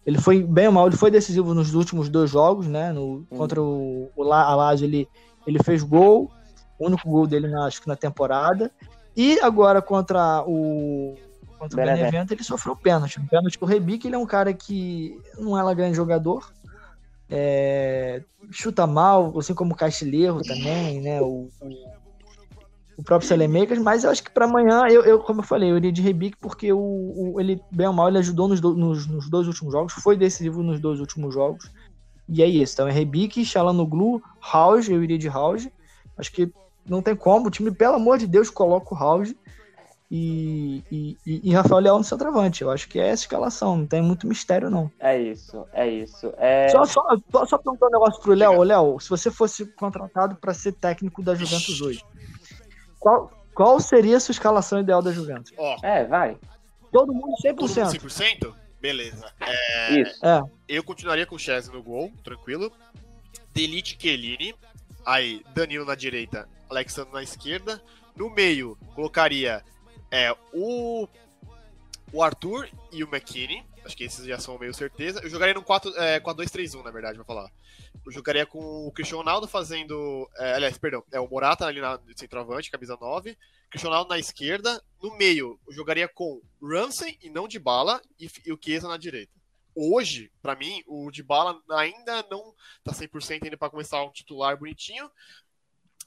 Ele 0.07 0.19
foi 0.19 0.43
bem 0.43 0.67
ou 0.67 0.73
mal, 0.73 0.87
ele 0.87 0.97
foi 0.97 1.11
decisivo 1.11 1.55
nos 1.55 1.75
últimos 1.75 2.09
dois 2.09 2.31
jogos, 2.31 2.67
né? 2.67 2.93
No, 2.93 3.25
contra 3.31 3.63
o, 3.63 4.11
o 4.17 4.23
Lazio, 4.23 4.87
ele, 4.87 5.09
ele 5.47 5.63
fez 5.63 5.83
gol, 5.83 6.31
o 6.79 6.87
único 6.87 7.09
gol 7.09 7.27
dele, 7.27 7.49
na, 7.49 7.67
acho 7.67 7.81
que 7.81 7.89
na 7.89 7.97
temporada. 7.97 8.71
E 9.17 9.39
agora 9.41 9.81
contra 9.81 10.43
o 10.47 11.15
contra 11.59 11.81
o 11.81 11.87
Benevento, 11.87 12.33
ele 12.33 12.43
sofreu 12.43 12.75
pênalti. 12.75 13.21
Um 13.21 13.27
pênalti 13.27 13.59
o 13.61 13.67
Rebic, 13.67 14.07
ele 14.07 14.17
é 14.17 14.19
um 14.19 14.27
cara 14.27 14.53
que 14.53 15.19
não 15.39 15.57
é 15.57 15.75
grande 15.75 15.97
jogador. 15.97 16.53
É, 17.31 18.23
chuta 18.51 18.87
mal, 18.87 19.39
assim 19.39 19.55
como 19.55 19.73
o 19.73 19.77
Castilheiro 19.77 20.43
também, 20.43 21.01
né? 21.01 21.23
O, 21.23 21.49
o, 21.61 22.04
o 22.97 23.03
próprio 23.03 23.29
Selemakers, 23.29 23.81
mas 23.81 24.05
eu 24.05 24.11
acho 24.11 24.23
que 24.23 24.31
para 24.31 24.45
amanhã, 24.45 24.87
eu, 24.89 25.03
eu, 25.03 25.19
como 25.21 25.41
eu 25.41 25.45
falei, 25.45 25.71
eu 25.71 25.77
iria 25.77 25.93
de 25.93 26.03
Rebic 26.03 26.37
porque 26.41 26.73
o, 26.73 26.79
o, 26.79 27.41
ele, 27.41 27.61
bem 27.71 27.87
ou 27.87 27.93
mal, 27.93 28.09
ele 28.09 28.19
ajudou 28.19 28.49
nos, 28.49 28.61
do, 28.61 28.75
nos, 28.75 29.07
nos, 29.07 29.29
dois 29.29 29.47
últimos 29.47 29.73
jogos, 29.73 29.93
foi 29.95 30.17
decisivo 30.17 30.63
nos 30.63 30.81
dois 30.81 31.01
últimos 31.01 31.35
jogos. 31.35 31.71
E 32.29 32.43
é 32.43 32.47
isso. 32.47 32.75
Então 32.75 32.89
é 32.89 32.93
Rebic, 32.93 33.45
Xalanoglu, 33.45 34.23
House, 34.53 34.89
eu 34.89 35.03
iria 35.03 35.19
de 35.19 35.29
House. 35.29 35.69
Acho 36.17 36.33
que 36.33 36.51
não 36.89 37.03
tem 37.03 37.15
como. 37.15 37.49
O 37.49 37.51
time, 37.51 37.71
pelo 37.71 37.97
amor 37.97 38.19
de 38.19 38.27
Deus, 38.27 38.49
coloca 38.49 38.95
o 38.95 38.99
House 38.99 39.35
e, 40.11 40.85
e, 40.93 41.19
e, 41.27 41.53
Rafael 41.53 41.81
Leão 41.81 41.99
no 41.99 42.05
centroavante. 42.05 42.63
Eu 42.63 42.71
acho 42.71 42.89
que 42.89 43.01
é 43.01 43.09
essa 43.09 43.25
escalação, 43.25 43.79
não 43.79 43.87
tem 43.87 44.01
muito 44.01 44.27
mistério, 44.27 44.71
não. 44.71 44.91
É 45.01 45.21
isso, 45.21 45.67
é 45.73 45.89
isso. 45.89 46.33
É... 46.37 46.69
Só, 46.69 46.85
só, 46.85 47.03
só 47.47 47.59
perguntar 47.59 47.89
um 47.89 47.91
negócio 47.91 48.23
pro 48.23 48.35
Léo. 48.35 48.63
Léo, 48.63 49.01
se 49.01 49.11
você 49.11 49.31
fosse 49.31 49.67
contratado 49.67 50.37
para 50.37 50.55
ser 50.55 50.73
técnico 50.73 51.23
da 51.23 51.35
Juventus 51.35 51.81
hoje, 51.81 52.05
qual, 53.05 53.31
qual 53.55 53.79
seria 53.81 54.17
a 54.17 54.21
sua 54.21 54.33
escalação 54.33 54.81
ideal 54.81 55.03
da 55.03 55.13
Juventus? 55.13 55.53
Ó, 55.59 55.77
é, 55.83 56.07
vai. 56.07 56.39
Todo 56.91 57.13
mundo 57.13 57.35
100%. 57.45 57.55
Todo 57.55 57.69
mundo 57.69 57.93
100%? 57.93 58.55
Beleza. 58.81 59.31
É, 59.41 60.01
Isso. 60.01 60.25
É. 60.25 60.41
Eu 60.67 60.83
continuaria 60.83 61.27
com 61.27 61.35
o 61.35 61.39
Chesney 61.39 61.77
no 61.77 61.83
gol, 61.83 62.11
tranquilo. 62.25 62.73
Delite 63.53 63.99
Chiellini. 64.01 64.55
Aí, 65.05 65.45
Danilo 65.55 65.85
na 65.85 65.95
direita, 65.95 66.49
Alexandre 66.71 67.13
na 67.13 67.23
esquerda. 67.23 67.83
No 68.17 68.31
meio, 68.31 68.79
colocaria 68.95 69.63
é, 70.11 70.35
o, 70.51 71.07
o 72.11 72.23
Arthur 72.23 72.71
e 72.91 73.05
o 73.05 73.09
McKinney. 73.09 73.63
Acho 73.85 73.95
que 73.95 74.05
esses 74.05 74.25
já 74.25 74.39
são 74.39 74.59
meio 74.59 74.73
certeza. 74.73 75.21
Eu 75.23 75.29
jogaria 75.29 75.53
no 75.53 75.63
4, 75.63 75.95
é, 75.99 76.21
4-2-3-1, 76.21 76.83
na 76.83 76.91
verdade, 76.91 77.19
vou 77.19 77.27
falar. 77.27 77.51
Eu 78.05 78.13
jogaria 78.13 78.45
com 78.47 78.87
o 78.87 78.93
Cristiano 78.93 79.23
Ronaldo 79.23 79.47
fazendo. 79.47 80.29
É, 80.37 80.55
aliás, 80.55 80.77
perdão, 80.79 81.03
é 81.13 81.21
o 81.21 81.29
Morata 81.29 81.67
ali 81.67 81.81
na 81.81 81.99
centroavante, 82.17 82.71
camisa 82.71 82.97
9. 83.01 83.37
Cristiano 83.71 83.95
Ronaldo 83.95 84.11
na 84.11 84.19
esquerda. 84.19 84.83
No 85.03 85.17
meio, 85.17 85.59
eu 85.67 85.73
jogaria 85.73 86.09
com 86.09 86.41
Ramsey 86.63 87.19
e 87.23 87.31
não 87.31 87.49
de 87.49 87.59
bala 87.59 88.01
e, 88.19 88.29
e 88.47 88.53
o 88.53 88.59
Chiesa 88.61 88.89
na 88.89 88.97
direita. 88.97 89.33
Hoje, 89.75 90.31
para 90.41 90.55
mim, 90.55 90.83
o 90.87 91.11
de 91.11 91.23
bala 91.23 91.61
ainda 91.71 92.25
não 92.31 92.55
tá 92.85 92.93
100% 92.93 93.43
ainda 93.43 93.57
para 93.57 93.71
começar 93.71 94.03
um 94.05 94.13
titular 94.13 94.57
bonitinho. 94.57 95.11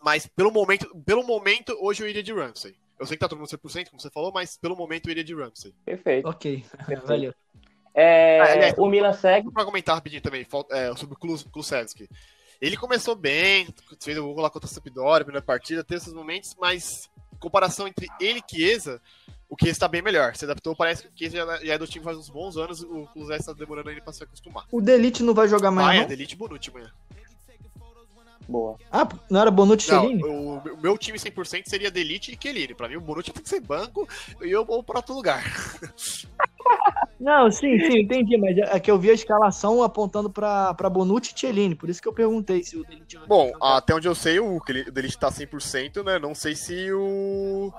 Mas 0.02 0.28
pelo 0.28 0.52
momento, 0.52 0.96
pelo 1.06 1.24
momento, 1.24 1.76
hoje 1.82 2.04
eu 2.04 2.08
iria 2.08 2.24
de 2.24 2.34
Ramsey. 2.34 2.78
Eu 3.00 3.06
sei 3.06 3.16
que 3.16 3.20
tá 3.20 3.28
todo 3.28 3.38
mundo 3.38 3.50
100%, 3.50 3.90
como 3.90 4.02
você 4.02 4.10
falou, 4.10 4.32
mas 4.32 4.58
pelo 4.58 4.76
momento 4.76 5.08
eu 5.08 5.12
iria 5.12 5.24
de 5.24 5.36
Ramsey. 5.36 5.74
Perfeito. 5.86 6.28
Ok, 6.28 6.66
valeu. 7.06 7.34
É, 8.00 8.40
ah, 8.40 8.54
aliás, 8.54 8.76
o 8.78 8.86
Milan 8.86 9.12
segue. 9.12 9.52
Para 9.52 9.66
comentar 9.66 9.96
rapidinho 9.96 10.22
também 10.22 10.46
é, 10.70 10.96
sobre 10.96 11.16
o 11.16 11.50
Kulusevski. 11.50 12.08
Ele 12.62 12.78
começou 12.78 13.16
bem, 13.16 13.68
fez 14.00 14.16
o 14.20 14.34
gol 14.34 14.40
lá 14.40 14.52
contra 14.52 14.70
a 14.70 14.72
Sampdoria, 14.72 15.26
primeira 15.26 15.46
partida, 15.46 15.84
teve 15.84 16.02
esses 16.02 16.14
momentos, 16.14 16.56
mas 16.60 17.10
em 17.34 17.38
comparação 17.38 17.88
entre 17.88 18.08
ele 18.20 18.40
e 18.40 18.56
Chiesa, 18.56 19.02
o 19.50 19.56
Chiesa 19.60 19.74
está 19.74 19.88
bem 19.88 20.04
melhor. 20.04 20.36
Se 20.36 20.46
adaptou, 20.46 20.76
parece 20.76 21.04
que 21.04 21.10
o 21.10 21.12
Chiesa 21.18 21.60
já, 21.64 21.74
é 21.74 21.78
do 21.78 21.88
time 21.88 22.06
faz 22.06 22.18
uns 22.18 22.30
bons 22.30 22.56
anos, 22.56 22.84
o 22.84 23.08
Kulusevski 23.14 23.50
está 23.50 23.54
demorando 23.54 23.90
ainda 23.90 24.02
para 24.02 24.14
se 24.14 24.24
acostumar. 24.24 24.66
O 24.72 24.80
Delite 24.80 25.24
não 25.24 25.34
vai 25.34 25.48
jogar 25.48 25.72
mais, 25.72 25.90
ah, 25.90 25.94
não? 25.94 26.02
é, 26.04 26.06
Delite 26.06 26.36
e 26.36 26.38
Bonucci 26.38 26.70
amanhã. 26.70 26.92
Boa. 28.48 28.78
Ah, 28.92 29.08
não 29.30 29.42
era 29.42 29.52
Bonucci 29.52 29.88
e 29.88 29.90
Chiellini? 29.90 30.24
O, 30.24 30.58
o 30.60 30.78
meu 30.82 30.98
time 30.98 31.18
100% 31.18 31.64
seria 31.66 31.92
Delite 31.92 32.32
e 32.32 32.38
Chiellini. 32.40 32.76
Pra 32.76 32.88
mim, 32.88 32.96
o 32.96 33.02
Bonucci 33.02 33.32
tem 33.32 33.44
que 33.44 33.50
ser 33.50 33.60
banco 33.60 34.08
e 34.42 34.52
eu 34.52 34.64
vou 34.64 34.84
pra 34.84 35.00
outro 35.00 35.16
lugar. 35.16 35.44
Não, 37.20 37.50
sim, 37.50 37.80
sim, 37.80 38.00
entendi, 38.00 38.38
mas 38.38 38.58
é 38.58 38.80
que 38.80 38.92
eu 38.92 39.00
vi 39.00 39.10
a 39.10 39.14
escalação 39.14 39.82
apontando 39.82 40.30
pra, 40.30 40.74
pra 40.76 40.90
Bonucci 40.90 41.34
e 41.36 41.40
Chiellini, 41.40 41.74
por 41.74 41.90
isso 41.90 42.02
que 42.02 42.08
eu 42.08 42.14
perguntei 42.14 42.64
se 42.64 42.78
o 42.78 42.84
Delite... 42.84 43.18
Bom, 43.28 43.52
até 43.60 43.96
onde 43.96 44.08
eu 44.08 44.14
sei, 44.14 44.40
o, 44.40 44.62
Delite 44.92 45.18
tá 45.18 45.30
100%, 45.30 46.04
né? 46.06 46.20
Não 46.20 46.36
sei 46.36 46.56
se 46.56 46.92
o... 46.94 47.74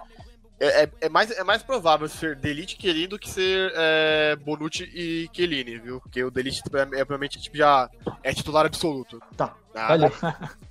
É, 0.58 0.82
é, 0.82 0.90
é, 1.02 1.08
mais, 1.08 1.30
é 1.30 1.44
mais 1.44 1.62
provável 1.62 2.08
ser 2.08 2.34
Delite 2.34 2.76
e 2.76 2.82
Chiellini 2.82 3.06
do 3.06 3.18
que 3.18 3.30
ser 3.30 3.72
é, 3.76 4.34
Bonucci 4.34 4.90
e 4.92 5.28
Chiellini, 5.32 5.78
viu? 5.78 6.00
Porque 6.00 6.24
o 6.24 6.32
Delite 6.32 6.60
é, 6.74 6.80
é 6.80 6.84
provavelmente 6.86 7.40
tipo, 7.40 7.56
já 7.56 7.88
é 8.24 8.34
titular 8.34 8.66
absoluto. 8.66 9.22
Tá, 9.36 9.54
ah, 9.72 9.86
valeu. 9.86 10.10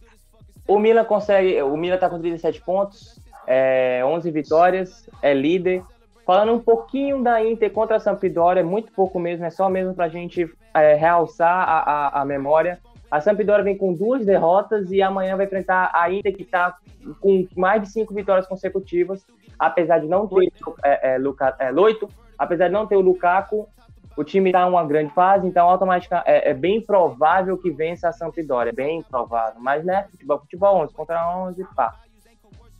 o 0.67 0.77
Milan 0.77 1.05
consegue... 1.05 1.61
O 1.61 1.77
Milan 1.77 1.97
tá 1.97 2.09
com 2.09 2.19
37 2.19 2.59
pontos, 2.61 3.17
é, 3.47 4.01
11 4.03 4.29
vitórias, 4.29 5.09
é 5.21 5.33
líder. 5.33 5.81
Falando 6.27 6.53
um 6.53 6.59
pouquinho 6.59 7.23
da 7.23 7.43
Inter 7.43 7.71
contra 7.71 7.95
a 7.95 7.99
Sampdoria, 7.99 8.63
muito 8.63 8.91
pouco 8.91 9.19
mesmo, 9.19 9.45
é 9.45 9.49
só 9.49 9.69
mesmo 9.69 9.95
pra 9.95 10.09
gente 10.09 10.47
é, 10.75 10.93
realçar 10.93 11.67
a, 11.67 11.79
a, 11.79 12.21
a 12.21 12.25
memória. 12.25 12.77
A 13.09 13.19
Sampdoria 13.19 13.63
vem 13.63 13.77
com 13.77 13.93
duas 13.93 14.25
derrotas 14.25 14.91
e 14.91 15.01
amanhã 15.01 15.35
vai 15.35 15.45
enfrentar 15.45 15.89
a 15.93 16.11
Inter, 16.11 16.35
que 16.35 16.43
está 16.43 16.77
com 17.21 17.47
mais 17.55 17.81
de 17.81 17.89
cinco 17.89 18.13
vitórias 18.13 18.45
consecutivas 18.45 19.25
apesar 19.57 19.99
de 19.99 20.07
não 20.07 20.27
ter 20.27 20.51
é, 20.83 21.13
é, 21.13 21.17
Luca, 21.17 21.55
é, 21.59 21.71
Loito, 21.71 22.09
apesar 22.37 22.67
de 22.67 22.73
não 22.73 22.85
ter 22.85 22.95
o 22.95 23.01
Lukaku, 23.01 23.67
o 24.15 24.23
time 24.23 24.49
está 24.49 24.63
em 24.63 24.69
uma 24.69 24.85
grande 24.85 25.13
fase, 25.13 25.47
então 25.47 25.67
automaticamente 25.69 26.27
é, 26.27 26.49
é, 26.49 26.53
bem 26.53 26.81
provável 26.81 27.57
que 27.57 27.69
vença 27.69 28.09
a 28.09 28.11
Sampdoria, 28.11 28.73
bem 28.73 29.01
provável. 29.03 29.59
Mas, 29.59 29.85
né, 29.85 30.07
futebol, 30.09 30.39
futebol 30.39 30.77
11 30.77 30.93
contra 30.93 31.37
11, 31.37 31.63
pá. 31.75 31.95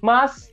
Mas, 0.02 0.52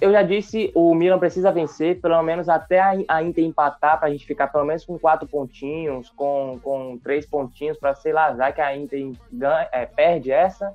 eu 0.00 0.12
já 0.12 0.22
disse, 0.22 0.70
o 0.74 0.94
Milan 0.94 1.18
precisa 1.18 1.52
vencer, 1.52 2.00
pelo 2.00 2.22
menos 2.22 2.48
até 2.48 2.80
a, 3.08 3.22
Inter 3.22 3.44
empatar, 3.44 3.98
para 3.98 4.08
a 4.08 4.10
gente 4.10 4.26
ficar 4.26 4.48
pelo 4.48 4.64
menos 4.64 4.84
com 4.84 4.98
quatro 4.98 5.26
pontinhos, 5.26 6.10
com, 6.10 6.58
com 6.62 6.98
três 7.02 7.26
pontinhos, 7.26 7.78
para 7.78 7.94
sei 7.94 8.12
lá, 8.12 8.34
já 8.34 8.52
que 8.52 8.60
a 8.60 8.76
Inter 8.76 9.12
ganha, 9.32 9.68
é, 9.72 9.86
perde 9.86 10.30
essa, 10.30 10.74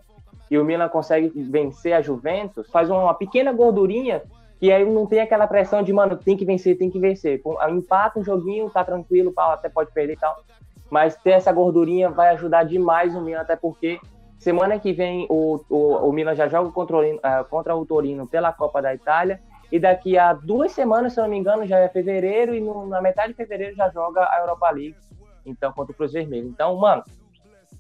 e 0.50 0.58
o 0.58 0.66
Milan 0.66 0.90
consegue 0.90 1.32
vencer 1.36 1.94
a 1.94 2.02
Juventus, 2.02 2.70
faz 2.70 2.90
uma 2.90 3.14
pequena 3.14 3.52
gordurinha 3.52 4.24
que 4.60 4.72
aí 4.74 4.84
não 4.84 5.06
tem 5.06 5.22
aquela 5.22 5.48
pressão 5.48 5.82
de, 5.82 5.94
mano, 5.94 6.18
tem 6.18 6.36
que 6.36 6.44
vencer, 6.44 6.78
tem 6.78 6.90
que 6.90 7.00
vencer. 7.00 7.42
Empata 7.70 8.20
um 8.20 8.24
joguinho, 8.24 8.70
tá 8.70 8.84
tranquilo, 8.84 9.34
até 9.38 9.70
pode 9.70 9.90
perder 9.94 10.14
e 10.14 10.18
tal. 10.18 10.38
Mas 10.90 11.16
ter 11.16 11.32
essa 11.32 11.52
gordurinha 11.52 12.10
vai 12.10 12.30
ajudar 12.30 12.64
demais 12.64 13.16
o 13.16 13.22
Milan, 13.22 13.40
até 13.40 13.56
porque 13.56 14.02
semana 14.39 14.80
que 14.80 14.91
vem 14.91 15.28
o, 15.30 15.63
o, 15.69 16.10
o 16.10 16.12
Milan 16.12 16.34
já 16.34 16.47
joga 16.47 16.71
contra 16.71 16.97
o, 16.97 17.02
uh, 17.02 17.45
contra 17.49 17.75
o 17.75 17.86
Torino 17.86 18.25
pela 18.25 18.52
Copa 18.52 18.82
da 18.82 18.93
Itália. 18.95 19.39
E 19.71 19.80
daqui 19.80 20.17
a 20.17 20.34
duas 20.34 20.71
semanas, 20.71 21.13
se 21.13 21.19
eu 21.19 21.25
não 21.25 21.30
me 21.30 21.38
engano, 21.38 21.67
já 21.67 21.78
é 21.78 21.88
fevereiro, 21.88 22.56
e 22.56 22.62
no, 22.62 22.88
na 22.88 22.99
metade 22.99 23.34
de 23.34 23.38
fevereiro 23.38 23.75
já 23.75 23.88
joga 23.89 24.21
a 24.21 24.39
Europa 24.39 24.71
League. 24.71 24.95
Então, 25.45 25.71
contra 25.71 25.91
o 25.91 25.95
Cruz 25.95 26.12
Vermelho. 26.12 26.47
Então, 26.47 26.75
mano, 26.75 27.04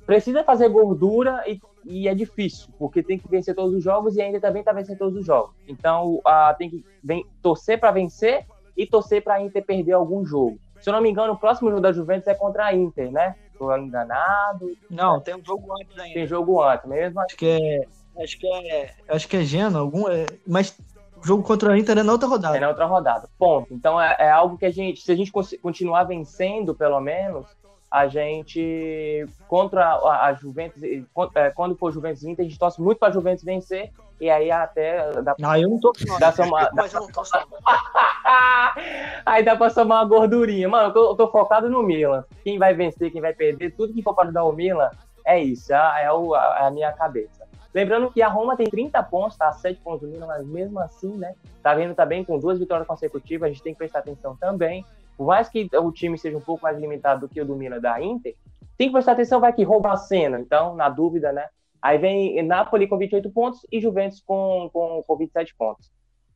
precisa 0.05 0.43
fazer 0.43 0.69
gordura 0.69 1.43
e 1.47 1.59
e 1.85 2.07
é 2.07 2.13
difícil, 2.13 2.69
porque 2.77 3.01
tem 3.01 3.17
que 3.17 3.27
vencer 3.27 3.55
todos 3.55 3.73
os 3.73 3.83
jogos 3.83 4.15
e 4.15 4.21
ainda 4.21 4.39
também 4.39 4.63
tá 4.63 4.71
vencendo 4.71 4.97
todos 4.97 5.17
os 5.17 5.25
jogos. 5.25 5.55
Então, 5.67 6.15
uh, 6.17 6.57
tem 6.57 6.69
que 6.69 6.85
vem, 7.03 7.25
torcer 7.41 7.79
para 7.79 7.91
vencer 7.91 8.45
e 8.75 8.85
torcer 8.85 9.23
para 9.23 9.41
Inter 9.41 9.65
perder 9.65 9.93
algum 9.93 10.25
jogo. 10.25 10.59
Se 10.81 10.89
eu 10.89 10.93
não 10.93 11.01
me 11.01 11.09
engano, 11.09 11.33
o 11.33 11.37
próximo 11.37 11.69
jogo 11.69 11.81
da 11.81 11.91
Juventus 11.91 12.27
é 12.27 12.33
contra 12.33 12.65
a 12.65 12.73
Inter, 12.73 13.11
né? 13.11 13.35
Tô 13.57 13.75
enganado. 13.75 14.71
Não, 14.89 15.19
tem 15.19 15.35
um 15.35 15.43
jogo 15.43 15.73
antes 15.73 15.97
ainda. 15.99 16.13
Tem 16.13 16.27
jogo 16.27 16.61
antes, 16.61 16.87
mesmo. 16.87 17.19
Acho 17.19 17.35
que 17.35 17.47
é, 17.47 18.23
acho 18.23 18.39
que 18.39 18.47
é, 18.47 18.93
acho 19.09 19.27
que 19.27 19.37
é 19.37 19.41
Gena, 19.43 19.79
algum, 19.79 20.07
é, 20.07 20.25
mas 20.47 20.77
o 21.21 21.27
jogo 21.27 21.43
contra 21.43 21.73
a 21.73 21.77
Inter 21.77 21.97
é 21.97 22.03
na 22.03 22.13
outra 22.13 22.27
rodada. 22.27 22.57
É 22.57 22.59
na 22.59 22.69
outra 22.69 22.85
rodada. 22.85 23.29
Ponto. 23.37 23.73
Então 23.73 23.99
é, 23.99 24.15
é 24.19 24.31
algo 24.31 24.57
que 24.57 24.65
a 24.65 24.71
gente, 24.71 25.01
se 25.01 25.11
a 25.11 25.15
gente 25.15 25.31
continuar 25.61 26.05
vencendo, 26.05 26.73
pelo 26.73 26.99
menos, 27.01 27.45
a 27.91 28.07
gente, 28.07 29.25
contra 29.47 29.83
a, 29.83 30.27
a 30.27 30.33
Juventus, 30.33 30.81
é, 30.83 31.49
quando 31.49 31.75
for 31.75 31.91
Juventus 31.91 32.23
Inter, 32.23 32.45
a 32.45 32.47
gente 32.47 32.59
torce 32.59 32.79
muito 32.79 32.99
para 32.99 33.11
Juventus 33.11 33.43
vencer, 33.43 33.91
e 34.21 34.29
aí 34.29 34.51
até 34.51 35.21
dá 35.21 35.35
Não, 35.39 35.55
eu 35.55 35.69
não 35.69 35.79
tô 35.79 35.91
dá 36.19 36.31
somar, 36.31 36.69
mas 36.73 36.93
eu 36.93 37.01
não 37.01 37.07
tô 37.07 37.23
Aí 39.25 39.43
dá 39.43 39.55
pra 39.55 39.69
somar 39.69 39.99
uma 39.99 40.05
gordurinha. 40.05 40.69
Mano, 40.69 40.89
eu 40.89 40.93
tô, 40.93 41.11
eu 41.11 41.15
tô, 41.15 41.27
focado 41.29 41.69
no 41.69 41.81
Milan. 41.81 42.25
Quem 42.43 42.59
vai 42.59 42.73
vencer, 42.73 43.11
quem 43.11 43.21
vai 43.21 43.33
perder, 43.33 43.71
tudo 43.71 43.93
que 43.93 44.03
for 44.03 44.13
para 44.13 44.25
ajudar 44.25 44.43
o 44.43 44.51
Milan, 44.51 44.91
é 45.25 45.41
isso, 45.41 45.73
é, 45.73 46.03
é, 46.03 46.11
o, 46.11 46.35
é 46.35 46.67
a 46.67 46.71
minha 46.71 46.91
cabeça. 46.91 47.47
Lembrando 47.73 48.11
que 48.11 48.21
a 48.21 48.27
Roma 48.27 48.57
tem 48.57 48.67
30 48.67 49.01
pontos, 49.03 49.37
tá? 49.37 49.51
7 49.51 49.79
pontos 49.81 50.01
do 50.01 50.07
Milan, 50.07 50.27
mas 50.27 50.45
mesmo 50.45 50.79
assim, 50.79 51.17
né? 51.17 51.33
Tá 51.63 51.73
vendo 51.73 51.95
também 51.95 52.23
com 52.23 52.37
duas 52.37 52.59
vitórias 52.59 52.87
consecutivas, 52.87 53.47
a 53.47 53.51
gente 53.51 53.63
tem 53.63 53.73
que 53.73 53.79
prestar 53.79 53.99
atenção 53.99 54.35
também 54.35 54.85
por 55.19 55.25
mais 55.25 55.49
que 55.49 55.69
o 55.73 55.91
time 55.91 56.17
seja 56.17 56.37
um 56.37 56.41
pouco 56.41 56.63
mais 56.63 56.79
limitado 56.79 57.27
do 57.27 57.27
que 57.27 57.41
o 57.41 57.45
do 57.45 57.53
Milan 57.53 57.81
da 57.81 58.01
Inter, 58.01 58.37
tem 58.77 58.87
que 58.87 58.93
prestar 58.93 59.11
atenção, 59.11 59.41
vai 59.41 59.51
que 59.51 59.63
rouba 59.63 59.91
a 59.91 59.97
cena. 59.97 60.39
Então, 60.39 60.75
na 60.75 60.87
dúvida, 60.87 61.33
né? 61.33 61.49
Aí 61.81 61.97
vem 61.97 62.41
Napoli 62.41 62.87
com 62.87 62.97
28 62.97 63.29
pontos 63.29 63.67
e 63.69 63.81
Juventus 63.81 64.21
com, 64.21 64.69
com, 64.71 65.03
com 65.05 65.17
27 65.17 65.53
pontos. 65.57 65.91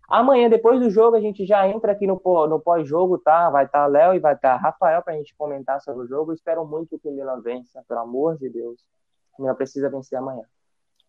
Amanhã, 0.10 0.50
depois 0.50 0.82
do 0.82 0.90
jogo, 0.90 1.16
a 1.16 1.22
gente 1.22 1.46
já 1.46 1.66
entra 1.66 1.94
aqui 1.94 2.06
no, 2.06 2.22
no 2.46 2.60
pós-jogo, 2.60 3.18
tá? 3.18 3.50
Vai 3.50 3.64
estar 3.64 3.84
tá 3.84 3.88
Léo 3.88 4.16
e 4.16 4.20
vai 4.20 4.34
estar 4.34 4.56
tá 4.56 4.62
Rafael 4.62 5.02
para 5.02 5.14
a 5.14 5.18
gente 5.18 5.34
comentar 5.34 5.80
sobre 5.80 6.04
o 6.04 6.08
jogo. 6.08 6.32
Eu 6.32 6.36
espero 6.36 6.66
muito 6.68 7.00
que 7.00 7.08
o 7.08 7.14
Milan 7.14 7.40
vença, 7.40 7.82
pelo 7.88 8.02
amor 8.02 8.38
de 8.38 8.50
Deus. 8.50 8.82
O 9.40 9.44
Milan 9.44 9.56
precisa 9.56 9.90
vencer 9.90 10.20
amanhã. 10.20 10.44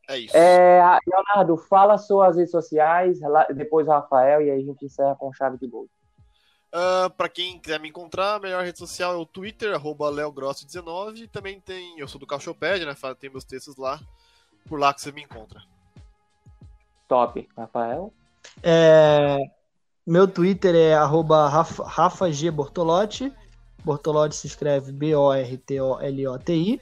É 0.08 0.16
isso. 0.16 0.36
É, 0.36 0.80
Leonardo, 1.08 1.56
fala 1.56 1.98
suas 1.98 2.36
redes 2.36 2.52
sociais, 2.52 3.18
depois 3.52 3.88
o 3.88 3.90
Rafael, 3.90 4.42
e 4.42 4.48
aí 4.48 4.60
a 4.60 4.64
gente 4.64 4.84
encerra 4.84 5.16
com 5.16 5.32
chave 5.32 5.58
de 5.58 5.66
gol. 5.66 5.88
Uh, 6.74 7.08
para 7.10 7.28
quem 7.28 7.56
quiser 7.60 7.78
me 7.78 7.88
encontrar, 7.88 8.34
a 8.34 8.40
melhor 8.40 8.64
rede 8.64 8.80
social 8.80 9.14
é 9.14 9.16
o 9.16 9.24
Twitter, 9.24 9.72
arroba 9.72 10.10
leogrossi19. 10.10 11.30
Também 11.30 11.60
tem, 11.60 12.00
eu 12.00 12.08
sou 12.08 12.18
do 12.18 12.26
Cachopédia, 12.26 12.84
né? 12.84 12.96
Tem 13.14 13.30
meus 13.30 13.44
textos 13.44 13.76
lá. 13.76 14.00
Por 14.68 14.80
lá 14.80 14.92
que 14.92 15.00
você 15.00 15.12
me 15.12 15.22
encontra. 15.22 15.62
Top. 17.06 17.48
Rafael? 17.56 18.12
É, 18.60 19.38
meu 20.04 20.26
Twitter 20.26 20.74
é 20.74 20.94
arroba 20.94 21.48
Rafa, 21.48 21.84
Rafa 21.84 22.32
G 22.32 22.50
Bortolotti. 22.50 23.32
Bortolotti 23.84 24.34
se 24.34 24.48
escreve 24.48 24.90
B-O-R-T-O-L-O-T-I. 24.90 26.80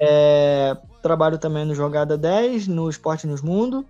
É, 0.00 0.76
trabalho 1.00 1.38
também 1.38 1.64
no 1.64 1.76
Jogada 1.76 2.18
10, 2.18 2.66
no 2.66 2.90
Esporte 2.90 3.28
nos 3.28 3.40
Mundo. 3.40 3.86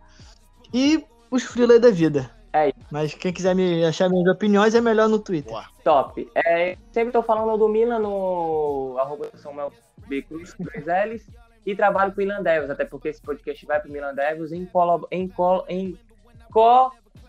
E 0.74 1.02
os 1.30 1.42
freelay 1.42 1.78
da 1.78 1.90
vida. 1.90 2.30
É 2.52 2.68
isso. 2.68 2.78
Mas 2.90 3.14
quem 3.14 3.32
quiser 3.32 3.54
me 3.54 3.84
achar 3.84 4.08
minhas 4.08 4.28
opiniões 4.28 4.74
é 4.74 4.80
melhor 4.80 5.08
no 5.08 5.18
Twitter. 5.18 5.52
Boa. 5.52 5.64
Top. 5.82 6.30
É, 6.34 6.76
sempre 6.92 7.12
tô 7.12 7.22
falando 7.22 7.56
do 7.56 7.68
Milan 7.68 7.98
no 7.98 8.96
arroba 8.98 9.30
Samuel 9.34 9.72
B. 10.06 10.22
Cruz, 10.22 10.52
com 10.52 10.64
dois 10.64 10.84
L's. 10.84 11.26
E 11.64 11.76
trabalho 11.76 12.12
com 12.12 12.20
o 12.20 12.24
Milan 12.24 12.42
Devils, 12.42 12.70
até 12.70 12.84
porque 12.84 13.08
esse 13.08 13.22
podcast 13.22 13.64
vai 13.66 13.80
pro 13.80 13.90
Milan 13.90 14.14
Devils 14.14 14.50
em, 14.52 14.66
colo, 14.66 15.06
em, 15.12 15.28
colo, 15.28 15.64
em 15.68 15.96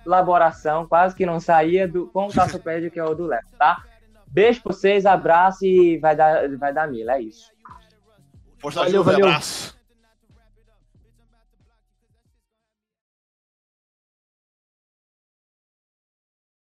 colaboração, 0.03 0.87
quase 0.87 1.15
que 1.15 1.25
não 1.25 1.39
saía, 1.39 1.87
do, 1.87 2.07
com 2.07 2.25
o 2.25 2.33
Taçopédia, 2.33 2.89
que 2.91 2.99
é 2.99 3.03
o 3.03 3.13
do 3.13 3.27
Léo, 3.27 3.43
tá? 3.59 3.83
Beijo 4.27 4.63
pra 4.63 4.73
vocês, 4.73 5.05
abraço 5.05 5.63
e 5.63 5.99
vai 5.99 6.15
dar, 6.15 6.49
vai 6.57 6.73
dar 6.73 6.87
mila, 6.87 7.13
é 7.13 7.21
isso. 7.21 7.51
Força 8.57 8.79
Valeu, 8.79 9.03
valeu. 9.03 9.27
abraço. 9.27 9.77